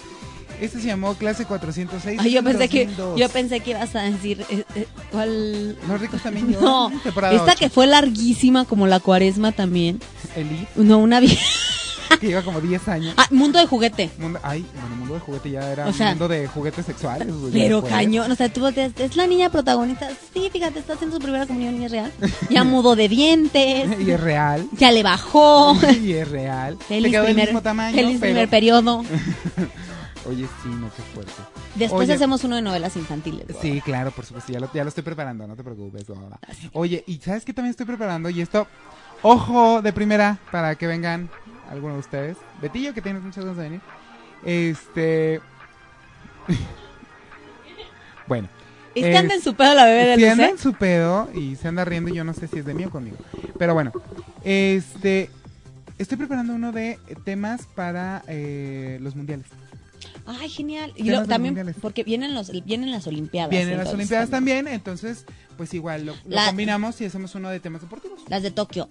Esta 0.60 0.78
se 0.78 0.86
llamó 0.88 1.14
Clase 1.14 1.46
406. 1.46 2.20
Ay, 2.20 2.32
yo 2.32 2.40
en 2.40 2.44
pensé 2.44 2.68
que 2.68 2.84
2002. 2.84 3.18
yo 3.18 3.28
pensé 3.30 3.60
que 3.60 3.70
ibas 3.70 3.96
a 3.96 4.02
decir 4.02 4.44
eh, 4.50 4.64
eh, 4.74 4.86
cuál 5.10 5.78
Los 5.88 6.00
ricos 6.00 6.22
también 6.22 6.50
No, 6.60 6.90
esta 7.32 7.54
que 7.56 7.70
fue 7.70 7.86
larguísima 7.86 8.66
como 8.66 8.86
la 8.86 9.00
cuaresma 9.00 9.52
también. 9.52 10.00
Elite, 10.36 10.68
No, 10.76 10.98
una 10.98 11.20
vie- 11.20 11.38
que 12.18 12.26
lleva 12.28 12.42
como 12.42 12.60
10 12.60 12.88
años. 12.88 13.14
ah, 13.16 13.26
mundo 13.30 13.58
de 13.58 13.66
juguete. 13.66 14.10
Mundo, 14.18 14.38
ay, 14.42 14.64
bueno, 14.74 14.96
mundo 14.96 15.14
de 15.14 15.20
juguete 15.20 15.50
ya 15.50 15.72
era 15.72 15.86
O 15.86 15.92
sea, 15.92 16.10
mundo 16.10 16.28
de 16.28 16.46
juguetes 16.48 16.86
sexuales. 16.86 17.28
Pero 17.52 17.82
cañón, 17.84 18.30
o 18.30 18.34
sea, 18.34 18.52
tú 18.52 18.66
es 18.66 19.16
la 19.16 19.26
niña 19.26 19.50
protagonista. 19.50 20.08
Sí, 20.32 20.48
fíjate, 20.52 20.78
está 20.78 20.94
haciendo 20.94 21.16
su 21.16 21.22
primera 21.22 21.46
comunión 21.46 21.80
y 21.80 21.84
es 21.84 21.90
real. 21.92 22.12
Ya 22.50 22.64
mudó 22.64 22.96
de 22.96 23.08
dientes, 23.08 23.88
Y 24.00 24.10
es 24.10 24.20
real. 24.20 24.66
ya 24.72 24.90
le 24.92 25.02
bajó. 25.02 25.76
y 26.02 26.12
es 26.14 26.28
real. 26.28 26.76
Feliz 26.88 27.04
Te 27.04 27.10
quedó 27.10 27.22
del 27.22 27.32
primer, 27.32 27.48
mismo 27.48 27.62
tamaño. 27.62 27.94
feliz 27.94 28.18
pero- 28.20 28.32
primer 28.32 28.48
periodo. 28.48 29.04
Oye, 30.28 30.46
sí, 30.62 30.68
no, 30.68 30.90
qué 30.94 31.02
fuerte. 31.14 31.32
Después 31.76 32.02
Oye, 32.08 32.12
hacemos 32.14 32.44
uno 32.44 32.56
de 32.56 32.62
novelas 32.62 32.94
infantiles. 32.96 33.46
Sí, 33.62 33.80
claro, 33.80 34.10
por 34.10 34.26
supuesto, 34.26 34.52
ya 34.52 34.60
lo, 34.60 34.70
ya 34.72 34.82
lo 34.84 34.88
estoy 34.90 35.02
preparando, 35.02 35.46
no 35.46 35.56
te 35.56 35.64
preocupes. 35.64 36.04
Oye, 36.74 37.02
¿y 37.06 37.16
sabes 37.18 37.44
qué 37.44 37.54
también 37.54 37.70
estoy 37.70 37.86
preparando? 37.86 38.28
Y 38.28 38.42
esto, 38.42 38.66
ojo 39.22 39.80
de 39.80 39.92
primera, 39.94 40.38
para 40.52 40.74
que 40.74 40.86
vengan 40.86 41.30
algunos 41.70 41.96
de 41.96 42.00
ustedes. 42.00 42.36
Betillo, 42.60 42.92
que 42.92 43.00
tienes 43.00 43.22
muchas 43.22 43.44
ganas 43.44 43.56
de 43.56 43.62
venir. 43.62 43.80
Este... 44.44 45.40
bueno. 48.26 48.48
Es 48.94 49.04
que 49.04 49.16
anda 49.16 49.34
en 49.34 49.42
su 49.42 49.54
pedo 49.54 49.74
la 49.74 49.84
bebé 49.84 50.04
de 50.04 50.16
si 50.16 50.24
anda 50.26 50.44
Luce. 50.44 50.50
en 50.50 50.58
su 50.58 50.72
pedo 50.74 51.30
y 51.32 51.54
se 51.56 51.68
anda 51.68 51.84
riendo 51.84 52.10
y 52.10 52.14
yo 52.16 52.24
no 52.24 52.34
sé 52.34 52.48
si 52.48 52.58
es 52.58 52.64
de 52.64 52.74
mí 52.74 52.84
o 52.84 52.90
conmigo. 52.90 53.16
Pero 53.58 53.74
bueno, 53.74 53.92
este... 54.44 55.30
Estoy 55.98 56.16
preparando 56.16 56.54
uno 56.54 56.72
de 56.72 56.98
temas 57.24 57.66
para 57.74 58.22
eh, 58.26 58.98
los 59.02 59.14
mundiales. 59.14 59.44
Ay, 60.24 60.48
genial. 60.48 60.94
Y 60.96 61.10
lo- 61.10 61.26
también, 61.26 61.52
mundiales. 61.52 61.76
porque 61.80 62.04
vienen, 62.04 62.34
los, 62.34 62.50
vienen 62.64 62.90
las 62.90 63.06
Olimpiadas. 63.06 63.50
Vienen 63.50 63.76
las 63.76 63.92
Olimpiadas 63.92 64.30
también, 64.30 64.66
entonces, 64.66 65.26
pues 65.58 65.74
igual 65.74 66.06
lo, 66.06 66.14
lo 66.24 66.46
combinamos 66.46 66.98
y 67.02 67.04
hacemos 67.04 67.34
uno 67.34 67.50
de 67.50 67.60
temas 67.60 67.82
deportivos. 67.82 68.22
Las 68.28 68.42
de 68.42 68.50
Tokio. 68.50 68.88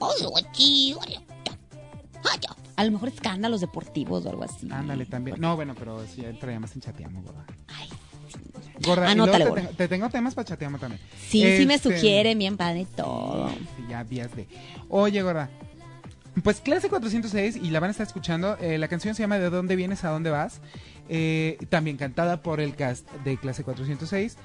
A 2.79 2.83
lo 2.85 2.91
mejor 2.91 3.09
escándalos 3.09 3.59
deportivos 3.61 4.25
o 4.25 4.29
algo 4.29 4.43
así. 4.43 4.69
Ándale 4.71 5.05
también. 5.05 5.35
No, 5.39 5.55
bueno, 5.57 5.75
pero 5.77 6.05
si 6.07 6.23
entraría 6.23 6.59
más 6.59 6.73
en 6.75 6.81
chateamo, 6.81 7.21
gorda. 7.23 7.45
Ay, 7.67 7.89
Gorda, 8.81 9.11
y 9.11 9.15
luego 9.15 9.23
Anótale, 9.33 9.43
te, 9.43 9.49
gorda. 9.49 9.61
tengo- 9.63 9.75
te 9.77 9.87
tengo 9.89 10.09
temas 10.09 10.33
para 10.35 10.47
chateamo 10.47 10.77
también. 10.79 11.01
Sí, 11.19 11.43
sí 11.57 11.65
me 11.65 11.73
Este, 11.75 11.89
sugieren, 11.93 12.37
bien 12.39 12.55
padre 12.55 12.87
todo. 12.95 13.49
sí, 13.49 13.83
ya 13.89 14.03
vías 14.03 14.33
de. 14.35 14.47
Oye, 14.87 15.21
gorda. 15.21 15.49
Pues 16.43 16.61
clase 16.61 16.87
406 16.89 17.57
y 17.57 17.69
la 17.71 17.81
van 17.81 17.89
a 17.89 17.91
estar 17.91 18.07
escuchando. 18.07 18.55
eh, 18.61 18.77
la 18.77 18.87
canción 18.87 19.13
se 19.15 19.23
llama 19.23 19.37
¿De 19.39 19.49
dónde 19.49 19.75
vienes 19.75 20.05
a 20.05 20.09
dónde 20.09 20.29
vas? 20.29 20.61
Eh, 21.09 21.57
también 21.69 21.97
cantada 21.97 22.41
por 22.41 22.61
el 22.61 22.75
cast 22.75 23.11
de 23.25 23.35
clase 23.37 23.63
406. 23.65 24.37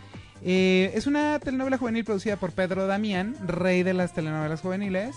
Eh, 0.43 0.91
es 0.95 1.07
una 1.07 1.39
telenovela 1.39 1.79
juvenil 1.79 2.05
producida 2.05 2.37
por 2.37 2.51
Pedro 2.53 2.87
Damián, 2.89 3.37
rey 3.47 3.83
de 3.85 3.95
las 3.95 4.13
telenovelas 4.13 4.61
juveniles, 4.61 5.15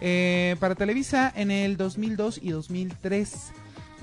eh, 0.00 0.56
para 0.60 0.74
Televisa 0.74 1.32
en 1.34 1.50
el 1.50 1.76
2002 1.76 2.40
y 2.42 2.50
2003. 2.50 3.52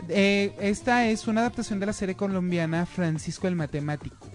Eh, 0.10 0.54
esta 0.60 1.08
es 1.08 1.28
una 1.28 1.42
adaptación 1.42 1.80
de 1.80 1.86
la 1.86 1.94
serie 1.94 2.16
colombiana 2.16 2.86
Francisco 2.86 3.48
el 3.48 3.56
Matemático. 3.56 4.28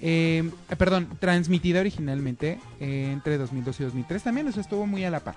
Eh, 0.00 0.50
eh, 0.70 0.76
perdón, 0.76 1.08
transmitida 1.18 1.80
originalmente 1.80 2.58
entre 2.78 3.38
2002 3.38 3.80
y 3.80 3.84
2003 3.84 4.22
también, 4.22 4.48
eso 4.48 4.60
estuvo 4.60 4.86
muy 4.86 5.04
a 5.04 5.10
la 5.10 5.20
par. 5.20 5.36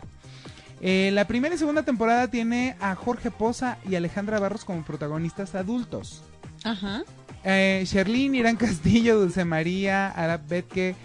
La 0.82 1.26
primera 1.26 1.56
y 1.56 1.58
segunda 1.58 1.84
temporada 1.84 2.28
tiene 2.28 2.76
a 2.80 2.94
Jorge 2.96 3.32
Poza 3.32 3.78
y 3.90 3.96
Alejandra 3.96 4.40
Barros 4.40 4.64
como 4.64 4.84
protagonistas 4.84 5.56
adultos. 5.56 6.24
Ajá. 6.64 7.04
Sherlyn, 7.44 8.36
Irán 8.36 8.58
Castillo, 8.58 9.20
Dulce 9.20 9.46
María, 9.46 10.10
Arab 10.10 10.42
Betke, 10.48 10.96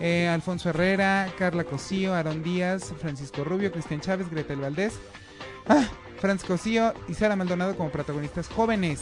eh, 0.00 0.28
Alfonso 0.28 0.70
Herrera, 0.70 1.30
Carla 1.38 1.64
Cosío, 1.64 2.14
Aaron 2.14 2.42
Díaz, 2.42 2.92
Francisco 3.00 3.44
Rubio, 3.44 3.70
Cristian 3.70 4.00
Chávez, 4.00 4.30
Gretel 4.30 4.60
Valdés, 4.60 4.94
ah, 5.68 5.84
Franz 6.20 6.42
Cosío 6.44 6.92
y 7.08 7.14
Sara 7.14 7.36
Maldonado 7.36 7.76
como 7.76 7.90
protagonistas 7.90 8.48
jóvenes. 8.48 9.00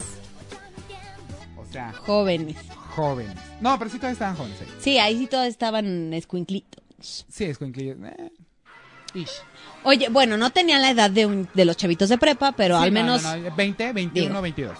O 1.57 1.65
sea, 1.71 1.93
Jóvenes. 1.93 2.57
jóvenes. 2.95 3.35
No, 3.61 3.77
pero 3.77 3.91
sí 3.91 3.97
todavía 3.97 4.13
estaban 4.13 4.35
jóvenes. 4.35 4.59
ahí. 4.61 4.67
Sí, 4.79 4.97
ahí 4.97 5.17
sí 5.19 5.27
todos 5.27 5.45
estaban 5.47 6.13
escuinclitos. 6.13 6.83
Sí, 6.99 7.43
es 7.45 7.57
coincidido. 7.59 7.95
Eh, 8.07 8.31
ish. 9.13 9.29
Oye, 9.83 10.09
bueno, 10.09 10.35
no 10.37 10.49
tenían 10.49 10.81
la 10.81 10.89
edad 10.89 11.09
de, 11.11 11.25
un- 11.27 11.47
de 11.53 11.65
los 11.65 11.77
chavitos 11.77 12.09
de 12.09 12.17
prepa, 12.17 12.51
pero 12.53 12.77
Sí, 12.79 12.83
al 12.85 12.93
no, 12.93 12.99
menos... 13.01 13.23
no, 13.23 13.37
no, 13.37 13.55
20, 13.55 13.93
21, 13.93 14.29
Digo. 14.29 14.41
22. 14.41 14.77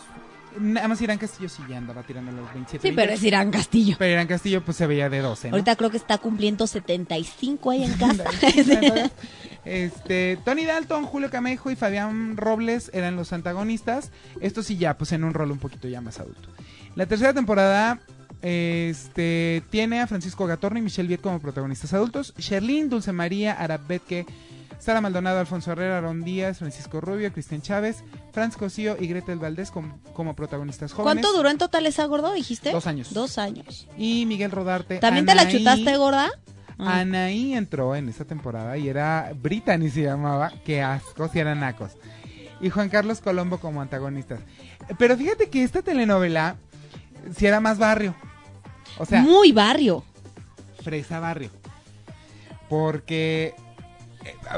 Nada 0.57 0.87
más 0.87 1.01
Irán 1.01 1.17
Castillo 1.17 1.49
sí 1.49 1.61
ya 1.69 1.77
andaba 1.77 2.03
tirando 2.03 2.31
los 2.31 2.51
27. 2.53 2.87
Sí, 2.87 2.93
pero 2.95 3.07
20. 3.07 3.13
es 3.13 3.23
Irán 3.23 3.51
Castillo. 3.51 3.95
Pero 3.99 4.11
Irán 4.11 4.27
Castillo 4.27 4.63
pues 4.63 4.77
se 4.77 4.87
veía 4.87 5.09
de 5.09 5.19
12, 5.19 5.49
¿no? 5.49 5.55
Ahorita 5.55 5.75
creo 5.75 5.89
que 5.89 5.97
está 5.97 6.17
cumpliendo 6.17 6.65
75 6.67 7.71
ahí 7.71 7.83
en 7.83 7.93
casa. 7.93 8.23
este, 9.65 10.37
Tony 10.43 10.65
Dalton, 10.65 11.05
Julio 11.05 11.29
Camejo 11.29 11.71
y 11.71 11.75
Fabián 11.75 12.37
Robles 12.37 12.89
eran 12.93 13.15
los 13.15 13.33
antagonistas. 13.33 14.11
Esto 14.41 14.63
sí 14.63 14.77
ya, 14.77 14.97
pues 14.97 15.11
en 15.11 15.23
un 15.23 15.33
rol 15.33 15.51
un 15.51 15.59
poquito 15.59 15.87
ya 15.87 16.01
más 16.01 16.19
adulto. 16.19 16.49
La 16.95 17.05
tercera 17.05 17.33
temporada 17.33 17.99
este, 18.41 19.63
tiene 19.69 20.01
a 20.01 20.07
Francisco 20.07 20.45
Gatorno 20.45 20.79
y 20.79 20.81
Michelle 20.81 21.07
Viet 21.07 21.21
como 21.21 21.39
protagonistas 21.39 21.93
adultos. 21.93 22.33
Sherlyn, 22.37 22.89
Dulce 22.89 23.11
María, 23.11 23.53
Arab 23.53 23.81
Betke, 23.87 24.25
Sara 24.79 25.01
Maldonado, 25.01 25.39
Alfonso 25.39 25.71
Herrera, 25.71 25.97
Aaron 25.97 26.23
Díaz, 26.23 26.59
Francisco 26.59 27.01
Rubio, 27.01 27.31
Cristian 27.31 27.61
Chávez, 27.61 28.03
Franz 28.31 28.55
Cosío 28.55 28.95
y 28.99 29.07
Gretel 29.07 29.37
Valdés 29.37 29.71
como, 29.71 29.99
como 30.13 30.35
protagonistas 30.35 30.93
jóvenes. 30.93 31.21
¿Cuánto 31.21 31.37
duró 31.37 31.49
en 31.49 31.57
total 31.57 31.85
esa 31.85 32.05
gordo, 32.05 32.33
dijiste? 32.33 32.71
Dos 32.71 32.87
años. 32.87 33.13
Dos 33.13 33.37
años. 33.37 33.87
Y 33.97 34.25
Miguel 34.25 34.51
Rodarte. 34.51 34.97
¿También 34.99 35.25
te 35.25 35.35
la 35.35 35.47
chutaste, 35.47 35.97
gorda? 35.97 36.29
Ah. 36.77 36.99
Anaí 36.99 37.53
entró 37.53 37.93
en 37.95 38.07
esta 38.07 38.23
temporada 38.23 38.77
y 38.77 38.87
era 38.87 39.33
Brittany 39.35 39.89
se 39.89 40.03
llamaba, 40.03 40.53
que 40.63 40.81
asco, 40.81 41.27
si 41.27 41.39
eran 41.39 41.59
nacos. 41.59 41.91
Y 42.61 42.69
Juan 42.69 42.89
Carlos 42.89 43.19
Colombo 43.19 43.57
como 43.59 43.81
antagonistas. 43.81 44.39
Pero 44.97 45.17
fíjate 45.17 45.49
que 45.49 45.63
esta 45.63 45.81
telenovela 45.81 46.55
si 47.35 47.45
era 47.45 47.59
más 47.59 47.77
barrio. 47.77 48.15
O 48.97 49.05
sea, 49.05 49.21
Muy 49.21 49.51
barrio. 49.51 50.03
fresa 50.83 51.19
barrio. 51.19 51.49
Porque 52.69 53.55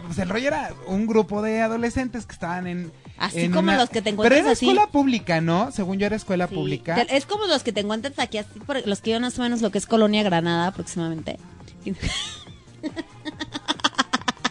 pues 0.05 0.17
el 0.19 0.29
rollo 0.29 0.47
era 0.47 0.73
un 0.87 1.05
grupo 1.07 1.41
de 1.41 1.61
adolescentes 1.61 2.25
que 2.25 2.33
estaban 2.33 2.67
en 2.67 2.91
Así 3.17 3.41
en 3.41 3.51
como 3.51 3.69
una- 3.69 3.77
los 3.77 3.89
que 3.89 4.01
te 4.01 4.11
Pero 4.11 4.13
encuentras 4.13 4.41
era 4.41 4.51
así. 4.51 4.65
escuela 4.69 4.87
pública, 4.91 5.41
¿no? 5.41 5.71
Según 5.71 5.97
yo 5.99 6.05
era 6.07 6.15
escuela 6.15 6.47
Sí. 6.47 6.55
pública. 6.55 6.99
Es 7.03 7.25
como 7.25 7.45
los 7.45 7.61
que 7.63 7.71
te 7.71 7.81
encuentras 7.81 8.17
aquí, 8.19 8.37
así, 8.39 8.59
por- 8.61 8.85
los 8.87 9.01
que 9.01 9.11
yo 9.11 9.19
más 9.19 9.37
o 9.37 9.41
menos 9.43 9.61
lo 9.61 9.69
que 9.71 9.77
es 9.77 9.85
Colonia 9.85 10.23
Granada 10.23 10.67
aproximadamente. 10.67 11.37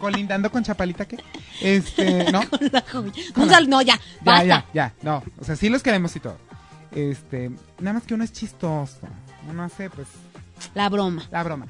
Colindando 0.00 0.50
con 0.50 0.62
Chapalita, 0.64 1.06
¿qué? 1.06 1.18
Este, 1.60 2.32
¿no? 2.32 2.40
Con 2.50 2.70
la 2.72 2.82
joya. 2.90 3.12
No, 3.68 3.82
ya, 3.82 3.96
Ya, 3.96 4.00
basta. 4.24 4.44
ya, 4.46 4.64
ya, 4.72 4.94
no, 5.02 5.22
o 5.38 5.44
sea, 5.44 5.56
sí 5.56 5.68
los 5.68 5.82
queremos 5.82 6.16
y 6.16 6.20
todo. 6.20 6.38
Este, 6.92 7.50
nada 7.80 7.92
más 7.94 8.04
que 8.04 8.14
uno 8.14 8.24
es 8.24 8.32
chistoso, 8.32 8.98
uno 9.48 9.62
hace, 9.62 9.90
pues, 9.90 10.08
La 10.74 10.88
broma. 10.88 11.22
la 11.30 11.42
broma. 11.42 11.66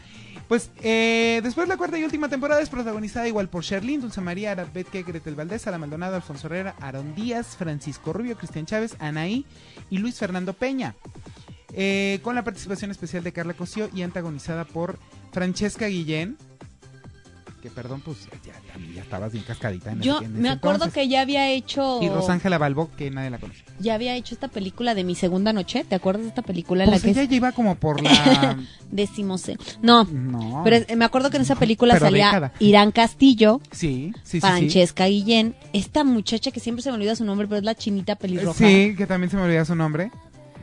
Pues, 0.51 0.69
eh, 0.83 1.39
después 1.45 1.69
la 1.69 1.77
cuarta 1.77 1.97
y 1.97 2.03
última 2.03 2.29
temporada 2.29 2.61
es 2.61 2.69
protagonizada 2.69 3.29
igual 3.29 3.49
por 3.49 3.63
Sherlyn, 3.63 4.01
Dulce 4.01 4.21
María, 4.21 4.51
Arad 4.51 4.67
Betke, 4.75 5.05
Gretel 5.05 5.37
Valdés, 5.37 5.63
Sara 5.63 5.79
Maldonado, 5.79 6.17
Alfonso 6.17 6.49
Herrera, 6.49 6.75
Aaron 6.81 7.15
Díaz, 7.15 7.55
Francisco 7.57 8.13
Rubio, 8.13 8.37
Cristian 8.37 8.67
Chávez, 8.67 8.97
Anaí 8.99 9.47
y 9.91 9.99
Luis 9.99 10.19
Fernando 10.19 10.53
Peña. 10.53 10.97
Eh, 11.73 12.19
con 12.25 12.35
la 12.35 12.43
participación 12.43 12.91
especial 12.91 13.23
de 13.23 13.33
Carla 13.33 13.55
Cosío 13.55 13.91
y 13.95 14.03
antagonizada 14.03 14.65
por 14.65 14.99
Francesca 15.31 15.87
Guillén. 15.87 16.37
Que 17.63 17.69
perdón, 17.69 18.01
pues 18.03 18.17
ya, 18.47 18.55
ya 18.95 19.03
estabas 19.03 19.33
bien 19.33 19.45
cascadita. 19.45 19.93
En 19.93 20.01
Yo 20.01 20.17
ese- 20.17 20.25
en 20.25 20.41
me 20.41 20.49
acuerdo 20.49 20.85
entonces. 20.87 20.95
que 20.95 21.09
ya 21.11 21.21
había 21.21 21.51
hecho 21.51 21.99
Y 22.03 22.09
Rosángela 22.09 22.57
Balbo, 22.57 22.91
que 22.97 23.11
nadie 23.11 23.29
la 23.29 23.37
conoce. 23.39 23.63
ya 23.79 23.95
había 23.95 24.15
hecho 24.17 24.35
esta 24.35 24.49
película 24.49 24.95
de 24.95 25.05
mi 25.05 25.15
segunda 25.15 25.53
noche. 25.53 25.85
¿Te 25.87 25.95
acuerdas 25.95 26.23
de 26.23 26.29
esta 26.29 26.41
película 26.41 26.85
en 26.85 26.91
Pues 26.91 27.03
la 27.03 27.05
que 27.05 27.11
ella 27.11 27.23
es 27.25 27.29
ya 27.29 27.37
iba 27.37 27.53
como 27.53 27.75
por 27.75 28.03
la... 28.03 28.59
decimose? 28.91 29.59
No, 29.83 30.05
No. 30.05 30.63
pero 30.65 30.87
me 30.97 31.05
acuerdo 31.05 31.29
que 31.29 31.37
en 31.37 31.43
esa 31.43 31.57
película 31.57 31.99
salía. 31.99 32.51
Irán 32.61 32.93
Castillo, 32.93 33.61
Sí, 33.73 34.13
sí, 34.23 34.23
sí. 34.25 34.31
sí. 34.33 34.41
Francesca 34.41 35.05
Guillén, 35.07 35.55
esta 35.75 36.03
muchacha 36.03 36.51
que 36.53 36.61
siempre 36.61 36.83
se 36.83 36.89
me 36.91 36.97
olvida 36.97 37.15
su 37.15 37.25
nombre, 37.27 37.47
pero 37.47 37.59
es 37.59 37.65
la 37.65 37.75
chinita 37.75 38.17
pelirroja. 38.17 38.57
Sí, 38.59 38.95
que 38.97 39.07
también 39.07 39.31
se 39.31 39.37
me 39.37 39.43
olvida 39.43 39.67
su 39.67 39.75
nombre. 39.75 40.11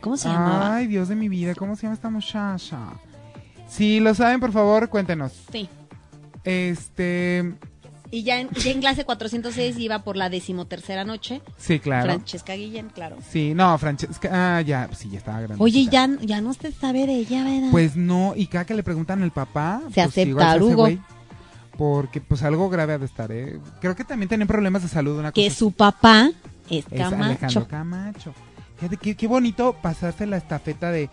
¿Cómo 0.01 0.17
se 0.17 0.29
llamaba? 0.29 0.77
Ay, 0.77 0.87
Dios 0.87 1.09
de 1.09 1.15
mi 1.15 1.29
vida, 1.29 1.53
¿cómo 1.53 1.75
se 1.75 1.83
llama 1.83 1.93
esta 1.93 2.09
muchacha? 2.09 2.79
Si 3.67 3.99
lo 3.99 4.15
saben, 4.15 4.39
por 4.39 4.51
favor, 4.51 4.89
cuéntenos. 4.89 5.31
Sí. 5.51 5.69
Este, 6.47 7.53
Y 8.09 8.23
ya 8.23 8.39
en, 8.39 8.49
ya 8.51 8.71
en 8.71 8.79
clase 8.79 9.03
406 9.03 9.77
iba 9.79 9.99
por 10.03 10.15
la 10.15 10.29
decimotercera 10.29 11.03
noche. 11.03 11.41
sí, 11.57 11.79
claro. 11.79 12.05
Francesca 12.05 12.53
Guillén, 12.53 12.89
claro. 12.89 13.17
Sí, 13.29 13.53
no, 13.53 13.77
Francesca, 13.77 14.29
ah, 14.57 14.61
ya, 14.61 14.89
sí, 14.95 15.09
ya 15.09 15.17
estaba 15.17 15.41
grande. 15.41 15.61
Oye, 15.63 15.87
ya, 15.91 16.07
ya 16.21 16.39
no 16.41 16.53
se 16.53 16.71
sabe 16.71 17.05
de 17.05 17.15
ella, 17.15 17.43
¿verdad? 17.43 17.67
Pues 17.71 17.95
no, 17.97 18.33
y 18.35 18.47
cada 18.47 18.65
que 18.65 18.73
le 18.75 18.83
preguntan 18.83 19.21
al 19.23 19.31
papá, 19.31 19.81
Se 19.93 20.03
pues 20.03 20.17
igual 20.17 20.45
tarugo. 20.45 20.75
güey, 20.83 20.99
porque 21.77 22.21
pues 22.21 22.43
algo 22.43 22.69
grave 22.69 22.93
ha 22.93 22.97
de 22.97 23.05
estar, 23.05 23.31
¿eh? 23.31 23.59
Creo 23.81 23.95
que 23.95 24.03
también 24.05 24.29
tienen 24.29 24.47
problemas 24.47 24.81
de 24.83 24.87
salud, 24.87 25.13
una 25.19 25.31
cosa 25.31 25.33
que 25.33 25.47
así. 25.47 25.57
su 25.57 25.71
papá 25.71 26.31
es 26.69 26.85
Es 26.89 27.01
Alejandro 27.01 27.37
Camacho. 27.37 27.67
Camacho. 27.67 28.33
Fíjate 28.77 28.97
qué, 28.97 29.15
qué 29.15 29.27
bonito 29.27 29.73
pasarse 29.81 30.25
la 30.27 30.37
estafeta 30.37 30.91
de, 30.91 31.09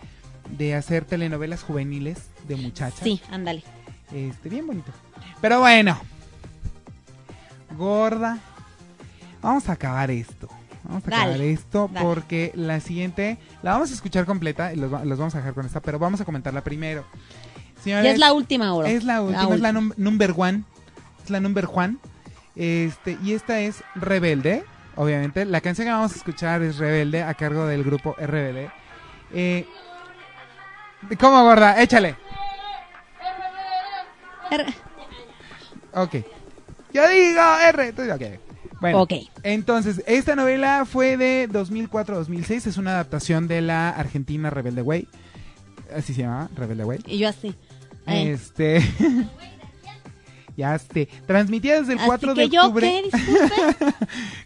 de 0.57 0.75
hacer 0.75 1.03
telenovelas 1.05 1.61
juveniles 1.63 2.29
de 2.47 2.55
muchachas. 2.55 3.01
Sí, 3.03 3.19
ándale. 3.31 3.63
Este, 4.11 4.49
bien 4.49 4.65
bonito. 4.67 4.91
Pero 5.41 5.59
bueno. 5.59 5.99
Gorda. 7.77 8.37
Vamos 9.41 9.67
a 9.69 9.73
acabar 9.73 10.09
esto. 10.11 10.47
Vamos 10.83 11.03
a 11.07 11.09
Dale, 11.09 11.23
acabar 11.23 11.41
esto 11.41 11.89
dale. 11.91 12.05
porque 12.05 12.51
la 12.55 12.79
siguiente 12.79 13.37
la 13.63 13.71
vamos 13.71 13.91
a 13.91 13.93
escuchar 13.93 14.25
completa 14.25 14.71
y 14.73 14.77
los, 14.77 14.91
los 14.91 15.17
vamos 15.19 15.33
a 15.35 15.39
dejar 15.39 15.53
con 15.53 15.65
esta, 15.65 15.81
pero 15.81 15.99
vamos 15.99 16.21
a 16.21 16.25
comentarla 16.25 16.63
primero. 16.63 17.05
Señores, 17.83 18.05
Ya 18.05 18.11
es 18.11 18.19
la 18.19 18.33
última 18.33 18.73
hora. 18.73 18.89
es 18.89 19.03
la 19.03 19.21
última, 19.21 19.53
es 19.55 19.61
la 19.61 19.71
num- 19.71 19.93
number 19.97 20.33
one. 20.35 20.63
Es 21.23 21.29
la 21.29 21.39
number 21.39 21.67
one. 21.71 21.97
Este, 22.55 23.17
y 23.23 23.33
esta 23.33 23.59
es 23.59 23.83
Rebelde. 23.95 24.63
Obviamente, 24.95 25.43
la 25.45 25.59
canción 25.59 25.85
que 25.87 25.91
vamos 25.91 26.13
a 26.13 26.15
escuchar 26.15 26.61
es 26.61 26.77
Rebelde 26.77 27.21
a 27.23 27.33
cargo 27.33 27.65
del 27.67 27.83
grupo 27.83 28.15
RBD. 28.19 28.69
Eh, 29.33 29.67
¿Cómo, 31.19 31.43
gorda? 31.43 31.81
Échale. 31.81 32.15
Er- 34.51 34.73
Ok. 35.93 36.15
Yo 36.93 37.07
digo 37.09 37.41
R. 37.67 37.93
tú- 37.93 38.01
ok. 38.11 38.39
Bueno, 38.81 39.01
Ok. 39.01 39.13
entonces, 39.43 40.03
esta 40.05 40.35
novela 40.35 40.85
fue 40.85 41.15
de 41.17 41.47
2004-2006. 41.47 42.67
Es 42.67 42.77
una 42.77 42.91
adaptación 42.91 43.47
de 43.47 43.61
la 43.61 43.89
Argentina 43.89 44.49
Rebelde 44.49 44.81
Way. 44.81 45.07
Así 45.95 46.13
se 46.13 46.21
llama, 46.23 46.49
Rebelde 46.55 46.83
Way. 46.83 46.99
Y 47.07 47.17
yo 47.19 47.29
así. 47.29 47.55
Eh, 48.07 48.31
Este. 48.33 48.81
ya 50.57 50.75
esté. 50.75 51.07
Transmitida 51.25 51.79
desde 51.79 51.93
el 51.93 51.99
así 51.99 52.07
4 52.07 52.33
que 52.33 52.41
de 52.41 52.49
yo, 52.49 52.61
octubre. 52.65 53.03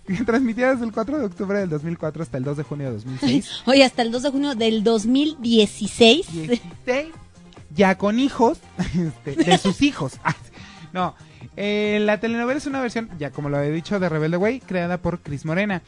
¿qué? 0.08 0.16
Transmitida 0.26 0.72
desde 0.72 0.86
el 0.86 0.92
4 0.92 1.18
de 1.20 1.26
octubre 1.26 1.60
del 1.60 1.70
2004 1.70 2.24
hasta 2.24 2.38
el 2.38 2.44
2 2.44 2.58
de 2.58 2.64
junio 2.64 2.88
de 2.88 2.94
2006. 2.94 3.62
Oye, 3.66 3.84
hasta 3.84 4.02
el 4.04 4.12
2 4.12 4.24
de 4.24 4.30
junio 4.30 4.56
del 4.56 4.84
2016. 4.84 6.32
16. 6.32 7.08
Ya 7.76 7.98
con 7.98 8.20
hijos. 8.20 8.60
este, 8.96 9.36
de 9.44 9.58
sus 9.58 9.82
hijos. 9.82 10.20
Ah, 10.24 10.36
no. 10.92 11.16
eh, 11.56 12.00
la 12.02 12.20
telenovela 12.20 12.58
es 12.58 12.66
una 12.66 12.82
versión, 12.82 13.10
ya 13.20 13.30
como 13.30 13.48
lo 13.50 13.58
había 13.58 13.70
dicho, 13.70 14.00
de 14.00 14.10
Rebelde 14.10 14.38
Way, 14.38 14.62
creada 14.62 14.98
por 14.98 15.20
Cris 15.20 15.46
Morena. 15.46 15.84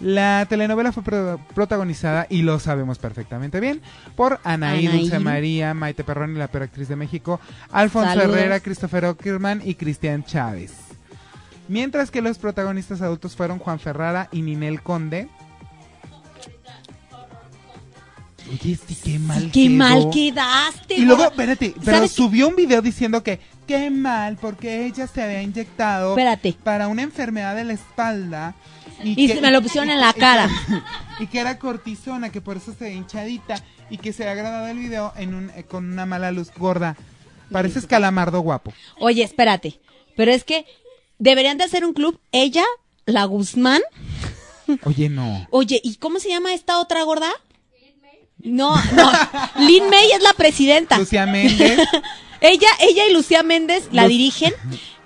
La 0.00 0.46
telenovela 0.48 0.92
fue 0.92 1.02
pro- 1.02 1.38
protagonizada, 1.54 2.26
y 2.30 2.40
lo 2.40 2.58
sabemos 2.58 2.98
perfectamente 2.98 3.60
bien, 3.60 3.82
por 4.14 4.40
Anaí, 4.44 4.86
Anaí. 4.86 5.00
Dulce 5.00 5.18
María, 5.18 5.74
Maite 5.74 6.04
Perroni, 6.04 6.38
la 6.38 6.48
peor 6.48 6.62
actriz 6.64 6.88
de 6.88 6.96
México, 6.96 7.38
Alfonso 7.70 8.14
Saludos. 8.14 8.34
Herrera, 8.38 8.60
Christopher 8.60 9.04
Ockerman 9.04 9.60
y 9.62 9.74
Cristian 9.74 10.24
Chávez. 10.24 10.72
Mientras 11.68 12.10
que 12.10 12.22
los 12.22 12.38
protagonistas 12.38 13.02
adultos 13.02 13.36
fueron 13.36 13.58
Juan 13.58 13.78
Ferrara 13.78 14.28
y 14.32 14.40
Ninel 14.40 14.80
Conde. 14.82 15.28
Oye, 18.50 18.78
sí, 18.86 18.96
qué 19.02 19.18
mal 19.18 19.50
Qué 19.52 19.62
quedó. 19.68 19.76
mal 19.76 20.10
quedaste. 20.10 20.94
Y 20.94 21.04
luego, 21.04 21.24
espérate, 21.24 21.74
pero 21.84 21.96
¿Sabes 21.96 22.10
qué? 22.12 22.16
subió 22.16 22.48
un 22.48 22.56
video 22.56 22.80
diciendo 22.82 23.22
que 23.22 23.40
qué 23.66 23.90
mal 23.90 24.36
porque 24.40 24.86
ella 24.86 25.06
se 25.06 25.22
había 25.22 25.42
inyectado 25.42 26.10
Espérate. 26.10 26.54
para 26.62 26.88
una 26.88 27.02
enfermedad 27.02 27.56
de 27.56 27.64
la 27.64 27.72
espalda. 27.72 28.54
Y 29.02 29.28
se 29.28 29.40
me 29.40 29.50
lo 29.50 29.60
pusieron 29.60 29.90
en 29.90 30.00
la 30.00 30.12
cara. 30.12 30.48
Y 31.18 31.26
que 31.28 31.38
era 31.40 31.58
cortisona, 31.58 32.30
que 32.30 32.40
por 32.42 32.58
eso 32.58 32.74
se 32.78 32.84
ve 32.84 32.94
hinchadita 32.94 33.62
y 33.88 33.96
que 33.96 34.12
se 34.12 34.28
ha 34.28 34.34
grabado 34.34 34.66
el 34.66 34.78
video 34.78 35.12
en 35.16 35.34
un, 35.34 35.50
eh, 35.56 35.64
con 35.64 35.90
una 35.90 36.04
mala 36.04 36.30
luz 36.30 36.50
gorda. 36.56 36.94
Pareces 37.50 37.86
calamardo 37.86 38.40
guapo. 38.40 38.72
Oye, 38.98 39.22
espérate. 39.22 39.80
Pero 40.14 40.30
es 40.32 40.44
que 40.44 40.66
deberían 41.18 41.56
de 41.56 41.64
hacer 41.64 41.84
un 41.86 41.94
club. 41.94 42.20
Ella, 42.32 42.64
la 43.06 43.24
Guzmán. 43.24 43.80
Oye, 44.84 45.08
no. 45.08 45.46
Oye, 45.50 45.80
¿y 45.82 45.96
cómo 45.96 46.18
se 46.18 46.28
llama 46.28 46.52
esta 46.52 46.80
otra 46.80 47.02
gorda? 47.04 47.30
No, 48.46 48.74
no. 48.92 49.10
Lin 49.66 49.88
May 49.90 50.10
es 50.14 50.22
la 50.22 50.32
presidenta. 50.32 50.98
Lucía 50.98 51.26
Méndez. 51.26 51.78
Ella, 52.40 52.68
ella 52.80 53.06
y 53.08 53.12
Lucía 53.14 53.42
Méndez 53.42 53.88
la 53.92 54.06
dirigen. 54.06 54.52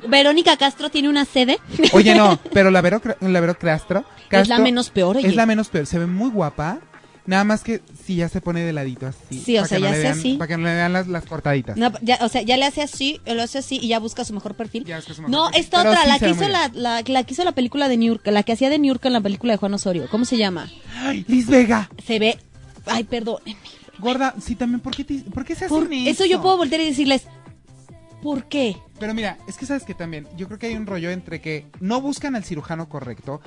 Verónica 0.08 0.56
Castro 0.56 0.90
tiene 0.90 1.08
una 1.08 1.24
sede. 1.24 1.58
Oye, 1.92 2.14
no, 2.14 2.38
pero 2.52 2.70
la 2.70 2.80
Vero, 2.80 3.00
la 3.20 3.40
Vero 3.40 3.56
Castro, 3.58 4.04
Es 4.30 4.48
la 4.48 4.58
menos 4.58 4.90
peor, 4.90 5.16
oye. 5.16 5.28
Es 5.28 5.36
la 5.36 5.46
menos 5.46 5.68
peor. 5.68 5.86
Se 5.86 5.98
ve 5.98 6.06
muy 6.06 6.30
guapa. 6.30 6.80
Nada 7.26 7.44
más 7.44 7.62
que 7.62 7.82
si 8.04 8.16
ya 8.16 8.28
se 8.28 8.40
pone 8.40 8.62
de 8.64 8.72
ladito 8.72 9.06
así. 9.06 9.38
Sí, 9.40 9.56
o 9.58 9.64
sea, 9.64 9.78
no 9.78 9.86
ya 9.86 9.92
vean- 9.92 10.18
así. 10.18 10.34
Para 10.34 10.48
que 10.48 10.56
no 10.56 10.64
le 10.64 10.74
vean 10.74 10.92
las, 10.92 11.06
las 11.06 11.24
cortaditas. 11.26 11.76
No, 11.76 11.92
ya, 12.02 12.18
o 12.22 12.28
sea, 12.28 12.42
ya 12.42 12.56
le 12.56 12.64
hace 12.64 12.82
así, 12.82 13.20
lo 13.26 13.42
hace 13.42 13.58
así 13.58 13.78
y 13.80 13.88
ya 13.88 14.00
busca 14.00 14.24
su 14.24 14.32
mejor 14.32 14.54
perfil. 14.56 14.84
Ya 14.84 14.96
busca 14.96 15.14
su 15.14 15.22
mejor 15.22 15.30
no, 15.30 15.44
perfil. 15.44 15.60
esta 15.60 15.78
Pero 15.78 15.90
otra, 15.90 16.02
sí 16.02 16.08
la 16.08 16.18
que 16.18 16.30
hizo 16.30 16.48
la, 16.48 16.70
la, 16.74 17.02
la 17.06 17.22
que 17.24 17.32
hizo 17.34 17.44
la 17.44 17.52
película 17.52 17.88
de 17.88 17.98
New 17.98 18.14
York, 18.14 18.26
la 18.26 18.42
que 18.42 18.52
hacía 18.52 18.70
de 18.70 18.78
New 18.80 18.88
York 18.92 19.04
en 19.04 19.12
la 19.12 19.20
película 19.20 19.52
de 19.52 19.58
Juan 19.58 19.74
Osorio. 19.74 20.08
¿Cómo 20.10 20.24
se 20.24 20.38
llama? 20.38 20.68
Ay, 21.02 21.24
Liz 21.28 21.46
Vega. 21.46 21.88
Se 22.04 22.18
ve. 22.18 22.38
Ay, 22.86 23.04
perdónenme. 23.04 23.56
Gorda, 23.98 24.34
sí, 24.40 24.54
también, 24.54 24.80
¿por 24.80 24.94
qué, 24.96 25.04
te- 25.04 25.18
por 25.30 25.44
qué 25.44 25.54
se 25.54 25.66
hacen 25.66 25.76
Por- 25.84 25.92
eso? 25.92 26.10
eso 26.10 26.24
yo 26.24 26.40
puedo 26.40 26.56
voltear 26.56 26.80
y 26.80 26.86
decirles, 26.86 27.24
¿por 28.22 28.44
qué? 28.44 28.76
Pero 28.98 29.14
mira, 29.14 29.38
es 29.48 29.56
que 29.56 29.64
sabes 29.66 29.84
que 29.84 29.94
también, 29.94 30.26
yo 30.36 30.46
creo 30.46 30.58
que 30.58 30.66
hay 30.66 30.74
un 30.74 30.86
rollo 30.86 31.10
entre 31.10 31.40
que 31.40 31.66
no 31.80 32.00
buscan 32.00 32.36
al 32.36 32.44
cirujano 32.44 32.88
correcto. 32.88 33.40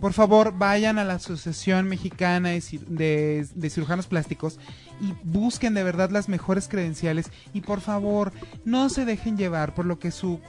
Por 0.00 0.12
favor, 0.12 0.56
vayan 0.56 0.98
a 0.98 1.04
la 1.04 1.14
Asociación 1.14 1.88
Mexicana 1.88 2.50
de, 2.50 2.58
Cir- 2.58 2.86
de- 2.86 3.46
de 3.54 3.70
Cirujanos 3.70 4.06
Plásticos 4.06 4.58
y 5.00 5.12
busquen 5.24 5.74
de 5.74 5.82
verdad 5.82 6.10
las 6.10 6.28
mejores 6.28 6.68
credenciales. 6.68 7.30
Y 7.54 7.60
por 7.62 7.80
favor, 7.80 8.32
no 8.64 8.88
se 8.88 9.04
dejen 9.04 9.36
llevar 9.36 9.74
por 9.74 9.84
lo 9.86 9.98
que 9.98 10.10
su 10.12 10.40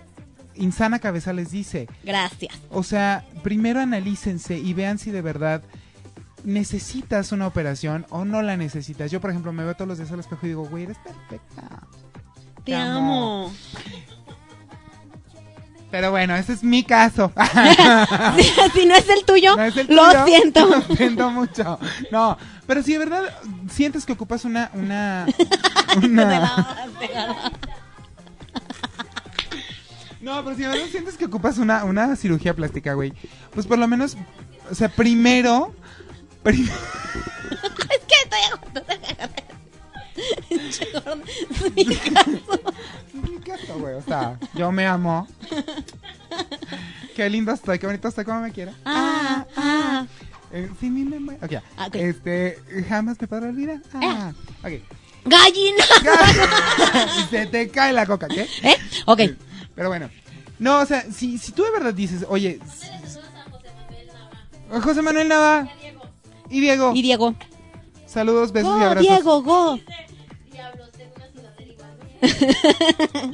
insana 0.56 1.00
cabeza 1.00 1.34
les 1.34 1.50
dice. 1.52 1.88
Gracias. 2.04 2.54
O 2.70 2.84
sea, 2.84 3.26
primero 3.42 3.80
analícense 3.80 4.60
y 4.60 4.74
vean 4.74 5.00
si 5.00 5.10
de 5.10 5.22
verdad 5.22 5.64
necesitas 6.44 7.32
una 7.32 7.48
operación 7.48 8.06
o 8.10 8.26
no 8.26 8.42
la 8.42 8.58
necesitas. 8.58 9.12
Yo, 9.12 9.22
por 9.22 9.30
ejemplo, 9.30 9.52
me 9.54 9.64
veo 9.64 9.74
todos 9.76 9.88
los 9.88 9.98
días 9.98 10.12
al 10.12 10.20
espejo 10.20 10.46
y 10.46 10.50
digo, 10.50 10.66
güey, 10.68 10.84
eres 10.84 10.98
perfecta. 10.98 11.82
Te 12.64 12.76
amo. 12.76 13.52
Pero 15.89 16.10
bueno, 16.12 16.36
ese 16.36 16.54
es 16.54 16.64
mi 16.64 16.84
caso. 16.84 17.34
si, 18.38 18.80
si 18.80 18.86
no 18.86 18.96
es 18.96 19.10
el 19.10 19.26
tuyo, 19.26 19.58
No 19.58 19.64
es 19.64 19.76
el 19.76 19.88
lo 19.94 20.08
tuyo. 20.10 20.26
siento. 20.26 20.66
Lo 20.89 20.96
siento 20.96 21.30
mucho. 21.32 21.80
No, 22.12 22.38
pero 22.66 22.82
si 22.82 22.94
de 22.94 23.00
verdad 23.00 23.24
sientes 23.70 24.06
que 24.06 24.14
ocupas 24.14 24.46
una 24.46 24.72
una 24.74 25.26
una 26.04 26.66
No, 30.22 30.44
pero 30.46 30.56
si 30.56 30.62
de 30.62 30.68
verdad 30.70 30.86
sientes 30.89 31.18
que 31.18 31.26
ocupas 31.26 31.58
una 31.58 31.84
una 31.84 32.16
cirugía 32.16 32.54
plástica, 32.56 32.94
güey, 32.94 33.12
pues 33.54 33.68
por 33.68 33.78
lo 33.78 33.88
menos 33.88 34.16
o 34.70 34.76
sea, 34.76 34.88
primero 34.88 35.74
prim- 36.44 36.70
es 37.52 38.02
que 38.08 38.16
estoy 38.24 38.39
a 38.52 38.58
punto 38.62 38.82
de 38.82 38.94
agarrar. 38.94 39.44
Es 40.50 41.76
mi 41.76 41.96
caso. 41.96 42.62
mi 43.14 43.38
caso, 43.39 43.80
güey, 43.80 43.96
o 43.96 44.02
sea, 44.02 44.38
yo 44.54 44.72
me 44.72 44.86
amo. 44.86 45.28
Qué 47.16 47.30
lindo 47.30 47.52
estoy, 47.52 47.80
qué 47.80 47.86
bonito 47.88 48.08
estoy, 48.08 48.26
como 48.26 48.42
me 48.42 48.52
quiera. 48.52 48.74
Ah, 48.86 49.46
ah. 49.58 50.06
Eh, 50.52 50.70
sí, 50.80 50.89
mi 50.89 51.04
memoria. 51.04 51.64
Ah, 51.78 51.88
ok. 51.88 51.96
Este, 51.96 52.60
jamás 52.89 53.20
me 53.20 53.28
podré 53.28 53.50
olvidar. 53.50 53.80
Ah, 53.94 54.32
ok. 54.64 54.72
Gallina. 55.26 55.84
Se 57.30 57.46
te 57.46 57.70
cae 57.70 57.94
la 57.94 58.06
coca, 58.06 58.28
¿qué? 58.28 58.48
¿Eh? 58.64 58.76
Ok. 59.06 59.22
Pero 59.76 59.89
bueno. 59.89 60.10
No, 60.60 60.80
o 60.80 60.86
sea, 60.86 61.04
si, 61.12 61.38
si 61.38 61.52
tú 61.54 61.64
de 61.64 61.72
verdad 61.72 61.94
dices, 61.94 62.26
oye. 62.28 62.60
José 64.84 65.02
Manuel 65.02 65.28
Nava. 65.28 65.68
Y 66.52 66.60
Diego. 66.60 66.91
Y 66.93 67.02
Diego. 67.02 67.34
Saludos, 68.06 68.52
besos 68.52 68.76
y 68.76 68.80
Go, 68.80 68.86
abrazos. 68.86 69.10
Diego, 69.10 69.41
go. 69.41 69.80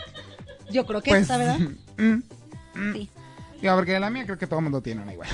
Yo 0.72 0.86
creo 0.86 1.02
que 1.02 1.10
Pues, 1.10 1.24
esta, 1.24 1.38
¿verdad? 1.38 1.58
mm, 1.98 2.22
mm. 2.76 2.94
Sí. 2.94 3.10
Digo, 3.62 3.76
porque 3.76 4.00
la 4.00 4.10
mía 4.10 4.26
creo 4.26 4.38
que 4.38 4.48
todo 4.48 4.60
el 4.60 4.64
mundo 4.64 4.82
tiene 4.82 5.02
una 5.02 5.14
igual. 5.14 5.30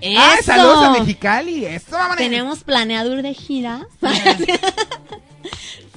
¡Eso! 0.00 0.20
¡Ah, 0.20 0.36
saludos 0.44 0.84
a 0.84 0.90
Mexicali! 0.90 1.64
¡Eso, 1.66 1.90
vámonos! 1.92 2.16
Tenemos 2.18 2.62
planeado 2.62 3.12
ir 3.14 3.22
de 3.22 3.34
gira. 3.34 3.86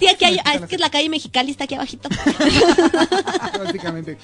Sí, 0.03 0.13
aquí 0.13 0.25
hay, 0.25 0.37
ah, 0.45 0.55
es 0.55 0.61
que 0.63 0.77
la 0.77 0.89
calle 0.89 1.09
Mexicali 1.09 1.51
está 1.51 1.63
aquí 1.65 1.75
abajito. 1.75 2.09
Básicamente. 3.63 4.17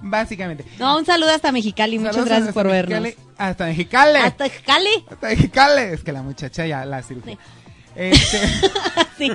Básicamente. 0.00 0.64
No, 0.78 0.98
un 0.98 1.04
saludo 1.06 1.30
hasta 1.30 1.52
Mexicali, 1.52 1.98
muchas 1.98 2.14
Saludos 2.14 2.30
gracias 2.34 2.54
por 2.54 2.66
vernos. 2.66 3.00
Mexicali. 3.00 3.28
Hasta 3.38 3.66
Mexicali. 3.66 4.18
Hasta 4.18 4.44
Mexicali. 4.44 5.04
Hasta 5.10 5.26
Mexicali. 5.28 5.82
Es 5.92 6.02
que 6.02 6.12
la 6.12 6.22
muchacha 6.22 6.66
ya 6.66 6.84
la 6.84 7.02
cirugía. 7.02 7.38
Este, 7.94 8.38
Sí. 9.18 9.30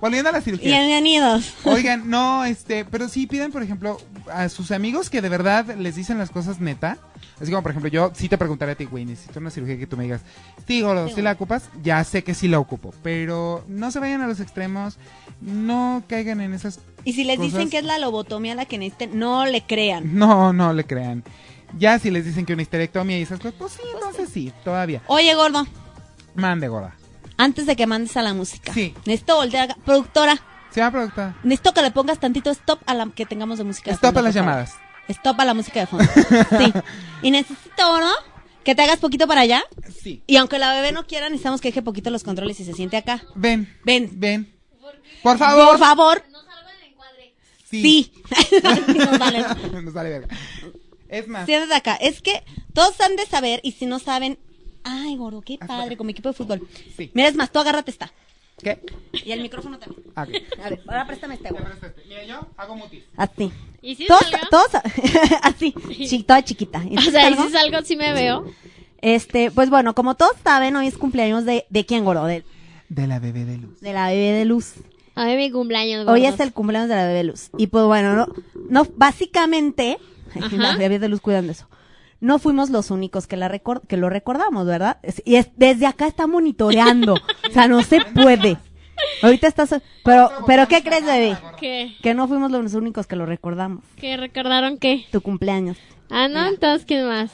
volviendo 0.00 0.30
a 0.30 0.32
la 0.32 0.40
cirugía. 0.40 0.78
Bienvenidos. 0.78 1.52
Oigan, 1.64 2.08
no, 2.08 2.44
este, 2.44 2.84
pero 2.84 3.08
sí 3.08 3.26
piden, 3.26 3.52
por 3.52 3.62
ejemplo, 3.62 3.98
a 4.32 4.48
sus 4.48 4.70
amigos 4.70 5.10
que 5.10 5.20
de 5.20 5.28
verdad 5.28 5.76
les 5.76 5.96
dicen 5.96 6.18
las 6.18 6.30
cosas 6.30 6.60
neta. 6.60 6.98
Así 7.40 7.50
como, 7.50 7.62
por 7.62 7.70
ejemplo, 7.70 7.88
yo 7.90 8.12
sí 8.14 8.28
te 8.28 8.36
preguntaré 8.36 8.72
a 8.72 8.74
ti, 8.74 8.84
güey, 8.84 9.04
necesito 9.06 9.40
una 9.40 9.50
cirugía 9.50 9.78
que 9.78 9.86
tú 9.86 9.96
me 9.96 10.04
digas, 10.04 10.20
sí, 10.66 10.82
gordo, 10.82 11.08
Sí, 11.08 11.14
¿sí 11.16 11.22
la 11.22 11.32
ocupas? 11.32 11.70
Ya 11.82 12.02
sé 12.04 12.22
que 12.22 12.34
sí 12.34 12.48
la 12.48 12.58
ocupo, 12.58 12.92
pero 13.02 13.64
no 13.66 13.90
se 13.90 13.98
vayan 13.98 14.20
a 14.20 14.26
los 14.26 14.40
extremos, 14.40 14.98
no 15.40 16.02
caigan 16.06 16.40
en 16.42 16.52
esas... 16.52 16.80
Y 17.04 17.14
si 17.14 17.24
les 17.24 17.38
cosas. 17.38 17.52
dicen 17.52 17.70
que 17.70 17.78
es 17.78 17.84
la 17.84 17.98
lobotomía 17.98 18.54
la 18.54 18.66
que 18.66 18.76
necesiten, 18.76 19.18
no 19.18 19.46
le 19.46 19.62
crean. 19.62 20.18
No, 20.18 20.52
no 20.52 20.72
le 20.74 20.84
crean. 20.84 21.24
Ya 21.78 21.98
si 21.98 22.10
les 22.10 22.24
dicen 22.26 22.44
que 22.44 22.52
una 22.52 22.62
histerectomía 22.62 23.18
y 23.18 23.22
esas 23.22 23.38
cosas, 23.38 23.54
pues 23.58 23.72
sí, 23.72 23.80
entonces 23.94 24.28
sí, 24.28 24.52
todavía. 24.64 25.00
Oye, 25.06 25.34
gordo, 25.34 25.66
Mande, 26.34 26.68
gorda. 26.68 26.94
antes 27.38 27.64
de 27.64 27.74
que 27.76 27.86
mandes 27.86 28.16
a 28.18 28.22
la 28.22 28.34
música. 28.34 28.72
Sí. 28.74 28.94
Necesito 29.06 29.36
voltear. 29.36 29.76
Productora, 29.84 30.36
Se 30.70 30.80
va 30.82 30.90
productora. 30.90 31.36
necesito 31.42 31.72
que 31.72 31.82
le 31.82 31.90
pongas 31.90 32.18
tantito 32.18 32.50
stop 32.50 32.80
a 32.86 32.92
la 32.94 33.06
que 33.14 33.24
tengamos 33.24 33.56
de 33.58 33.64
música. 33.64 33.92
Stop 33.92 34.18
a 34.18 34.22
las 34.22 34.34
llamadas. 34.34 34.74
Stop 35.10 35.40
a 35.40 35.44
la 35.44 35.54
música 35.54 35.80
de 35.80 35.86
fondo. 35.86 36.04
Sí. 36.58 36.72
Y 37.22 37.30
necesito, 37.30 37.86
gordo, 37.86 38.10
que 38.64 38.74
te 38.74 38.80
hagas 38.80 38.98
poquito 38.98 39.26
para 39.28 39.42
allá. 39.42 39.62
Sí. 40.02 40.22
Y 40.26 40.36
aunque 40.36 40.58
la 40.58 40.72
bebé 40.72 40.90
no 40.90 41.06
quiera, 41.06 41.28
necesitamos 41.28 41.60
que 41.60 41.68
deje 41.68 41.82
poquito 41.82 42.08
los 42.08 42.24
controles 42.24 42.58
y 42.60 42.64
se 42.64 42.72
siente 42.72 42.96
acá. 42.96 43.22
Ven, 43.34 43.76
Ven. 43.84 44.08
ven. 44.14 44.54
Por 45.22 45.36
favor. 45.36 45.68
Por 45.68 45.78
favor. 45.78 46.22
Sí. 47.70 47.82
Sí. 47.82 48.12
Nos 48.96 49.18
vale. 49.18 49.44
Nos 49.82 49.92
vale 49.92 50.08
verga. 50.10 50.28
Es 51.08 51.28
más, 51.28 51.44
Siéntate 51.46 51.74
acá. 51.74 51.94
Es 51.96 52.22
que 52.22 52.42
todos 52.72 52.98
han 53.00 53.16
de 53.16 53.26
saber 53.26 53.60
y 53.62 53.72
si 53.72 53.84
no 53.84 53.98
saben, 53.98 54.38
ay, 54.84 55.16
gordo, 55.16 55.42
qué 55.42 55.58
padre, 55.58 55.96
con 55.96 56.06
mi 56.06 56.12
equipo 56.12 56.28
de 56.30 56.34
fútbol. 56.34 56.66
Sí. 56.96 57.10
Mira, 57.14 57.28
es 57.28 57.34
más, 57.34 57.50
tú 57.52 57.58
agárrate 57.58 57.90
esta. 57.90 58.12
¿Qué? 58.62 58.80
Y 59.24 59.32
el 59.32 59.42
micrófono 59.42 59.78
también. 59.78 60.02
Ah. 60.16 60.22
A 60.22 60.68
ver, 60.70 60.80
ahora 60.86 61.06
préstame 61.06 61.34
este, 61.34 61.50
gordo. 61.50 61.66
Mira, 62.08 62.24
yo 62.24 62.46
hago 62.56 62.76
mutis. 62.76 63.04
Así. 63.16 63.52
¿Y 63.82 63.94
si 63.96 64.06
Todos, 64.06 64.20
salgo? 64.30 64.46
todos, 64.50 64.68
así, 65.42 65.74
chi- 66.06 66.22
toda 66.22 66.42
chiquita. 66.44 66.82
¿Y 66.88 66.96
O 66.98 67.00
sea, 67.00 67.28
¿y 67.30 67.34
salgo? 67.34 67.44
si 67.44 67.52
salgo 67.52 67.82
sí 67.82 67.96
me 67.96 68.12
veo? 68.12 68.44
Este, 69.02 69.50
pues 69.50 69.70
bueno, 69.70 69.94
como 69.94 70.14
todos 70.14 70.32
saben, 70.44 70.76
hoy 70.76 70.86
es 70.86 70.98
cumpleaños 70.98 71.44
de, 71.46 71.64
¿de 71.70 71.86
quién, 71.86 72.04
gordo? 72.04 72.26
De, 72.26 72.44
De 72.88 73.06
la 73.06 73.18
bebé 73.18 73.44
de 73.46 73.56
luz. 73.58 73.80
de 73.80 73.92
la 73.92 74.08
bebé 74.08 74.32
de 74.32 74.44
luz. 74.44 74.74
Hoy 75.16 75.30
es 75.32 75.36
mi 75.38 75.50
cumpleaños, 75.50 76.06
Hoy 76.06 76.20
gordos. 76.20 76.34
es 76.34 76.40
el 76.40 76.52
cumpleaños 76.52 76.88
de 76.88 76.96
la 76.96 77.02
bebé 77.06 77.14
de 77.18 77.24
luz. 77.24 77.50
Y 77.56 77.66
pues 77.68 77.84
bueno, 77.86 78.14
no, 78.14 78.28
no 78.68 78.86
básicamente, 78.96 79.98
Ajá. 80.40 80.56
la 80.56 80.76
bebé 80.76 80.98
de 80.98 81.08
luz 81.08 81.20
cuidan 81.20 81.46
de 81.46 81.52
eso. 81.52 81.66
No 82.20 82.38
fuimos 82.38 82.70
los 82.70 82.90
únicos 82.90 83.26
que 83.26 83.36
la 83.36 83.48
recor- 83.48 83.80
que 83.86 83.96
lo 83.96 84.10
recordamos, 84.10 84.66
¿verdad? 84.66 84.98
Es- 85.02 85.22
y 85.24 85.36
es, 85.36 85.50
desde 85.56 85.86
acá 85.86 86.06
está 86.06 86.26
monitoreando. 86.26 87.14
o 87.48 87.52
sea, 87.52 87.66
no 87.68 87.82
se 87.82 88.00
puede. 88.02 88.58
Ahorita 89.22 89.46
estás, 89.48 89.74
pero, 90.04 90.30
pero 90.46 90.68
¿qué 90.68 90.82
crees, 90.82 91.04
bebé? 91.06 91.36
¿Qué? 91.58 91.94
Que 92.02 92.12
no 92.12 92.28
fuimos 92.28 92.50
los 92.50 92.74
únicos 92.74 93.06
que 93.06 93.16
lo 93.16 93.24
recordamos. 93.24 93.82
¿Qué 93.96 94.16
recordaron 94.18 94.76
qué? 94.78 95.06
Tu 95.10 95.22
cumpleaños. 95.22 95.78
Ah, 96.10 96.28
no, 96.28 96.46
entonces, 96.46 96.84
¿quién 96.86 97.06
más? 97.08 97.30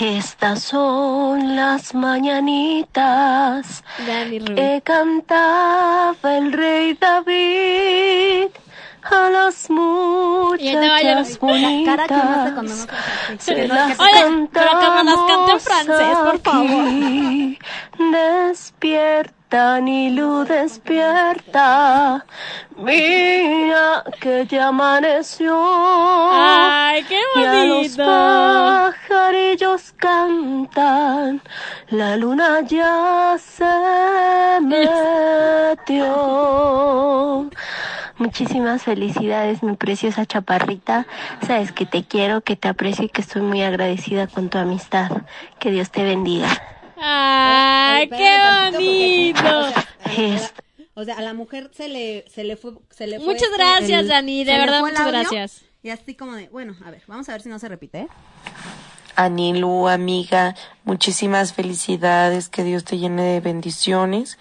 Estas 0.00 0.62
son 0.62 1.54
las 1.54 1.94
mañanitas 1.94 3.84
Dani 4.06 4.38
Rubí. 4.38 4.54
que 4.54 4.80
cantaba 4.84 6.14
el 6.36 6.52
rey 6.52 6.94
David 6.98 8.48
a 9.02 9.30
las 9.30 9.68
Ya 9.68 10.80
te 10.80 10.88
vaya, 10.88 11.16
muchachas 11.16 11.38
Cara 11.84 12.06
que 12.06 12.14
bonitas. 12.14 12.88
las 13.68 14.00
Oye, 14.00 14.48
pero 14.52 14.70
que 14.80 14.90
me 14.90 15.04
las 15.04 15.16
cante 15.16 15.52
en 15.52 15.58
cantamos 15.58 15.62
francés, 15.62 16.18
por 16.18 16.38
favor. 16.40 16.84
aquí. 16.86 17.58
Despierta, 17.98 19.80
Nilu, 19.80 20.44
despierta. 20.44 22.24
Mira 22.76 24.02
que 24.20 24.46
ya 24.46 24.68
amaneció. 24.68 25.54
Ay, 26.32 27.04
qué 27.04 27.20
Y 27.36 27.44
a 27.44 27.64
los 27.64 27.96
bonito. 27.96 28.04
pajarillos 29.08 29.92
cantan, 29.98 31.42
la 31.88 32.16
luna 32.16 32.60
ya 32.62 33.36
se 33.38 33.64
metió. 35.82 37.50
Muchísimas 38.22 38.84
felicidades, 38.84 39.64
mi 39.64 39.74
preciosa 39.74 40.24
chaparrita. 40.24 41.08
Sabes 41.44 41.72
que 41.72 41.86
te 41.86 42.04
quiero, 42.04 42.40
que 42.40 42.54
te 42.54 42.68
aprecio 42.68 43.06
y 43.06 43.08
que 43.08 43.20
estoy 43.20 43.42
muy 43.42 43.62
agradecida 43.62 44.28
con 44.28 44.48
tu 44.48 44.58
amistad. 44.58 45.10
Que 45.58 45.72
Dios 45.72 45.90
te 45.90 46.04
bendiga. 46.04 46.48
Ay, 46.98 48.08
qué 48.08 48.70
bonito. 48.70 49.72
O 50.94 51.04
sea, 51.04 51.16
a 51.16 51.22
la 51.22 51.34
mujer 51.34 51.70
se 51.74 51.88
le, 51.88 52.24
se 52.30 52.44
le 52.44 52.56
fue, 52.56 52.74
se 52.90 53.08
le 53.08 53.16
fue 53.16 53.26
Muchas 53.26 53.48
este, 53.48 53.56
gracias, 53.56 54.06
Dani, 54.06 54.44
de 54.44 54.52
verdad, 54.56 54.80
muchas 54.82 55.06
gracias. 55.06 55.62
Y 55.82 55.90
así 55.90 56.14
como 56.14 56.34
de, 56.34 56.48
bueno, 56.50 56.76
a 56.84 56.92
ver, 56.92 57.02
vamos 57.08 57.28
a 57.28 57.32
ver 57.32 57.42
si 57.42 57.48
no 57.48 57.58
se 57.58 57.68
repite, 57.68 58.02
¿eh? 58.02 58.08
Anilu, 59.16 59.88
amiga, 59.88 60.54
muchísimas 60.84 61.54
felicidades, 61.54 62.48
que 62.48 62.62
Dios 62.62 62.84
te 62.84 62.98
llene 62.98 63.22
de 63.24 63.40
bendiciones. 63.40 64.38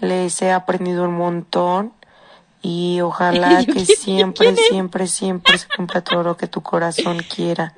Les 0.00 0.40
he 0.40 0.52
aprendido 0.52 1.04
un 1.04 1.18
montón 1.18 1.92
y 2.62 3.00
ojalá 3.02 3.64
que 3.64 3.72
¿quién- 3.72 3.86
siempre, 3.86 4.56
siempre, 4.56 5.06
siempre 5.06 5.58
se 5.58 5.66
cumpla 5.76 6.00
todo 6.02 6.22
lo 6.22 6.36
que 6.36 6.46
tu 6.46 6.60
corazón 6.62 7.18
quiera. 7.34 7.74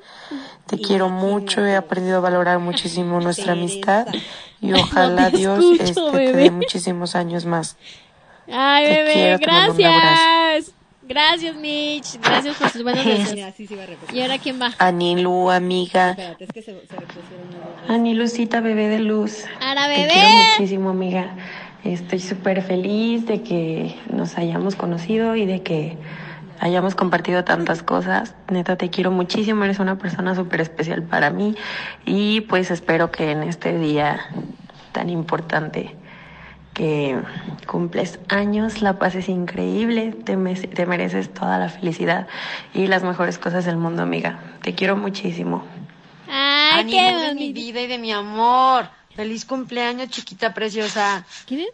Te 0.67 0.77
quiero 0.79 1.09
mucho, 1.09 1.65
he 1.65 1.75
aprendido 1.75 2.17
a 2.17 2.21
valorar 2.21 2.59
muchísimo 2.59 3.19
nuestra 3.19 3.51
amistad 3.53 4.07
y 4.61 4.71
ojalá 4.81 5.29
te 5.29 5.37
Dios 5.37 5.59
escucho, 5.79 6.07
este, 6.17 6.31
te 6.31 6.37
dé 6.37 6.51
muchísimos 6.51 7.15
años 7.15 7.45
más. 7.45 7.75
Ay, 8.51 8.85
Te 8.87 8.91
bebé, 8.93 9.13
quiero, 9.13 9.39
te 9.39 9.47
mando 9.47 9.73
un 9.73 9.85
abrazo. 9.85 10.21
gracias. 10.23 10.75
Gracias, 11.05 11.55
Mitch. 11.57 12.17
Gracias 12.21 12.55
por 12.55 12.69
sus 12.69 12.81
buenos 12.81 13.03
deseos. 13.05 13.53
sí, 13.57 13.67
sí. 13.67 13.77
¿Y 14.13 14.21
ahora 14.21 14.37
quién 14.37 14.61
va? 14.61 14.71
Anilu, 14.77 15.51
amiga, 15.51 16.11
Espérate, 16.11 16.45
es 16.45 16.49
que 16.53 16.61
se, 16.61 16.71
se 16.71 16.95
repusieron 16.95 17.47
los 17.51 17.59
dos. 17.81 17.89
Ani 17.89 18.13
Lucita, 18.13 18.61
bebé 18.61 18.87
de 18.87 18.99
luz. 18.99 19.43
Ahora, 19.59 19.83
Te 19.87 19.97
bebé. 19.97 20.13
quiero 20.13 20.29
muchísimo, 20.57 20.89
amiga. 20.91 21.35
Estoy 21.83 22.19
súper 22.19 22.61
feliz 22.61 23.25
de 23.25 23.41
que 23.43 23.95
nos 24.11 24.37
hayamos 24.37 24.75
conocido 24.75 25.35
y 25.35 25.45
de 25.45 25.61
que 25.63 25.97
hayamos 26.59 26.95
compartido 26.95 27.43
tantas 27.43 27.83
cosas. 27.83 28.35
Neta, 28.49 28.77
te 28.77 28.89
quiero 28.89 29.11
muchísimo. 29.11 29.65
Eres 29.65 29.79
una 29.79 29.97
persona 29.97 30.33
súper 30.33 30.61
especial 30.61 31.03
para 31.03 31.29
mí. 31.29 31.55
Y 32.05 32.41
pues 32.41 32.71
espero 32.71 33.11
que 33.11 33.31
en 33.31 33.43
este 33.43 33.77
día 33.77 34.19
tan 34.93 35.09
importante 35.09 35.95
que 36.73 37.19
cumples 37.67 38.19
años, 38.29 38.81
la 38.81 38.97
pases 38.97 39.27
increíble, 39.29 40.11
te, 40.23 40.37
me- 40.37 40.55
te 40.55 40.85
mereces 40.85 41.31
toda 41.33 41.59
la 41.59 41.69
felicidad 41.69 42.27
y 42.73 42.87
las 42.87 43.03
mejores 43.03 43.37
cosas 43.37 43.65
del 43.65 43.77
mundo, 43.77 44.01
amiga. 44.03 44.39
Te 44.61 44.73
quiero 44.73 44.95
muchísimo. 44.95 45.63
Ay, 46.31 46.85
qué 46.87 46.99
Ánimo 46.99 47.21
de 47.21 47.35
mi 47.35 47.51
vida 47.53 47.81
y 47.81 47.87
de 47.87 47.97
mi 47.99 48.11
amor. 48.11 48.85
Feliz 49.15 49.45
cumpleaños, 49.45 50.09
chiquita 50.09 50.53
preciosa. 50.53 51.25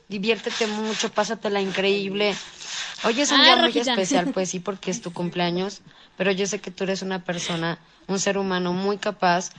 Diviértete 0.10 0.68
mucho, 0.68 1.10
pásatela 1.10 1.62
increíble. 1.62 2.34
Hoy 3.06 3.22
es 3.22 3.32
un 3.32 3.40
Ah, 3.40 3.44
día 3.46 3.56
muy 3.56 3.72
especial, 3.78 4.28
pues 4.34 4.50
sí, 4.50 4.60
porque 4.60 4.92
es 4.92 5.02
tu 5.02 5.14
cumpleaños, 5.14 5.82
pero 6.18 6.32
yo 6.32 6.46
sé 6.48 6.60
que 6.60 6.72
tú 6.72 6.84
eres 6.84 7.02
una 7.02 7.24
persona, 7.24 7.80
un 8.08 8.20
ser 8.20 8.38
humano 8.38 8.74
muy 8.74 8.98
capaz 8.98 9.52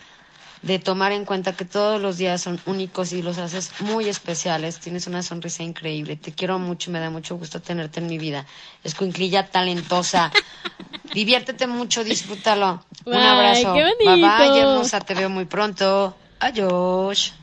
de 0.62 0.78
tomar 0.78 1.12
en 1.12 1.24
cuenta 1.24 1.57
que 1.57 1.64
todos 1.64 2.03
los 2.03 2.18
días 2.18 2.43
son 2.43 2.61
únicos 2.66 3.12
y 3.14 3.22
los 3.22 3.39
haces 3.39 3.72
muy 3.81 4.09
especiales. 4.09 4.78
Tienes 4.78 5.07
una 5.07 5.22
sonrisa 5.22 5.62
increíble. 5.62 6.16
Te 6.16 6.33
quiero 6.33 6.59
mucho, 6.59 6.91
me 6.91 7.01
da 7.01 7.09
mucho 7.09 7.37
gusto 7.37 7.62
tenerte 7.62 8.01
en 8.01 8.09
mi 8.09 8.18
vida. 8.18 8.45
Escuinclilla 8.85 9.51
talentosa. 9.51 10.31
Diviértete 11.14 11.66
mucho, 11.66 12.05
disfrútalo. 12.05 12.85
Un 13.07 13.24
abrazo. 13.24 13.72
qué 13.72 13.85
Bye 14.05 14.16
bye, 14.18 14.61
hermosa. 14.61 15.01
Te 15.01 15.14
veo 15.14 15.31
muy 15.31 15.47
pronto. 15.47 16.16
Adiós. 16.41 17.39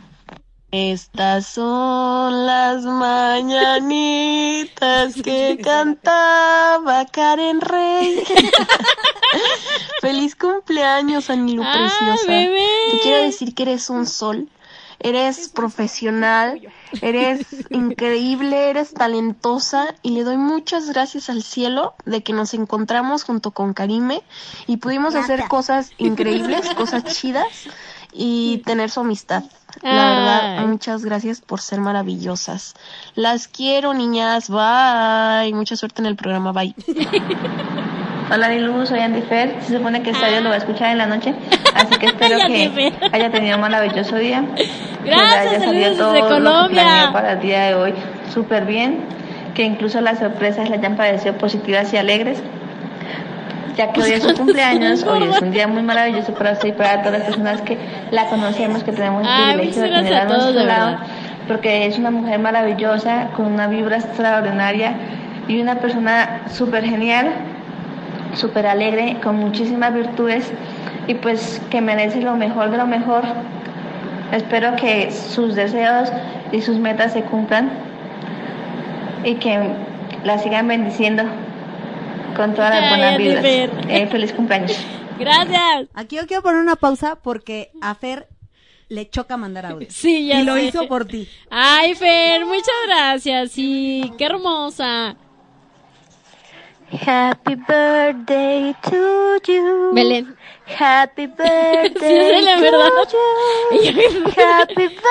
Estas 0.70 1.46
son 1.48 2.46
las 2.46 2.84
mañanitas 2.84 4.36
que 5.24 5.58
cantaba 5.64 7.06
Karen 7.06 7.62
Rey. 7.62 8.22
Feliz 10.02 10.36
cumpleaños, 10.36 11.30
Anilu 11.30 11.64
Ah, 11.66 11.72
preciosa. 11.74 12.28
bebé. 12.28 12.68
Te 12.92 13.00
quiero 13.00 13.24
decir 13.24 13.56
que 13.56 13.64
eres 13.64 13.90
un 13.90 14.06
sol 14.06 14.50
Eres 15.00 15.50
profesional, 15.50 16.60
eres 17.02 17.46
increíble, 17.70 18.72
eres 18.72 18.96
talentosa 18.96 19.94
y 20.02 20.10
le 20.12 20.24
doy 20.24 20.38
muchas 20.38 20.90
gracias 20.90 21.30
al 21.30 21.44
cielo 21.44 21.94
de 22.06 22.24
que 22.24 22.34
nos 22.34 22.56
encontramos 22.56 23.24
junto 23.24 23.52
con 23.52 23.74
Karime 23.76 24.24
y 24.66 24.78
pudimos 24.78 25.14
hacer 25.14 25.48
cosas 25.48 25.92
increíbles, 26.00 26.68
cosas 26.74 27.04
chidas 27.04 27.46
y 28.12 28.64
tener 28.66 28.90
su 28.90 29.02
amistad. 29.02 29.44
La 29.82 30.10
verdad, 30.10 30.58
Ay. 30.60 30.66
muchas 30.66 31.04
gracias 31.06 31.42
por 31.42 31.62
ser 31.62 31.80
maravillosas. 31.80 32.74
Las 33.16 33.48
quiero, 33.48 33.94
niñas. 33.94 34.50
Bye. 34.50 35.54
Mucha 35.54 35.76
suerte 35.76 36.02
en 36.02 36.08
el 36.08 36.16
programa. 36.16 36.52
Bye. 36.52 36.76
Hola 38.30 38.50
Dilu, 38.50 38.86
soy 38.86 39.00
Andy 39.00 39.22
Fer. 39.22 39.56
Se 39.62 39.78
supone 39.78 40.02
que 40.04 40.10
Estadio 40.10 40.42
lo 40.42 40.50
va 40.50 40.56
a 40.56 40.58
escuchar 40.58 40.90
en 40.92 40.98
la 40.98 41.06
noche, 41.06 41.34
así 41.76 41.98
que 41.98 42.06
espero 42.08 42.38
que 42.46 42.94
haya 43.14 43.32
tenido 43.32 43.56
un 43.56 43.62
maravilloso 43.62 44.18
día. 44.18 44.44
que 44.56 44.66
Gracias, 45.06 45.48
haya 45.48 45.60
salido 45.62 45.96
saludos 45.96 45.98
todo 45.98 46.12
desde 46.12 46.22
lo 46.24 46.28
que 46.28 46.34
Colombia. 46.44 47.10
para 47.14 47.32
el 47.34 47.40
día 47.40 47.62
de 47.68 47.76
hoy 47.76 47.94
súper 48.34 48.66
bien, 48.66 49.00
que 49.56 49.64
incluso 49.64 50.02
las 50.02 50.20
sorpresas 50.20 50.70
le 50.70 50.76
hayan 50.76 50.98
parecido 50.98 51.38
positivas 51.38 51.94
y 51.94 51.98
alegres. 51.98 52.40
Ya 53.78 53.94
que 53.94 54.02
hoy 54.02 54.12
es 54.12 54.24
su 54.24 54.34
cumpleaños, 54.34 55.04
hoy 55.04 55.24
es 55.24 55.42
un 55.42 55.52
día 55.52 55.68
muy 55.68 55.84
maravilloso 55.84 56.34
para 56.34 56.54
usted 56.54 56.70
y 56.70 56.72
para 56.72 57.04
todas 57.04 57.20
las 57.20 57.28
personas 57.28 57.62
que 57.62 57.78
la 58.12 58.26
conocemos, 58.26 58.84
que 58.84 58.92
tenemos 58.92 59.22
el 59.22 59.28
Ay, 59.30 59.54
privilegio 59.54 59.84
de 59.84 59.90
tenerla 59.90 60.22
a 60.22 60.26
nuestro 60.26 60.64
lado, 60.64 60.98
porque 61.48 61.86
es 61.86 61.98
una 61.98 62.12
mujer 62.12 62.40
maravillosa, 62.40 63.28
con 63.36 63.46
una 63.46 63.68
vibra 63.68 63.98
extraordinaria 63.98 64.96
y 65.48 65.62
una 65.62 65.76
persona 65.76 66.42
súper 66.50 66.84
genial 66.86 67.34
súper 68.34 68.68
alegre, 68.68 69.18
con 69.24 69.38
muchísimas 69.38 69.94
virtudes 69.94 70.52
y 71.08 71.16
pues 71.16 71.62
que 71.70 71.82
merece 71.82 72.22
lo 72.22 72.36
mejor 72.36 72.72
de 72.72 72.78
lo 72.78 72.88
mejor. 72.88 73.24
Espero 74.32 74.76
que 74.76 75.12
sus 75.12 75.56
deseos 75.56 76.12
y 76.52 76.62
sus 76.62 76.78
metas 76.78 77.14
se 77.14 77.22
cumplan 77.24 77.70
y 79.24 79.36
que 79.36 79.60
la 80.24 80.38
sigan 80.38 80.68
bendiciendo 80.68 81.24
con 82.38 82.54
todas 82.56 82.70
las 82.80 82.90
buenas 82.90 83.18
vibras. 83.18 83.42
Fer. 83.42 83.72
Eh, 83.90 84.08
feliz 84.08 84.32
cumpleaños. 84.34 84.78
Gracias. 85.20 85.88
Aquí 85.94 86.16
yo 86.16 86.28
quiero 86.28 86.44
poner 86.44 86.62
una 86.62 86.76
pausa 86.76 87.16
porque 87.22 87.72
a 87.82 87.96
Fer 87.96 88.28
le 88.90 89.10
choca 89.10 89.36
mandar 89.36 89.66
audio. 89.66 89.88
Sí, 89.92 90.28
ya 90.28 90.40
Y 90.42 90.46
lo 90.46 90.54
sé. 90.54 90.66
hizo 90.66 90.88
por 90.88 91.06
ti. 91.06 91.28
Ay, 91.50 91.96
Fer, 91.96 92.46
muchas 92.46 92.76
gracias. 92.88 93.52
Sí, 93.52 94.12
qué 94.18 94.26
hermosa. 94.26 95.16
Happy 97.06 97.56
birthday 97.56 98.74
to 98.90 99.42
you. 99.46 99.92
Belén. 99.94 100.38
Happy 100.80 101.28
birthday 101.28 101.92
Sí, 102.40 102.42
la 102.46 102.58
to 102.58 103.18
you. 103.84 104.24
Happy 104.38 104.88
birthday, 104.88 105.04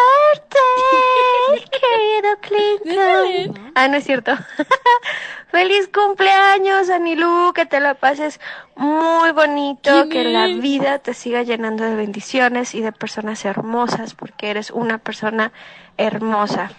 querido 1.64 2.36
Clinton. 2.40 3.70
Ah, 3.74 3.88
no 3.88 3.96
es 3.96 4.04
cierto. 4.04 4.32
Feliz 5.50 5.88
cumpleaños, 5.88 6.88
Anilú, 6.88 7.52
que 7.54 7.66
te 7.66 7.78
la 7.78 7.94
pases 7.94 8.40
muy 8.74 9.32
bonito, 9.32 9.90
¿Quién 9.90 10.09
que 10.09 10.24
la 10.24 10.46
vida 10.46 10.98
te 10.98 11.14
siga 11.14 11.42
llenando 11.42 11.84
de 11.84 11.94
bendiciones 11.94 12.74
y 12.74 12.80
de 12.80 12.92
personas 12.92 13.44
hermosas, 13.44 14.14
porque 14.14 14.50
eres 14.50 14.70
una 14.70 14.98
persona 14.98 15.52
hermosa. 15.96 16.70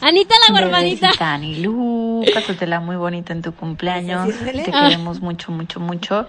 Anita 0.00 0.34
la. 0.48 0.60
Bebecita 0.66 1.34
Anilú, 1.34 2.24
pásatela 2.32 2.80
muy 2.80 2.96
bonita 2.96 3.32
en 3.32 3.42
tu 3.42 3.54
cumpleaños. 3.54 4.28
Te 4.38 4.72
queremos 4.72 5.20
mucho, 5.20 5.52
mucho, 5.52 5.80
mucho. 5.80 6.26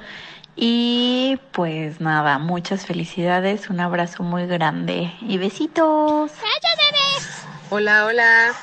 Y 0.63 1.39
pues 1.53 2.01
nada, 2.01 2.37
muchas 2.37 2.85
felicidades, 2.85 3.71
un 3.71 3.79
abrazo 3.79 4.21
muy 4.21 4.45
grande 4.45 5.11
y 5.21 5.39
besitos. 5.39 6.31
Hola, 7.71 8.05
hola. 8.05 8.53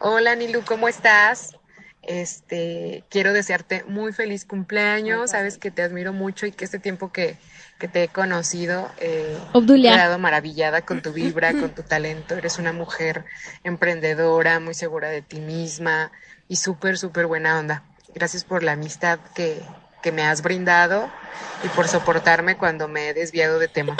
Hola, 0.00 0.34
Nilu, 0.34 0.64
¿cómo 0.64 0.88
estás? 0.88 1.56
Este, 2.02 3.04
quiero 3.08 3.32
desearte 3.32 3.84
muy 3.84 4.12
feliz 4.12 4.44
cumpleaños. 4.44 5.30
Sabes 5.30 5.58
que 5.58 5.70
te 5.70 5.82
admiro 5.82 6.12
mucho 6.12 6.44
y 6.44 6.50
que 6.50 6.64
este 6.64 6.80
tiempo 6.80 7.12
que, 7.12 7.36
que 7.78 7.86
te 7.86 8.02
he 8.02 8.08
conocido, 8.08 8.90
eh, 8.98 9.38
Obdulia. 9.52 9.92
he 9.92 9.94
quedado 9.94 10.18
maravillada 10.18 10.82
con 10.82 11.02
tu 11.02 11.12
vibra, 11.12 11.52
con 11.52 11.70
tu 11.70 11.84
talento. 11.84 12.34
Eres 12.34 12.58
una 12.58 12.72
mujer 12.72 13.24
emprendedora, 13.62 14.58
muy 14.58 14.74
segura 14.74 15.08
de 15.10 15.22
ti 15.22 15.38
misma 15.38 16.10
y 16.48 16.56
súper, 16.56 16.98
súper 16.98 17.26
buena 17.26 17.60
onda. 17.60 17.84
Gracias 18.12 18.42
por 18.42 18.64
la 18.64 18.72
amistad 18.72 19.20
que, 19.36 19.62
que 20.06 20.12
me 20.12 20.22
has 20.24 20.40
brindado 20.40 21.10
y 21.64 21.68
por 21.70 21.88
soportarme 21.88 22.56
cuando 22.56 22.86
me 22.86 23.08
he 23.08 23.12
desviado 23.14 23.58
de 23.58 23.66
tema. 23.66 23.96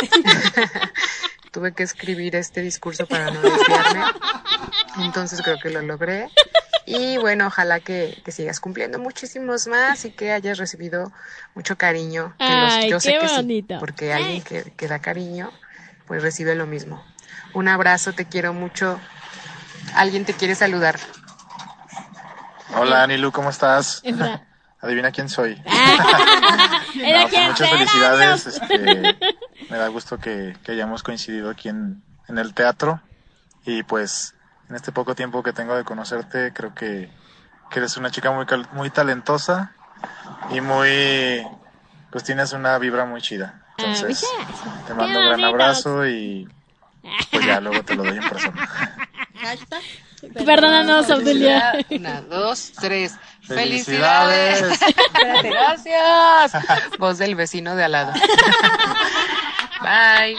Tuve 1.51 1.75
que 1.75 1.83
escribir 1.83 2.37
este 2.37 2.61
discurso 2.61 3.09
para 3.09 3.33
no 3.33 3.41
desviarme. 3.41 4.05
Entonces 5.01 5.43
creo 5.43 5.59
que 5.61 5.69
lo 5.71 5.83
logré. 5.83 6.29
Y 6.85 7.17
bueno, 7.17 7.49
ojalá 7.49 7.81
que, 7.81 8.23
que 8.25 8.31
sigas 8.31 8.61
cumpliendo 8.61 9.01
muchísimos 9.01 9.67
más 9.67 10.05
y 10.05 10.13
que 10.13 10.31
hayas 10.31 10.59
recibido 10.59 11.11
mucho 11.57 11.77
cariño. 11.77 12.37
Que 12.39 12.45
los- 12.45 12.73
Ay, 12.75 12.91
yo 12.91 13.01
sé 13.01 13.19
que 13.19 13.29
sí, 13.29 13.35
bonito. 13.35 13.77
porque 13.81 14.13
alguien 14.15 14.43
que, 14.43 14.63
que 14.77 14.87
da 14.87 15.01
cariño, 15.01 15.51
pues 16.07 16.23
recibe 16.23 16.55
lo 16.55 16.69
mismo. 16.69 17.05
Un 17.53 17.67
abrazo, 17.67 18.13
te 18.13 18.27
quiero 18.27 18.53
mucho. 18.53 19.01
Alguien 19.97 20.25
te 20.25 20.35
quiere 20.35 20.55
saludar. 20.55 21.01
Hola 22.77 23.03
Anilu, 23.03 23.33
¿cómo 23.33 23.51
estás? 23.51 24.03
Adivina 24.81 25.11
quién 25.11 25.29
soy. 25.29 25.63
No, 26.97 27.29
pues, 27.29 27.49
muchas 27.49 27.71
felicidades. 27.71 28.47
este, 28.47 29.17
me 29.69 29.77
da 29.77 29.89
gusto 29.89 30.19
que, 30.19 30.57
que 30.65 30.73
hayamos 30.73 31.03
coincidido 31.03 31.51
aquí 31.51 31.69
en, 31.69 32.03
en 32.27 32.39
el 32.39 32.55
teatro. 32.55 33.01
Y 33.67 33.83
pues 33.83 34.35
en 34.69 34.77
este 34.77 34.93
poco 34.93 35.15
tiempo 35.15 35.43
que 35.43 35.53
tengo 35.53 35.77
de 35.77 35.85
conocerte, 35.85 36.53
creo 36.55 36.75
que, 36.75 37.11
que 37.71 37.79
eres 37.79 37.97
una 37.97 38.11
chica 38.11 38.31
muy, 38.31 38.47
muy 38.73 38.91
talentosa 38.91 39.73
y 40.51 40.61
muy... 40.61 41.47
Pues 42.11 42.25
tienes 42.25 42.53
una 42.53 42.79
vibra 42.79 43.05
muy 43.05 43.21
chida. 43.21 43.67
Entonces, 43.77 44.27
te 44.87 44.95
mando 44.95 45.19
un 45.19 45.27
gran 45.27 45.45
abrazo 45.45 46.07
y 46.07 46.49
pues 47.31 47.45
ya 47.45 47.61
luego 47.61 47.85
te 47.85 47.95
lo 47.95 48.05
doy 48.05 48.17
en 48.17 48.29
persona. 48.29 48.69
Perdónanos, 50.45 51.11
Obdulia. 51.11 51.85
Una, 51.91 52.23
dos, 52.23 52.73
tres. 52.81 53.15
Felicidades. 53.43 54.63
Espérate, 54.63 55.51
Gracias. 55.51 56.53
Voz 56.99 57.19
del 57.19 57.35
vecino 57.35 57.77
de 57.77 57.85
al 57.85 57.93
lado. 57.93 58.13
Bye. 59.83 60.37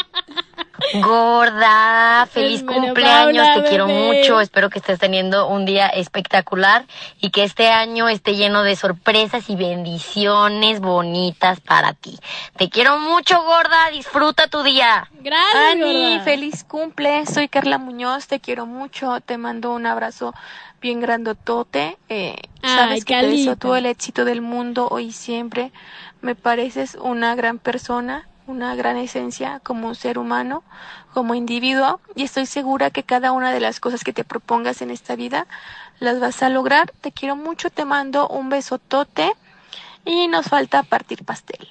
Gorda, 1.01 2.27
feliz 2.31 2.63
cumpleaños, 2.63 3.45
Paula, 3.45 3.63
te 3.63 3.69
quiero 3.69 3.87
bebé. 3.87 4.19
mucho, 4.19 4.39
espero 4.41 4.69
que 4.69 4.79
estés 4.79 4.99
teniendo 4.99 5.47
un 5.47 5.65
día 5.65 5.87
espectacular 5.87 6.85
y 7.19 7.29
que 7.31 7.43
este 7.43 7.69
año 7.69 8.07
esté 8.09 8.35
lleno 8.35 8.63
de 8.63 8.75
sorpresas 8.75 9.49
y 9.49 9.55
bendiciones 9.55 10.79
bonitas 10.79 11.59
para 11.59 11.93
ti. 11.93 12.17
Te 12.57 12.69
quiero 12.69 12.99
mucho, 12.99 13.41
gorda, 13.43 13.89
disfruta 13.91 14.47
tu 14.47 14.63
día. 14.63 15.09
Gracias, 15.19 15.55
Ani, 15.71 16.11
gorda. 16.11 16.23
feliz 16.23 16.63
cumple. 16.63 17.25
Soy 17.25 17.47
Carla 17.47 17.77
Muñoz, 17.77 18.27
te 18.27 18.39
quiero 18.39 18.65
mucho. 18.65 19.19
Te 19.21 19.37
mando 19.37 19.71
un 19.73 19.85
abrazo 19.85 20.33
bien 20.81 21.01
grandotote. 21.01 21.97
Eh, 22.09 22.35
Ay, 22.61 22.75
sabes 22.75 23.05
que 23.05 23.19
te 23.19 23.27
deseo 23.27 23.55
todo 23.55 23.75
el 23.75 23.85
éxito 23.85 24.25
del 24.25 24.41
mundo 24.41 24.87
hoy 24.89 25.07
y 25.07 25.11
siempre. 25.11 25.71
Me 26.21 26.35
pareces 26.35 26.97
una 26.99 27.35
gran 27.35 27.59
persona, 27.59 28.27
una 28.47 28.75
gran 28.75 28.97
esencia 28.97 29.59
como 29.63 29.93
ser 29.93 30.17
humano, 30.17 30.63
como 31.13 31.35
individuo. 31.35 31.99
Y 32.15 32.23
estoy 32.23 32.45
segura 32.45 32.89
que 32.89 33.03
cada 33.03 33.31
una 33.31 33.51
de 33.51 33.59
las 33.59 33.79
cosas 33.79 34.03
que 34.03 34.13
te 34.13 34.23
propongas 34.23 34.81
en 34.81 34.89
esta 34.89 35.15
vida 35.15 35.47
las 35.99 36.19
vas 36.19 36.41
a 36.41 36.49
lograr. 36.49 36.91
Te 37.01 37.11
quiero 37.11 37.35
mucho, 37.35 37.69
te 37.69 37.85
mando 37.85 38.27
un 38.27 38.49
besotote. 38.49 39.31
Y 40.05 40.27
nos 40.29 40.47
falta 40.47 40.83
partir 40.83 41.25
pastel. 41.25 41.67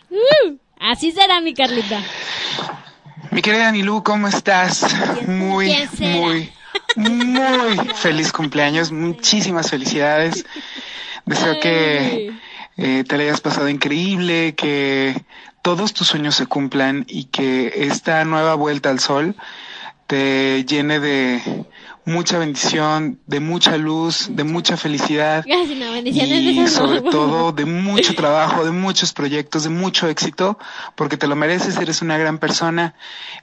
Así 0.79 1.11
será 1.11 1.41
mi 1.41 1.55
Carlita. 1.55 2.01
Mi 3.31 3.41
querida 3.41 3.69
Anilú, 3.69 4.03
¿cómo 4.03 4.29
estás? 4.29 4.85
Muy, 5.27 5.75
muy, 5.99 6.53
muy 6.97 7.89
feliz 7.95 8.31
cumpleaños. 8.31 8.93
Muchísimas 8.93 9.71
felicidades. 9.71 10.45
Deseo 11.25 11.59
que 11.61 12.33
eh, 12.77 13.05
te 13.09 13.17
la 13.17 13.23
hayas 13.25 13.41
pasado 13.41 13.69
increíble, 13.69 14.55
que 14.55 15.25
todos 15.67 15.93
tus 15.93 16.07
sueños 16.07 16.37
se 16.37 16.47
cumplan 16.47 17.05
y 17.09 17.25
que 17.25 17.73
esta 17.89 18.25
nueva 18.25 18.55
vuelta 18.55 18.89
al 18.89 19.01
sol 19.01 19.35
te 20.07 20.65
llene 20.65 21.01
de 21.01 21.43
mucha 22.05 22.39
bendición, 22.39 23.19
de 23.27 23.41
mucha 23.41 23.77
luz, 23.77 24.29
de 24.31 24.45
mucha 24.45 24.77
felicidad 24.77 25.45
no, 25.47 25.97
y 25.97 26.69
sobre 26.69 27.01
todo 27.01 27.51
de 27.51 27.65
mucho 27.65 28.15
trabajo, 28.17 28.65
de 28.65 28.71
muchos 28.71 29.13
proyectos, 29.13 29.65
de 29.65 29.71
mucho 29.71 30.09
éxito, 30.09 30.57
porque 30.95 31.17
te 31.17 31.27
lo 31.27 31.35
mereces, 31.35 31.77
eres 31.79 32.01
una 32.01 32.17
gran 32.17 32.39
persona, 32.39 32.95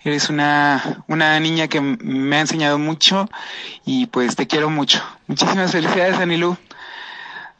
eres 0.05 0.29
una, 0.29 1.03
una 1.09 1.37
niña 1.41 1.67
que 1.67 1.81
me 1.81 2.37
ha 2.37 2.39
enseñado 2.39 2.79
mucho 2.79 3.27
y 3.83 4.05
pues 4.05 4.37
te 4.37 4.47
quiero 4.47 4.69
mucho. 4.69 5.03
Muchísimas 5.27 5.73
felicidades, 5.73 6.15
Anilú. 6.19 6.55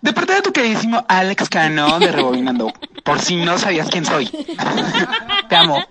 De 0.04 0.12
parte 0.14 0.34
de 0.34 0.42
tu 0.42 0.52
queridísimo 0.52 1.04
Alex 1.08 1.48
Cano 1.48 1.98
de 1.98 2.12
Rebobinando, 2.12 2.72
por 3.04 3.20
si 3.22 3.38
no 3.38 3.58
sabías 3.58 3.90
quién 3.90 4.06
soy. 4.06 4.26
te 5.50 5.56
amo. 5.56 5.82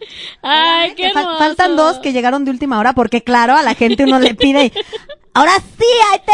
Ay, 0.42 0.94
qué 0.94 1.10
Fal- 1.12 1.22
hermoso. 1.22 1.38
faltan 1.38 1.76
dos 1.76 1.98
que 1.98 2.12
llegaron 2.12 2.44
de 2.44 2.50
última 2.50 2.78
hora 2.78 2.92
porque 2.92 3.22
claro, 3.24 3.56
a 3.56 3.62
la 3.62 3.74
gente 3.74 4.04
uno 4.04 4.18
le 4.18 4.34
pide 4.34 4.66
y, 4.66 4.72
ahora 5.32 5.52
sí, 5.78 5.86
ahí 6.12 6.20
te 6.26 6.32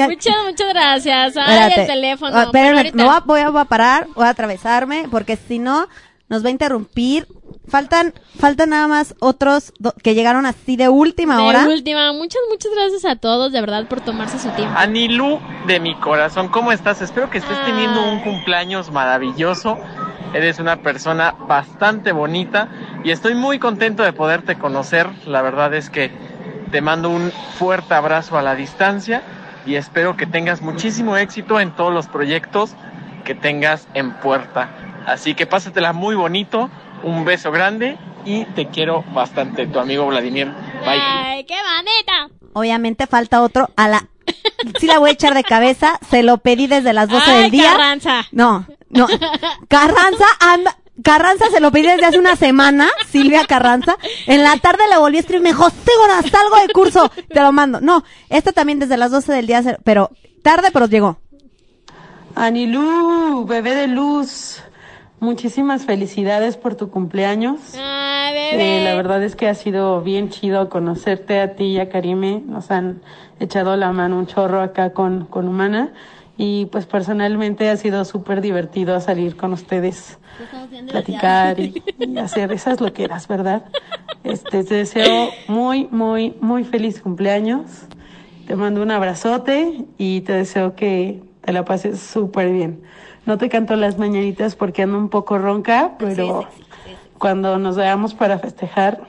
va. 0.00 0.06
Muchas, 0.06 0.36
muchas 0.46 0.68
gracias. 0.68 1.36
Ay, 1.36 1.42
Espérate. 1.58 1.80
el 1.82 1.86
teléfono. 1.88 2.36
Ah, 2.36 2.42
espérenme, 2.44 2.70
Pero 2.70 2.78
ahorita- 2.78 2.96
me 2.96 3.04
voy 3.04 3.14
a, 3.16 3.20
voy 3.20 3.40
a- 3.40 3.50
voy 3.50 3.60
a 3.60 3.64
parar, 3.64 4.06
voy 4.14 4.24
a 4.26 4.30
atravesarme, 4.30 5.06
porque 5.10 5.36
si 5.36 5.58
no, 5.58 5.88
nos 6.28 6.44
va 6.44 6.48
a 6.48 6.52
interrumpir. 6.52 7.26
Faltan, 7.68 8.12
faltan 8.38 8.70
nada 8.70 8.88
más 8.88 9.14
otros 9.20 9.72
do- 9.78 9.94
que 10.02 10.14
llegaron 10.14 10.46
así 10.46 10.76
de 10.76 10.88
última 10.88 11.36
De 11.36 11.42
hora. 11.42 11.66
última, 11.68 12.12
muchas, 12.12 12.40
muchas 12.50 12.72
gracias 12.74 13.04
a 13.04 13.16
todos, 13.16 13.52
de 13.52 13.60
verdad, 13.60 13.86
por 13.86 14.00
tomarse 14.00 14.38
su 14.38 14.50
tiempo. 14.50 14.74
Anilú 14.76 15.38
de 15.66 15.78
mi 15.78 15.94
corazón, 15.94 16.48
¿cómo 16.48 16.72
estás? 16.72 17.00
Espero 17.02 17.30
que 17.30 17.38
estés 17.38 17.62
teniendo 17.64 18.02
un 18.02 18.20
cumpleaños 18.20 18.90
maravilloso. 18.90 19.78
Eres 20.34 20.58
una 20.58 20.76
persona 20.76 21.34
bastante 21.46 22.10
bonita 22.12 22.68
y 23.04 23.10
estoy 23.10 23.34
muy 23.34 23.58
contento 23.58 24.02
de 24.02 24.12
poderte 24.12 24.56
conocer. 24.56 25.08
La 25.26 25.40
verdad 25.42 25.72
es 25.74 25.88
que 25.88 26.10
te 26.72 26.80
mando 26.80 27.10
un 27.10 27.30
fuerte 27.58 27.94
abrazo 27.94 28.36
a 28.38 28.42
la 28.42 28.54
distancia 28.54 29.22
y 29.66 29.76
espero 29.76 30.16
que 30.16 30.26
tengas 30.26 30.62
muchísimo 30.62 31.16
éxito 31.16 31.60
en 31.60 31.70
todos 31.76 31.92
los 31.92 32.08
proyectos 32.08 32.74
que 33.24 33.34
tengas 33.34 33.86
en 33.94 34.12
puerta. 34.14 34.70
Así 35.06 35.34
que 35.34 35.46
pásatela 35.46 35.92
muy 35.92 36.14
bonito, 36.16 36.70
un 37.02 37.24
beso 37.24 37.50
grande 37.50 37.96
y 38.24 38.44
te 38.44 38.68
quiero 38.68 39.04
bastante, 39.12 39.66
tu 39.66 39.78
amigo 39.78 40.06
Vladimir. 40.06 40.46
Bye. 40.46 41.00
Ay, 41.00 41.44
qué 41.44 41.54
bonita. 41.54 42.36
Obviamente 42.54 43.06
falta 43.06 43.42
otro 43.42 43.70
a 43.76 43.88
la, 43.88 44.08
sí 44.78 44.86
la 44.86 44.98
voy 44.98 45.10
a 45.10 45.12
echar 45.12 45.34
de 45.34 45.42
cabeza, 45.42 45.98
se 46.10 46.22
lo 46.22 46.38
pedí 46.38 46.66
desde 46.66 46.92
las 46.92 47.08
12 47.08 47.30
Ay, 47.30 47.42
del 47.42 47.50
día. 47.50 47.72
Carranza. 47.72 48.26
No, 48.32 48.66
no. 48.90 49.06
Carranza 49.68 50.26
anda, 50.40 50.76
Carranza 51.02 51.46
se 51.50 51.60
lo 51.60 51.72
pedí 51.72 51.84
desde 51.84 52.04
hace 52.04 52.18
una 52.18 52.36
semana, 52.36 52.88
Silvia 53.08 53.44
Carranza. 53.44 53.96
En 54.26 54.42
la 54.42 54.56
tarde 54.58 54.82
le 54.90 54.98
volví 54.98 55.16
a 55.16 55.20
escribir, 55.20 55.42
me 55.42 55.50
dijo, 55.50 55.68
sí, 55.70 55.90
Gora, 55.98 56.22
salgo 56.22 56.56
de 56.60 56.72
curso, 56.72 57.10
te 57.28 57.40
lo 57.40 57.52
mando. 57.52 57.80
No, 57.80 58.04
esta 58.28 58.52
también 58.52 58.78
desde 58.78 58.96
las 58.96 59.10
12 59.10 59.32
del 59.32 59.46
día, 59.46 59.78
pero 59.84 60.10
tarde, 60.42 60.70
pero 60.72 60.86
llegó. 60.86 61.18
Anilú, 62.34 63.44
bebé 63.46 63.74
de 63.74 63.86
luz, 63.88 64.62
muchísimas 65.22 65.84
felicidades 65.84 66.56
por 66.56 66.74
tu 66.74 66.90
cumpleaños. 66.90 67.60
Ay, 67.80 68.34
bebé. 68.34 68.80
Eh, 68.80 68.84
la 68.84 68.94
verdad 68.96 69.22
es 69.22 69.36
que 69.36 69.48
ha 69.48 69.54
sido 69.54 70.02
bien 70.02 70.28
chido 70.30 70.68
conocerte 70.68 71.40
a 71.40 71.54
ti 71.54 71.64
y 71.64 71.78
a 71.78 71.88
Karime. 71.88 72.42
Nos 72.44 72.72
han 72.72 73.00
echado 73.38 73.76
la 73.76 73.92
mano 73.92 74.18
un 74.18 74.26
chorro 74.26 74.60
acá 74.60 74.92
con, 74.92 75.26
con 75.26 75.46
Humana. 75.46 75.92
Y 76.36 76.66
pues 76.66 76.86
personalmente 76.86 77.70
ha 77.70 77.76
sido 77.76 78.04
súper 78.04 78.40
divertido 78.40 78.98
salir 79.00 79.36
con 79.36 79.52
ustedes, 79.52 80.18
platicar 80.90 81.60
y, 81.60 81.82
y 82.00 82.18
hacer 82.18 82.50
esas 82.52 82.80
loqueras, 82.80 83.28
¿verdad? 83.28 83.66
Este, 84.24 84.64
te 84.64 84.74
deseo 84.74 85.30
muy, 85.46 85.86
muy, 85.92 86.34
muy 86.40 86.64
feliz 86.64 87.00
cumpleaños. 87.00 87.86
Te 88.46 88.56
mando 88.56 88.82
un 88.82 88.90
abrazote 88.90 89.84
y 89.98 90.22
te 90.22 90.32
deseo 90.32 90.74
que 90.74 91.22
te 91.42 91.52
la 91.52 91.64
pases 91.64 92.00
súper 92.00 92.50
bien. 92.50 92.82
No 93.24 93.38
te 93.38 93.48
canto 93.48 93.76
las 93.76 93.98
mañanitas 93.98 94.56
porque 94.56 94.82
ando 94.82 94.98
un 94.98 95.08
poco 95.08 95.38
ronca, 95.38 95.92
pero 95.98 96.48
cuando 97.18 97.58
nos 97.58 97.76
veamos 97.76 98.14
para 98.14 98.38
festejar, 98.38 99.02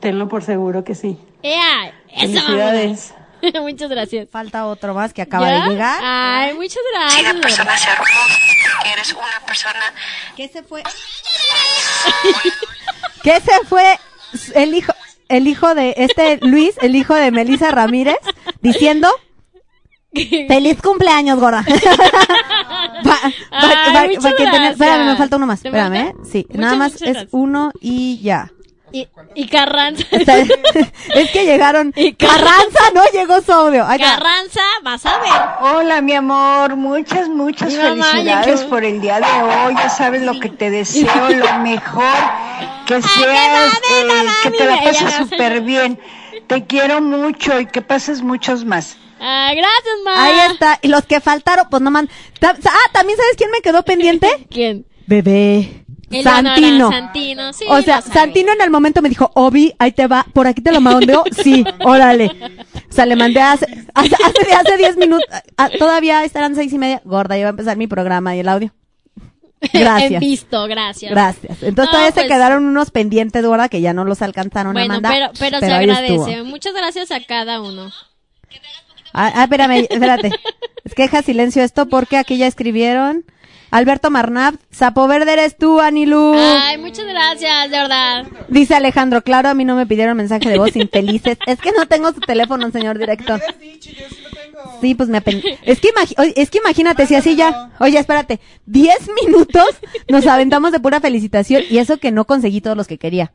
tenlo 0.00 0.28
por 0.28 0.42
seguro 0.42 0.84
que 0.84 0.94
sí. 0.94 1.18
Ea, 1.42 1.92
eso. 2.08 2.20
Felicidades. 2.20 3.14
muchas 3.60 3.90
gracias. 3.90 4.28
Falta 4.28 4.66
otro 4.66 4.94
más 4.94 5.12
que 5.12 5.22
acaba 5.22 5.48
¿Ya? 5.48 5.64
de 5.64 5.70
llegar. 5.70 6.00
Ay, 6.02 6.54
muchas 6.54 6.82
gracias. 6.92 7.22
la 7.22 7.34
de 7.34 7.40
persona 7.40 7.74
hermosa, 7.74 8.82
que 8.82 8.92
eres 8.92 9.12
una 9.12 9.46
persona 9.46 9.80
¿Qué 10.36 10.48
se 10.48 10.62
fue? 10.62 10.82
¿Qué 13.22 13.40
se 13.40 13.66
fue 13.66 13.98
el 14.54 14.74
hijo, 14.74 14.92
el 15.28 15.46
hijo 15.46 15.74
de 15.74 15.94
este 15.96 16.38
Luis, 16.42 16.74
el 16.80 16.96
hijo 16.96 17.14
de 17.14 17.30
Melissa 17.30 17.70
Ramírez, 17.70 18.18
diciendo 18.60 19.08
feliz 20.48 20.80
cumpleaños, 20.82 21.38
gorda. 21.38 21.64
Ay, 23.50 23.76
va- 23.94 24.00
va 24.02 24.06
que 24.08 24.16
tener- 24.36 24.52
gracias. 24.52 24.72
espérame, 24.72 25.06
me 25.06 25.16
falta 25.16 25.36
uno 25.36 25.46
más. 25.46 25.60
¿Te 25.62 25.68
Espérame? 25.68 25.94
¿eh? 25.96 26.14
Sí, 26.30 26.46
Muchas, 26.48 26.60
nada 26.60 26.76
más 26.76 26.94
es 26.94 27.00
gracias. 27.00 27.26
uno 27.32 27.70
y 27.80 28.20
ya. 28.20 28.50
Y, 28.90 29.06
y 29.34 29.46
Carranza. 29.48 30.02
Está- 30.10 30.38
es 31.14 31.30
que 31.30 31.44
llegaron. 31.44 31.92
Carranza 32.18 32.80
no 32.94 33.02
llegó 33.12 33.40
su 33.42 33.52
audio. 33.52 33.86
Ahí 33.86 34.00
está. 34.00 34.14
Carranza, 34.18 34.60
vas 34.82 35.04
a 35.04 35.18
ver. 35.18 35.74
Hola, 35.76 36.00
mi 36.00 36.14
amor, 36.14 36.74
muchas, 36.76 37.28
muchas 37.28 37.72
Mi 37.72 37.78
mamá, 37.78 38.04
felicidades 38.06 38.62
ya- 38.62 38.68
por 38.68 38.84
el 38.84 39.00
día 39.00 39.16
de 39.20 39.42
hoy. 39.42 39.74
Ya 39.74 39.90
sabes 39.90 40.22
lo 40.22 40.40
que 40.40 40.48
te 40.48 40.70
deseo, 40.70 41.28
lo 41.30 41.58
mejor, 41.58 42.04
que 42.86 43.02
seas, 43.02 43.72
eh, 43.92 44.26
que 44.44 44.50
te 44.52 44.64
la 44.64 44.80
pases 44.82 45.14
súper 45.16 45.60
bien. 45.60 45.98
Te 46.46 46.64
quiero 46.64 47.02
mucho 47.02 47.60
y 47.60 47.66
que 47.66 47.82
pases 47.82 48.22
muchos 48.22 48.64
más. 48.64 48.96
Ah, 49.20 49.50
gracias, 49.52 49.94
ma. 50.04 50.24
Ahí 50.24 50.50
está. 50.52 50.78
Y 50.82 50.88
los 50.88 51.04
que 51.04 51.20
faltaron, 51.20 51.66
pues 51.70 51.82
no 51.82 51.90
man. 51.90 52.08
Ta- 52.40 52.56
Ah, 52.64 52.90
también 52.92 53.18
sabes 53.18 53.34
quién 53.36 53.50
me 53.50 53.60
quedó 53.60 53.82
pendiente? 53.84 54.28
¿Quién? 54.50 54.86
Bebé. 55.06 55.84
Eleonora 56.10 56.54
Santino. 56.54 56.90
Santino, 56.90 57.52
sí, 57.52 57.64
o 57.68 57.82
sea. 57.82 58.00
Santino 58.00 58.52
en 58.52 58.62
el 58.62 58.70
momento 58.70 59.02
me 59.02 59.10
dijo, 59.10 59.30
Obi, 59.34 59.74
ahí 59.78 59.92
te 59.92 60.06
va, 60.06 60.24
por 60.32 60.46
aquí 60.46 60.62
te 60.62 60.72
lo 60.72 60.80
mandó, 60.80 61.22
sí, 61.42 61.64
órale. 61.84 62.30
O 62.90 62.92
sea, 62.92 63.04
le 63.04 63.14
mandé 63.14 63.40
hace, 63.42 63.66
hace, 63.94 64.14
hace, 64.14 64.54
hace 64.54 64.76
diez 64.78 64.96
minutos, 64.96 65.26
ah, 65.58 65.68
todavía 65.78 66.24
estarán 66.24 66.54
seis 66.54 66.72
y 66.72 66.78
media, 66.78 67.02
gorda, 67.04 67.36
ya 67.36 67.42
va 67.44 67.48
a 67.48 67.50
empezar 67.50 67.76
mi 67.76 67.86
programa 67.88 68.34
y 68.34 68.40
el 68.40 68.48
audio. 68.48 68.72
En 69.60 69.80
Gracias. 69.80 70.20
visto, 70.20 70.66
gracias. 70.68 71.10
Gracias. 71.10 71.62
Entonces 71.62 71.86
No, 71.86 71.90
todavía 71.90 72.12
se 72.12 72.20
pues, 72.20 72.28
quedaron 72.28 72.64
unos 72.64 72.90
pendientes, 72.92 73.44
gorda, 73.44 73.68
que 73.68 73.80
ya 73.80 73.92
no 73.92 74.04
los 74.04 74.22
alcanzaron 74.22 74.78
a 74.78 74.84
mandar. 74.86 75.12
pero, 75.12 75.30
pero, 75.38 75.58
se 75.58 75.66
ahí 75.66 75.90
agradece. 75.90 76.14
estuvo. 76.14 76.44
Muchas 76.44 76.72
gracias 76.74 77.10
a 77.10 77.20
cada 77.24 77.60
uno. 77.60 77.90
Ah, 79.12 79.32
ah, 79.34 79.44
espérame, 79.44 79.86
espérate. 79.88 80.30
Es 80.84 80.94
que 80.94 81.02
deja 81.02 81.22
silencio 81.22 81.62
esto 81.62 81.86
porque 81.86 82.16
aquí 82.16 82.38
ya 82.38 82.46
escribieron. 82.46 83.24
Alberto 83.70 84.10
Marnab, 84.10 84.54
Sapo 84.70 85.06
Verde 85.06 85.34
eres 85.34 85.56
tú, 85.56 85.80
Anilú. 85.80 86.34
Ay, 86.34 86.78
muchas 86.78 87.04
gracias, 87.06 87.70
de 87.70 87.76
verdad. 87.76 88.26
Dice 88.48 88.74
Alejandro, 88.74 89.22
claro, 89.22 89.50
a 89.50 89.54
mí 89.54 89.66
no 89.66 89.76
me 89.76 89.86
pidieron 89.86 90.16
mensaje 90.16 90.48
de 90.48 90.58
voz 90.58 90.74
infelices. 90.74 91.36
Es 91.46 91.60
que 91.60 91.72
no 91.72 91.86
tengo 91.86 92.12
su 92.12 92.20
teléfono, 92.20 92.70
señor 92.70 92.98
director. 92.98 93.42
Sí, 94.80 94.94
pues 94.94 95.10
me 95.10 95.18
apen... 95.18 95.42
Que, 95.42 95.58
es 95.62 95.80
que 96.50 96.58
imagínate, 96.58 97.06
si 97.06 97.14
así 97.14 97.36
ya... 97.36 97.70
Oye, 97.78 97.98
espérate, 97.98 98.40
10 98.66 98.96
minutos 99.22 99.68
nos 100.08 100.26
aventamos 100.26 100.72
de 100.72 100.80
pura 100.80 101.00
felicitación 101.00 101.62
y 101.68 101.78
eso 101.78 101.98
que 101.98 102.10
no 102.10 102.24
conseguí 102.24 102.62
todos 102.62 102.76
los 102.76 102.86
que 102.86 102.96
quería. 102.96 103.32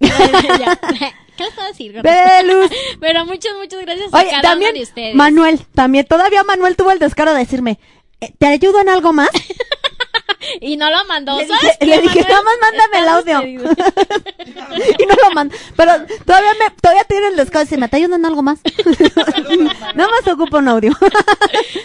¿Qué 1.36 1.44
les 1.44 1.52
puedo 1.52 1.68
decir? 1.68 2.00
Belus. 2.02 2.70
Pero 3.00 3.24
muchas, 3.26 3.54
muchas 3.56 3.80
gracias 3.80 4.12
a 4.12 4.18
Oye, 4.18 4.30
cada 4.30 4.42
también 4.42 4.70
uno 4.70 4.78
de 4.78 4.84
ustedes. 4.84 5.14
Manuel, 5.14 5.60
también 5.74 6.06
todavía 6.06 6.42
Manuel 6.44 6.76
tuvo 6.76 6.92
el 6.92 6.98
descaro 6.98 7.32
de 7.32 7.38
decirme, 7.38 7.78
eh, 8.20 8.32
¿te 8.38 8.46
ayudo 8.46 8.80
en 8.80 8.88
algo 8.88 9.12
más? 9.12 9.30
Y 10.60 10.76
no 10.76 10.90
lo 10.90 11.04
mandó. 11.06 11.38
Le 11.38 11.46
¿Sabes 11.46 11.78
dije, 11.80 11.96
le 11.96 12.02
dije, 12.02 12.20
nada 12.22 12.42
más 12.42 12.54
mándame 12.60 12.98
el 12.98 13.08
audio. 13.38 13.42
y 14.98 15.06
no 15.06 15.14
lo 15.22 15.34
mando. 15.34 15.54
Pero 15.76 15.92
todavía 16.24 16.52
me, 16.54 16.70
todavía 16.80 17.04
tiene 17.04 17.28
el 17.28 17.36
descaro 17.36 17.60
de 17.60 17.64
decirme, 17.64 17.88
¿te 17.88 17.96
ayudo 17.96 18.16
en 18.16 18.24
algo 18.24 18.42
más? 18.42 18.60
nada 19.94 20.08
más 20.08 20.32
ocupa 20.32 20.58
un 20.58 20.68
audio. 20.68 20.92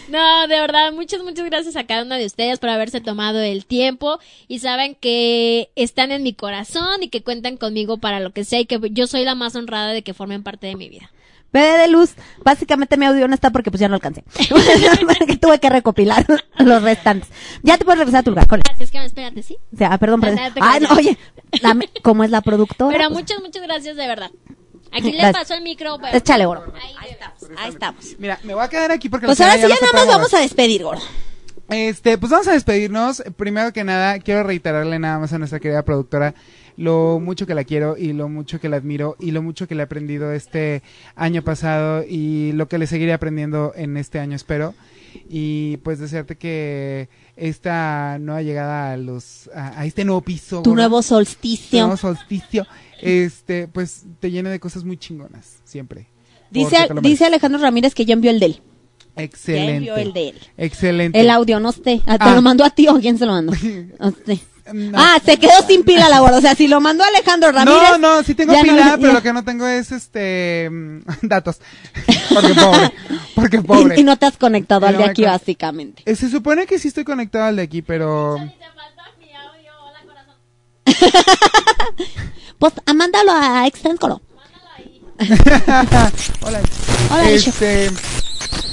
No, 0.09 0.47
de 0.47 0.59
verdad, 0.59 0.91
muchas, 0.91 1.21
muchas 1.23 1.45
gracias 1.45 1.75
a 1.75 1.85
cada 1.85 2.03
uno 2.03 2.15
de 2.15 2.25
ustedes 2.25 2.59
por 2.59 2.69
haberse 2.69 3.01
tomado 3.01 3.39
el 3.39 3.65
tiempo 3.65 4.19
y 4.47 4.59
saben 4.59 4.95
que 4.95 5.69
están 5.75 6.11
en 6.11 6.23
mi 6.23 6.33
corazón 6.33 7.01
y 7.01 7.09
que 7.09 7.23
cuentan 7.23 7.57
conmigo 7.57 7.97
para 7.97 8.19
lo 8.19 8.31
que 8.31 8.43
sea 8.43 8.59
y 8.59 8.65
que 8.65 8.79
yo 8.91 9.07
soy 9.07 9.23
la 9.23 9.35
más 9.35 9.55
honrada 9.55 9.93
de 9.93 10.01
que 10.01 10.13
formen 10.13 10.43
parte 10.43 10.67
de 10.67 10.75
mi 10.75 10.89
vida. 10.89 11.11
Bebé 11.51 11.79
de 11.79 11.87
luz, 11.87 12.13
básicamente 12.43 12.95
mi 12.97 13.05
audio 13.05 13.27
no 13.27 13.33
está 13.33 13.49
porque 13.49 13.71
pues 13.71 13.81
ya 13.81 13.87
no 13.87 13.95
alcancé. 13.95 14.23
que 15.27 15.37
tuve 15.37 15.59
que 15.59 15.69
recopilar 15.69 16.25
los 16.59 16.83
restantes. 16.83 17.29
Ya 17.63 17.77
te 17.77 17.85
puedes 17.85 17.97
regresar 17.99 18.19
a 18.19 18.23
tu 18.23 18.31
lugar, 18.31 18.47
Cole. 18.47 18.61
Así 18.71 18.83
es 18.83 18.91
que 18.91 19.03
espérate, 19.03 19.41
¿sí? 19.43 19.57
O 19.73 19.77
sea, 19.77 19.93
ah, 19.93 19.97
perdón, 19.97 20.21
perdón. 20.21 20.39
Ay, 20.61 20.81
no, 20.81 20.89
oye, 20.95 21.17
dame- 21.61 21.89
¿cómo 22.03 22.23
es 22.23 22.29
la 22.29 22.41
productora? 22.41 22.91
Pero 22.95 23.09
Pues, 23.09 23.19
muchas, 23.21 23.39
muchas 23.41 23.63
gracias 23.63 23.95
de 23.95 24.07
verdad. 24.07 24.29
Aquí 24.91 25.11
le 25.11 25.17
Gracias. 25.17 25.33
paso 25.33 25.53
el 25.55 25.61
micro. 25.63 25.97
pero- 26.01 26.17
Échale, 26.17 26.45
oro. 26.47 26.73
Ahí 26.99 27.11
estamos. 27.11 27.59
Ahí 27.59 27.69
estamos. 27.69 28.15
Mira, 28.19 28.39
me 28.43 28.53
voy 28.55 28.63
a 28.63 28.67
quedar 28.69 28.91
aquí 28.91 29.07
porque 29.09 29.25
Pues 29.27 29.37
la 29.39 29.45
ahora 29.51 29.55
sí 29.61 29.61
ya 29.61 29.75
ya 29.75 29.81
nada 29.81 29.93
más 29.93 30.07
vamos 30.07 30.33
a 30.33 30.39
despedir, 30.39 30.83
gordo. 30.83 31.01
Este, 31.69 32.17
pues 32.17 32.31
vamos 32.31 32.47
a 32.47 32.53
despedirnos. 32.53 33.21
Primero 33.37 33.71
que 33.73 33.83
nada, 33.83 34.17
quiero 34.19 34.41
reiterarle 34.43 34.97
nada 34.97 35.19
más 35.19 35.31
a 35.33 35.37
nuestra 35.37 35.59
querida 35.59 35.83
productora 35.83 36.33
lo 36.79 37.19
mucho 37.19 37.45
que 37.45 37.53
la 37.55 37.65
quiero 37.65 37.97
y 37.97 38.13
lo 38.13 38.29
mucho 38.29 38.59
que 38.61 38.69
la 38.69 38.77
admiro 38.77 39.17
y 39.19 39.31
lo 39.31 39.41
mucho 39.43 39.67
que 39.67 39.75
le 39.75 39.81
he 39.81 39.83
aprendido 39.83 40.31
este 40.31 40.81
año 41.15 41.41
pasado 41.43 42.03
y 42.07 42.53
lo 42.53 42.69
que 42.69 42.77
le 42.77 42.87
seguiré 42.87 43.11
aprendiendo 43.11 43.73
en 43.75 43.97
este 43.97 44.17
año, 44.19 44.35
espero. 44.35 44.73
Y 45.27 45.77
pues 45.77 45.99
desearte 45.99 46.37
que 46.37 47.09
esta 47.35 48.17
nueva 48.19 48.41
llegada 48.43 48.91
a 48.93 48.97
los 48.97 49.49
a, 49.53 49.79
a 49.81 49.85
este 49.85 50.05
nuevo 50.05 50.21
piso, 50.21 50.61
Tu 50.61 50.73
nuevo 50.73 51.01
solsticio. 51.01 51.79
nuevo 51.81 51.97
solsticio, 51.97 52.65
este, 53.01 53.67
pues 53.67 54.05
te 54.19 54.31
llene 54.31 54.49
de 54.49 54.59
cosas 54.59 54.83
muy 54.85 54.97
chingonas, 54.97 55.57
siempre. 55.65 56.07
Dice, 56.51 56.77
dice 57.01 57.25
Alejandro 57.25 57.59
Ramírez 57.59 57.93
que 57.93 58.05
ya 58.05 58.13
envió 58.13 58.31
el 58.31 58.39
de 58.39 58.45
él. 58.47 58.61
Excelente. 59.17 59.67
Ya 59.71 59.75
envió 59.77 59.97
el 59.97 60.13
de 60.13 60.29
él. 60.29 60.35
Excelente. 60.57 61.19
El 61.19 61.29
audio, 61.29 61.59
no 61.59 61.71
sé. 61.73 62.01
Ah, 62.05 62.17
¿Te 62.17 62.23
Ah. 62.29 62.35
lo 62.35 62.41
mandó 62.41 62.63
a 62.63 62.69
ti 62.69 62.87
o 62.87 62.99
quién 62.99 63.17
se 63.17 63.25
lo 63.25 63.33
mandó? 63.33 63.51
No. 64.73 64.97
Ah, 64.99 65.19
se 65.23 65.37
quedó 65.37 65.51
sin 65.67 65.83
pila 65.83 66.09
la 66.09 66.19
gorda. 66.19 66.37
O 66.37 66.41
sea, 66.41 66.55
si 66.55 66.67
lo 66.67 66.79
mandó 66.81 67.03
Alejandro 67.03 67.51
Ramírez. 67.51 67.81
No, 67.91 67.97
no, 67.97 68.23
sí 68.23 68.35
tengo 68.35 68.53
no 68.53 68.61
pila, 68.61 68.75
le- 68.91 68.97
pero 68.97 69.07
ya. 69.07 69.13
lo 69.13 69.21
que 69.23 69.33
no 69.33 69.43
tengo 69.43 69.65
es 69.67 69.91
este 69.91 70.69
mm, 70.69 70.99
datos. 71.23 71.59
Porque 72.33 72.53
pobre, 72.53 72.91
porque 73.35 73.61
pobre. 73.61 73.95
Y, 73.97 74.01
y 74.01 74.03
no 74.03 74.17
te 74.17 74.25
has 74.27 74.37
conectado 74.37 74.85
al 74.85 74.93
no 74.93 74.99
de 74.99 75.05
aquí, 75.05 75.23
con- 75.23 75.31
básicamente. 75.31 76.03
Eh, 76.05 76.15
Se 76.15 76.29
supone 76.29 76.65
que 76.67 76.77
sí 76.79 76.87
estoy 76.89 77.03
conectado 77.03 77.45
al 77.45 77.55
de 77.55 77.61
aquí, 77.63 77.81
pero 77.81 78.37
Pues, 82.57 82.73
ah, 82.85 82.93
mándalo 82.93 83.31
a 83.31 83.65
Extenscoro. 83.67 84.21
Hola. 86.41 86.61
Hola, 87.11 87.29
este, 87.31 87.89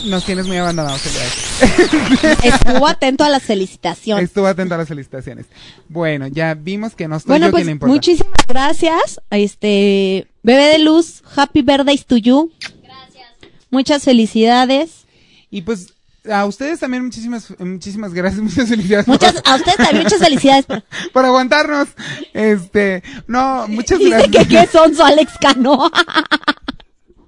nos 0.06 0.24
tienes 0.24 0.46
muy 0.46 0.56
abandonados 0.56 1.00
el 1.06 1.12
día 1.12 1.22
de 1.22 2.26
hoy. 2.26 2.36
Estuvo 2.54 2.86
atento 2.86 3.24
a 3.24 3.28
las 3.28 3.42
felicitaciones. 3.42 4.24
Estuvo 4.24 4.46
atento 4.46 4.74
a 4.74 4.78
las 4.78 4.88
felicitaciones. 4.88 5.46
Bueno, 5.88 6.26
ya 6.28 6.54
vimos 6.54 6.94
que 6.94 7.08
no 7.08 7.16
estoy 7.16 7.30
Bueno, 7.30 7.46
yo 7.46 7.50
pues 7.52 7.60
quien 7.60 7.66
le 7.66 7.72
importa. 7.72 7.92
muchísimas 7.94 8.46
gracias. 8.46 9.20
Este, 9.30 10.28
bebé 10.42 10.64
de 10.66 10.78
luz, 10.78 11.22
happy 11.34 11.62
birthdays 11.62 12.06
to 12.06 12.16
you. 12.16 12.52
Gracias. 12.82 13.26
Muchas 13.70 14.04
felicidades. 14.04 15.06
Y 15.50 15.62
pues 15.62 15.92
a 16.30 16.44
ustedes 16.44 16.80
también 16.80 17.04
muchísimas 17.04 17.54
muchísimas 17.60 18.12
gracias, 18.12 18.42
muchas 18.44 18.68
felicidades. 18.68 19.06
Muchas, 19.08 19.36
a 19.44 19.54
ustedes 19.56 19.76
también 19.76 20.02
muchas 20.04 20.18
felicidades. 20.20 20.66
por- 20.66 20.82
por 21.12 21.24
aguantarnos. 21.24 21.88
Este, 22.32 23.02
no, 23.26 23.66
muchas 23.68 23.98
Dice 23.98 24.10
gracias. 24.10 24.46
que 24.46 24.48
qué 24.48 24.66
sonso 24.66 25.04
Alex 25.04 25.32
Cano. 25.40 25.90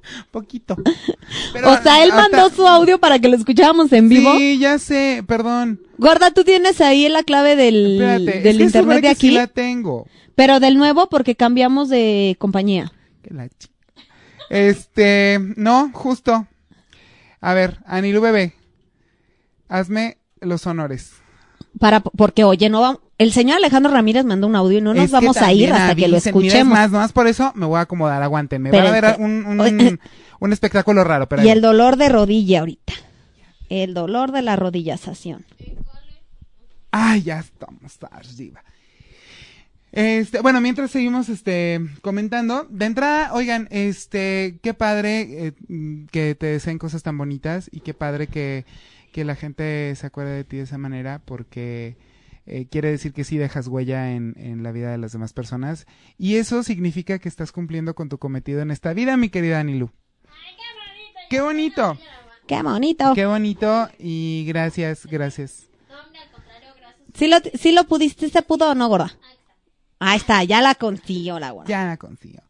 Poquito. 0.30 0.76
o 0.76 1.82
sea, 1.82 2.02
él 2.04 2.10
hasta- 2.10 2.28
mandó 2.28 2.50
su 2.50 2.66
audio 2.66 2.98
para 2.98 3.18
que 3.18 3.28
lo 3.28 3.36
escucháramos 3.36 3.92
en 3.92 4.08
vivo. 4.08 4.36
Sí, 4.36 4.58
ya 4.58 4.78
sé, 4.78 5.24
perdón. 5.26 5.80
Gorda, 5.98 6.30
tú 6.30 6.44
tienes 6.44 6.80
ahí 6.80 7.08
la 7.08 7.22
clave 7.22 7.56
del, 7.56 8.00
Espérate, 8.00 8.40
del 8.40 8.60
internet 8.60 9.02
de 9.02 9.08
aquí. 9.08 9.28
Sí 9.28 9.34
la 9.34 9.46
tengo. 9.46 10.06
Pero 10.34 10.60
del 10.60 10.76
nuevo 10.76 11.08
porque 11.08 11.34
cambiamos 11.34 11.88
de 11.88 12.36
compañía. 12.38 12.92
Este, 14.50 15.38
no, 15.56 15.90
justo. 15.92 16.46
A 17.40 17.54
ver, 17.54 17.78
Anilu 17.86 18.20
bebé. 18.20 18.54
Hazme 19.68 20.18
los 20.40 20.66
honores. 20.66 21.12
Para, 21.78 22.00
porque 22.00 22.44
oye, 22.44 22.68
no 22.70 22.80
vamos, 22.80 23.00
el 23.18 23.32
señor 23.32 23.56
Alejandro 23.56 23.92
Ramírez 23.92 24.24
mandó 24.24 24.46
un 24.46 24.56
audio 24.56 24.78
y 24.78 24.80
no 24.80 24.94
nos 24.94 25.04
Es 25.06 25.10
vamos 25.10 25.36
a 25.38 25.52
ir 25.52 25.72
hasta 25.72 25.94
que 25.94 26.08
lo 26.08 26.16
escuchemos. 26.16 26.72
más, 26.72 26.90
nomás 26.90 27.12
por 27.12 27.26
eso 27.26 27.52
me 27.54 27.66
voy 27.66 27.78
a 27.78 27.82
acomodar, 27.82 28.22
aguántenme. 28.22 28.70
Van 28.70 28.86
a 28.86 28.90
ver 28.90 29.04
este- 29.04 29.22
un, 29.22 29.44
un, 29.60 30.00
un 30.40 30.52
espectáculo 30.52 31.02
raro, 31.04 31.28
pero 31.28 31.42
y 31.42 31.46
ahí 31.46 31.50
el 31.50 31.60
dolor 31.60 31.96
de 31.96 32.08
rodilla 32.08 32.60
ahorita. 32.60 32.92
El 33.68 33.92
dolor 33.92 34.32
de 34.32 34.42
la 34.42 34.56
rodillazación. 34.56 35.44
Ay, 36.90 37.22
ya 37.22 37.40
estamos 37.40 37.98
arriba. 38.10 38.62
Este, 39.92 40.40
bueno, 40.40 40.60
mientras 40.60 40.90
seguimos 40.90 41.28
este 41.28 41.80
comentando, 42.02 42.66
de 42.70 42.84
entrada, 42.86 43.32
oigan, 43.32 43.68
este, 43.70 44.58
qué 44.62 44.74
padre 44.74 45.46
eh, 45.48 45.52
que 46.10 46.34
te 46.34 46.46
deseen 46.46 46.78
cosas 46.78 47.02
tan 47.02 47.16
bonitas 47.16 47.68
y 47.72 47.80
qué 47.80 47.94
padre 47.94 48.26
que, 48.26 48.64
que 49.12 49.24
la 49.24 49.34
gente 49.34 49.94
se 49.96 50.06
acuerde 50.06 50.30
de 50.36 50.44
ti 50.44 50.58
de 50.58 50.64
esa 50.64 50.76
manera 50.78 51.20
porque 51.24 51.96
eh, 52.48 52.66
quiere 52.70 52.90
decir 52.90 53.12
que 53.12 53.24
sí 53.24 53.36
dejas 53.36 53.68
huella 53.68 54.12
en, 54.12 54.34
en 54.36 54.62
la 54.62 54.72
vida 54.72 54.90
de 54.90 54.98
las 54.98 55.12
demás 55.12 55.32
personas 55.32 55.86
y 56.16 56.36
eso 56.36 56.62
significa 56.62 57.18
que 57.18 57.28
estás 57.28 57.52
cumpliendo 57.52 57.94
con 57.94 58.08
tu 58.08 58.18
cometido 58.18 58.60
en 58.60 58.70
esta 58.70 58.92
vida, 58.94 59.16
mi 59.16 59.28
querida 59.28 59.60
Anilu. 59.60 59.90
¡Qué 61.28 61.40
bonito! 61.42 61.98
Qué 62.46 62.62
bonito. 62.62 63.12
¡Qué 63.14 63.26
bonito! 63.26 63.88
Y 63.98 64.44
gracias, 64.48 65.06
gracias. 65.06 65.68
¿Sí 67.14 67.28
lo, 67.28 67.36
sí 67.54 67.72
lo 67.72 67.84
pudiste, 67.84 68.30
se 68.30 68.42
pudo 68.42 68.70
o 68.70 68.74
no, 68.74 68.88
gorda? 68.88 69.12
Ahí 69.98 70.16
está, 70.16 70.42
ya 70.44 70.62
la 70.62 70.74
consiguió 70.74 71.38
la 71.38 71.50
gorda. 71.50 71.68
Ya 71.68 71.84
la 71.84 71.96
consiguió. 71.96 72.40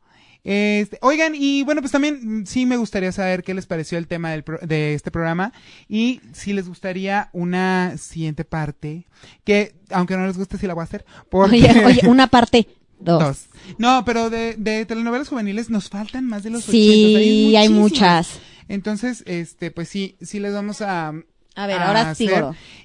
Este, 0.45 0.99
oigan, 1.03 1.34
y 1.34 1.62
bueno, 1.64 1.80
pues 1.82 1.93
también 1.93 2.41
mm, 2.43 2.47
sí 2.47 2.64
me 2.64 2.76
gustaría 2.76 3.12
saber 3.12 3.43
qué 3.43 3.53
les 3.55 3.66
pareció 3.66 3.99
el 3.99 4.07
tema 4.07 4.30
del 4.30 4.45
pro- 4.45 4.61
de 4.62 4.95
este 4.95 5.11
programa 5.11 5.53
y 5.89 6.20
si 6.32 6.53
les 6.53 6.68
gustaría 6.68 7.28
una 7.32 7.97
siguiente 7.99 8.45
parte, 8.45 9.07
que 9.45 9.74
aunque 9.91 10.16
no 10.16 10.26
les 10.26 10.39
guste, 10.39 10.57
sí 10.57 10.66
la 10.66 10.74
voy 10.74 10.82
a 10.82 10.84
hacer. 10.84 11.05
Porque... 11.28 11.57
Oye, 11.57 11.84
oye, 11.84 12.01
una 12.09 12.28
parte 12.28 12.66
dos. 12.99 13.20
Dos. 13.22 13.47
No, 13.78 14.05
pero 14.07 14.30
de, 14.30 14.55
de 14.57 14.86
telenovelas 14.86 15.28
juveniles 15.28 15.68
nos 15.70 15.91
faltan 15.91 16.24
más 16.26 16.43
de 16.45 16.51
los 16.51 16.64
Sí, 16.64 17.49
80, 17.55 17.61
hay 17.61 17.68
muchas. 17.68 18.41
Entonces, 18.68 19.22
este, 19.26 19.70
pues 19.70 19.89
sí, 19.89 20.16
sí 20.20 20.41
les 20.41 20.55
vamos 20.55 20.80
a... 20.82 21.12
A 21.55 21.66
ver, 21.66 21.78
ahora 21.82 22.14
sí. 22.14 22.28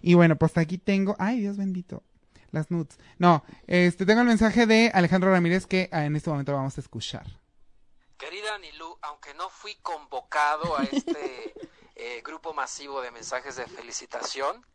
Y 0.02 0.16
bueno, 0.16 0.36
pues 0.38 0.58
aquí 0.58 0.78
tengo... 0.80 1.16
Ay, 1.20 1.40
Dios 1.40 1.58
bendito. 1.58 2.04
Las 2.52 2.70
nudes. 2.72 2.98
No, 3.20 3.44
este, 3.68 4.06
tengo 4.06 4.22
el 4.22 4.28
mensaje 4.28 4.66
de 4.68 4.92
Alejandro 4.94 5.32
Ramírez 5.32 5.66
que 5.66 5.90
ah, 5.92 6.06
en 6.06 6.16
este 6.16 6.30
momento 6.30 6.52
lo 6.52 6.60
vamos 6.60 6.78
a 6.78 6.82
escuchar. 6.82 7.26
Querida 8.18 8.56
Anilú, 8.56 8.98
aunque 9.02 9.34
no 9.34 9.50
fui 9.50 9.76
convocado 9.76 10.78
a 10.78 10.84
este 10.84 11.54
eh, 11.96 12.22
grupo 12.24 12.54
masivo 12.54 13.02
de 13.02 13.12
mensajes 13.12 13.56
de 13.56 13.68
felicitación, 13.68 14.66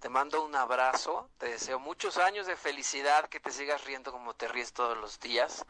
te 0.00 0.08
mando 0.08 0.44
un 0.44 0.54
abrazo, 0.54 1.28
te 1.38 1.46
deseo 1.46 1.80
muchos 1.80 2.16
años 2.18 2.46
de 2.46 2.54
felicidad, 2.56 3.28
que 3.28 3.40
te 3.40 3.50
sigas 3.50 3.84
riendo 3.84 4.12
como 4.12 4.34
te 4.34 4.46
ríes 4.46 4.72
todos 4.72 4.96
los 4.96 5.18
días, 5.20 5.64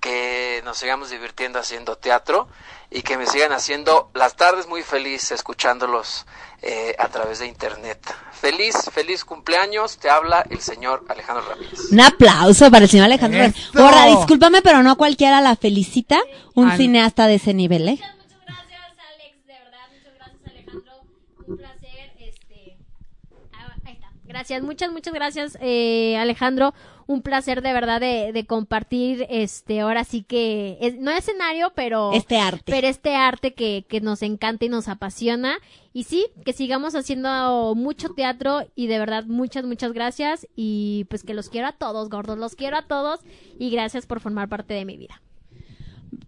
que 0.00 0.60
nos 0.64 0.76
sigamos 0.78 1.10
divirtiendo 1.10 1.58
haciendo 1.58 1.96
teatro 1.96 2.46
y 2.90 3.02
que 3.02 3.16
me 3.16 3.26
sigan 3.26 3.52
haciendo 3.52 4.10
las 4.14 4.36
tardes 4.36 4.66
muy 4.68 4.82
feliz 4.82 5.32
escuchándolos 5.32 6.26
eh, 6.62 6.94
a 6.98 7.08
través 7.08 7.38
de 7.40 7.46
internet. 7.46 7.98
Feliz, 8.32 8.76
feliz 8.92 9.24
cumpleaños, 9.24 9.98
te 9.98 10.08
habla 10.10 10.44
el 10.50 10.60
señor 10.60 11.04
Alejandro 11.08 11.48
Ramírez. 11.48 11.90
Un 11.90 12.00
aplauso 12.00 12.70
para 12.70 12.84
el 12.84 12.90
señor 12.90 13.06
Alejandro 13.06 13.40
Ramírez. 13.40 13.72
Gorda, 13.72 14.06
discúlpame, 14.06 14.62
pero 14.62 14.82
no 14.82 14.92
a 14.92 14.96
cualquiera 14.96 15.40
la 15.40 15.56
felicita 15.56 16.20
un 16.54 16.70
An- 16.70 16.76
cineasta 16.76 17.26
de 17.26 17.34
ese 17.36 17.54
nivel, 17.54 17.88
¿eh? 17.88 18.00
Un 21.46 21.56
placer, 21.56 22.12
este... 22.18 22.76
ah, 23.54 23.74
Ahí 23.84 23.94
está. 23.94 24.08
Gracias, 24.30 24.62
muchas, 24.62 24.92
muchas 24.92 25.12
gracias, 25.12 25.58
eh, 25.60 26.16
Alejandro. 26.16 26.72
Un 27.08 27.20
placer 27.20 27.62
de 27.62 27.72
verdad 27.72 28.00
de, 28.00 28.30
de 28.32 28.46
compartir, 28.46 29.26
este, 29.28 29.80
ahora 29.80 30.04
sí 30.04 30.22
que, 30.22 30.78
es- 30.80 30.96
no 31.00 31.10
escenario, 31.10 31.72
pero... 31.74 32.12
Este 32.12 32.38
arte. 32.38 32.62
Pero 32.70 32.86
este 32.86 33.16
arte 33.16 33.54
que, 33.54 33.84
que 33.88 34.00
nos 34.00 34.22
encanta 34.22 34.64
y 34.64 34.68
nos 34.68 34.86
apasiona. 34.86 35.56
Y 35.92 36.04
sí, 36.04 36.28
que 36.44 36.52
sigamos 36.52 36.94
haciendo 36.94 37.74
mucho 37.74 38.10
teatro 38.10 38.60
y 38.76 38.86
de 38.86 39.00
verdad 39.00 39.24
muchas, 39.26 39.64
muchas 39.64 39.92
gracias. 39.92 40.46
Y 40.54 41.06
pues 41.10 41.24
que 41.24 41.34
los 41.34 41.48
quiero 41.48 41.66
a 41.66 41.72
todos, 41.72 42.08
gordos, 42.08 42.38
los 42.38 42.54
quiero 42.54 42.76
a 42.76 42.82
todos. 42.82 43.18
Y 43.58 43.70
gracias 43.70 44.06
por 44.06 44.20
formar 44.20 44.48
parte 44.48 44.74
de 44.74 44.84
mi 44.84 44.96
vida. 44.96 45.20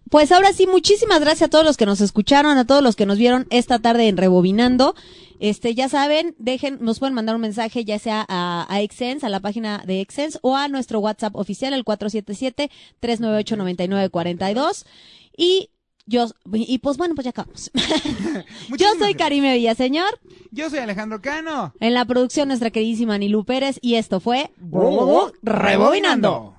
Pues 0.09 0.31
ahora 0.31 0.53
sí, 0.53 0.67
muchísimas 0.67 1.21
gracias 1.21 1.43
a 1.47 1.49
todos 1.49 1.65
los 1.65 1.75
que 1.75 1.85
nos 1.87 1.99
escucharon, 2.01 2.57
a 2.57 2.65
todos 2.67 2.83
los 2.83 2.95
que 2.95 3.05
nos 3.07 3.17
vieron 3.17 3.47
esta 3.49 3.79
tarde 3.79 4.07
en 4.09 4.17
Rebobinando. 4.17 4.93
Este, 5.39 5.75
ya 5.75 5.87
saben, 5.89 6.35
dejen, 6.37 6.77
nos 6.81 6.99
pueden 6.99 7.13
mandar 7.13 7.35
un 7.35 7.41
mensaje 7.41 7.83
ya 7.85 7.99
sea 7.99 8.25
a, 8.27 8.65
a 8.69 8.77
a 8.77 9.29
la 9.29 9.39
página 9.39 9.83
de 9.85 10.01
Exens 10.01 10.39
o 10.41 10.55
a 10.55 10.67
nuestro 10.67 10.99
WhatsApp 10.99 11.35
oficial, 11.35 11.73
el 11.73 11.85
477-398-9942. 11.85 14.85
Y 15.35 15.69
yo, 16.05 16.27
y 16.51 16.77
pues 16.79 16.97
bueno, 16.97 17.15
pues 17.15 17.23
ya 17.25 17.29
acabamos. 17.31 17.71
yo 18.77 18.87
soy 18.99 19.15
Karime 19.15 19.55
Villaseñor. 19.55 20.19
Yo 20.51 20.69
soy 20.69 20.79
Alejandro 20.79 21.21
Cano. 21.21 21.73
En 21.79 21.93
la 21.93 22.03
producción 22.05 22.49
nuestra 22.49 22.71
queridísima 22.71 23.17
Nilu 23.17 23.45
Pérez 23.45 23.79
y 23.81 23.95
esto 23.95 24.19
fue 24.19 24.51
Rebobinando. 25.41 26.55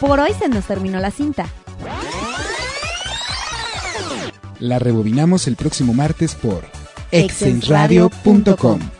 Por 0.00 0.18
hoy 0.20 0.30
se 0.38 0.48
nos 0.48 0.64
terminó 0.64 1.00
la 1.00 1.10
cinta. 1.10 1.48
La 4.60 4.78
rebobinamos 4.78 5.46
el 5.46 5.56
próximo 5.56 5.94
martes 5.94 6.34
por 6.34 6.64
exensradio.com. 7.10 8.97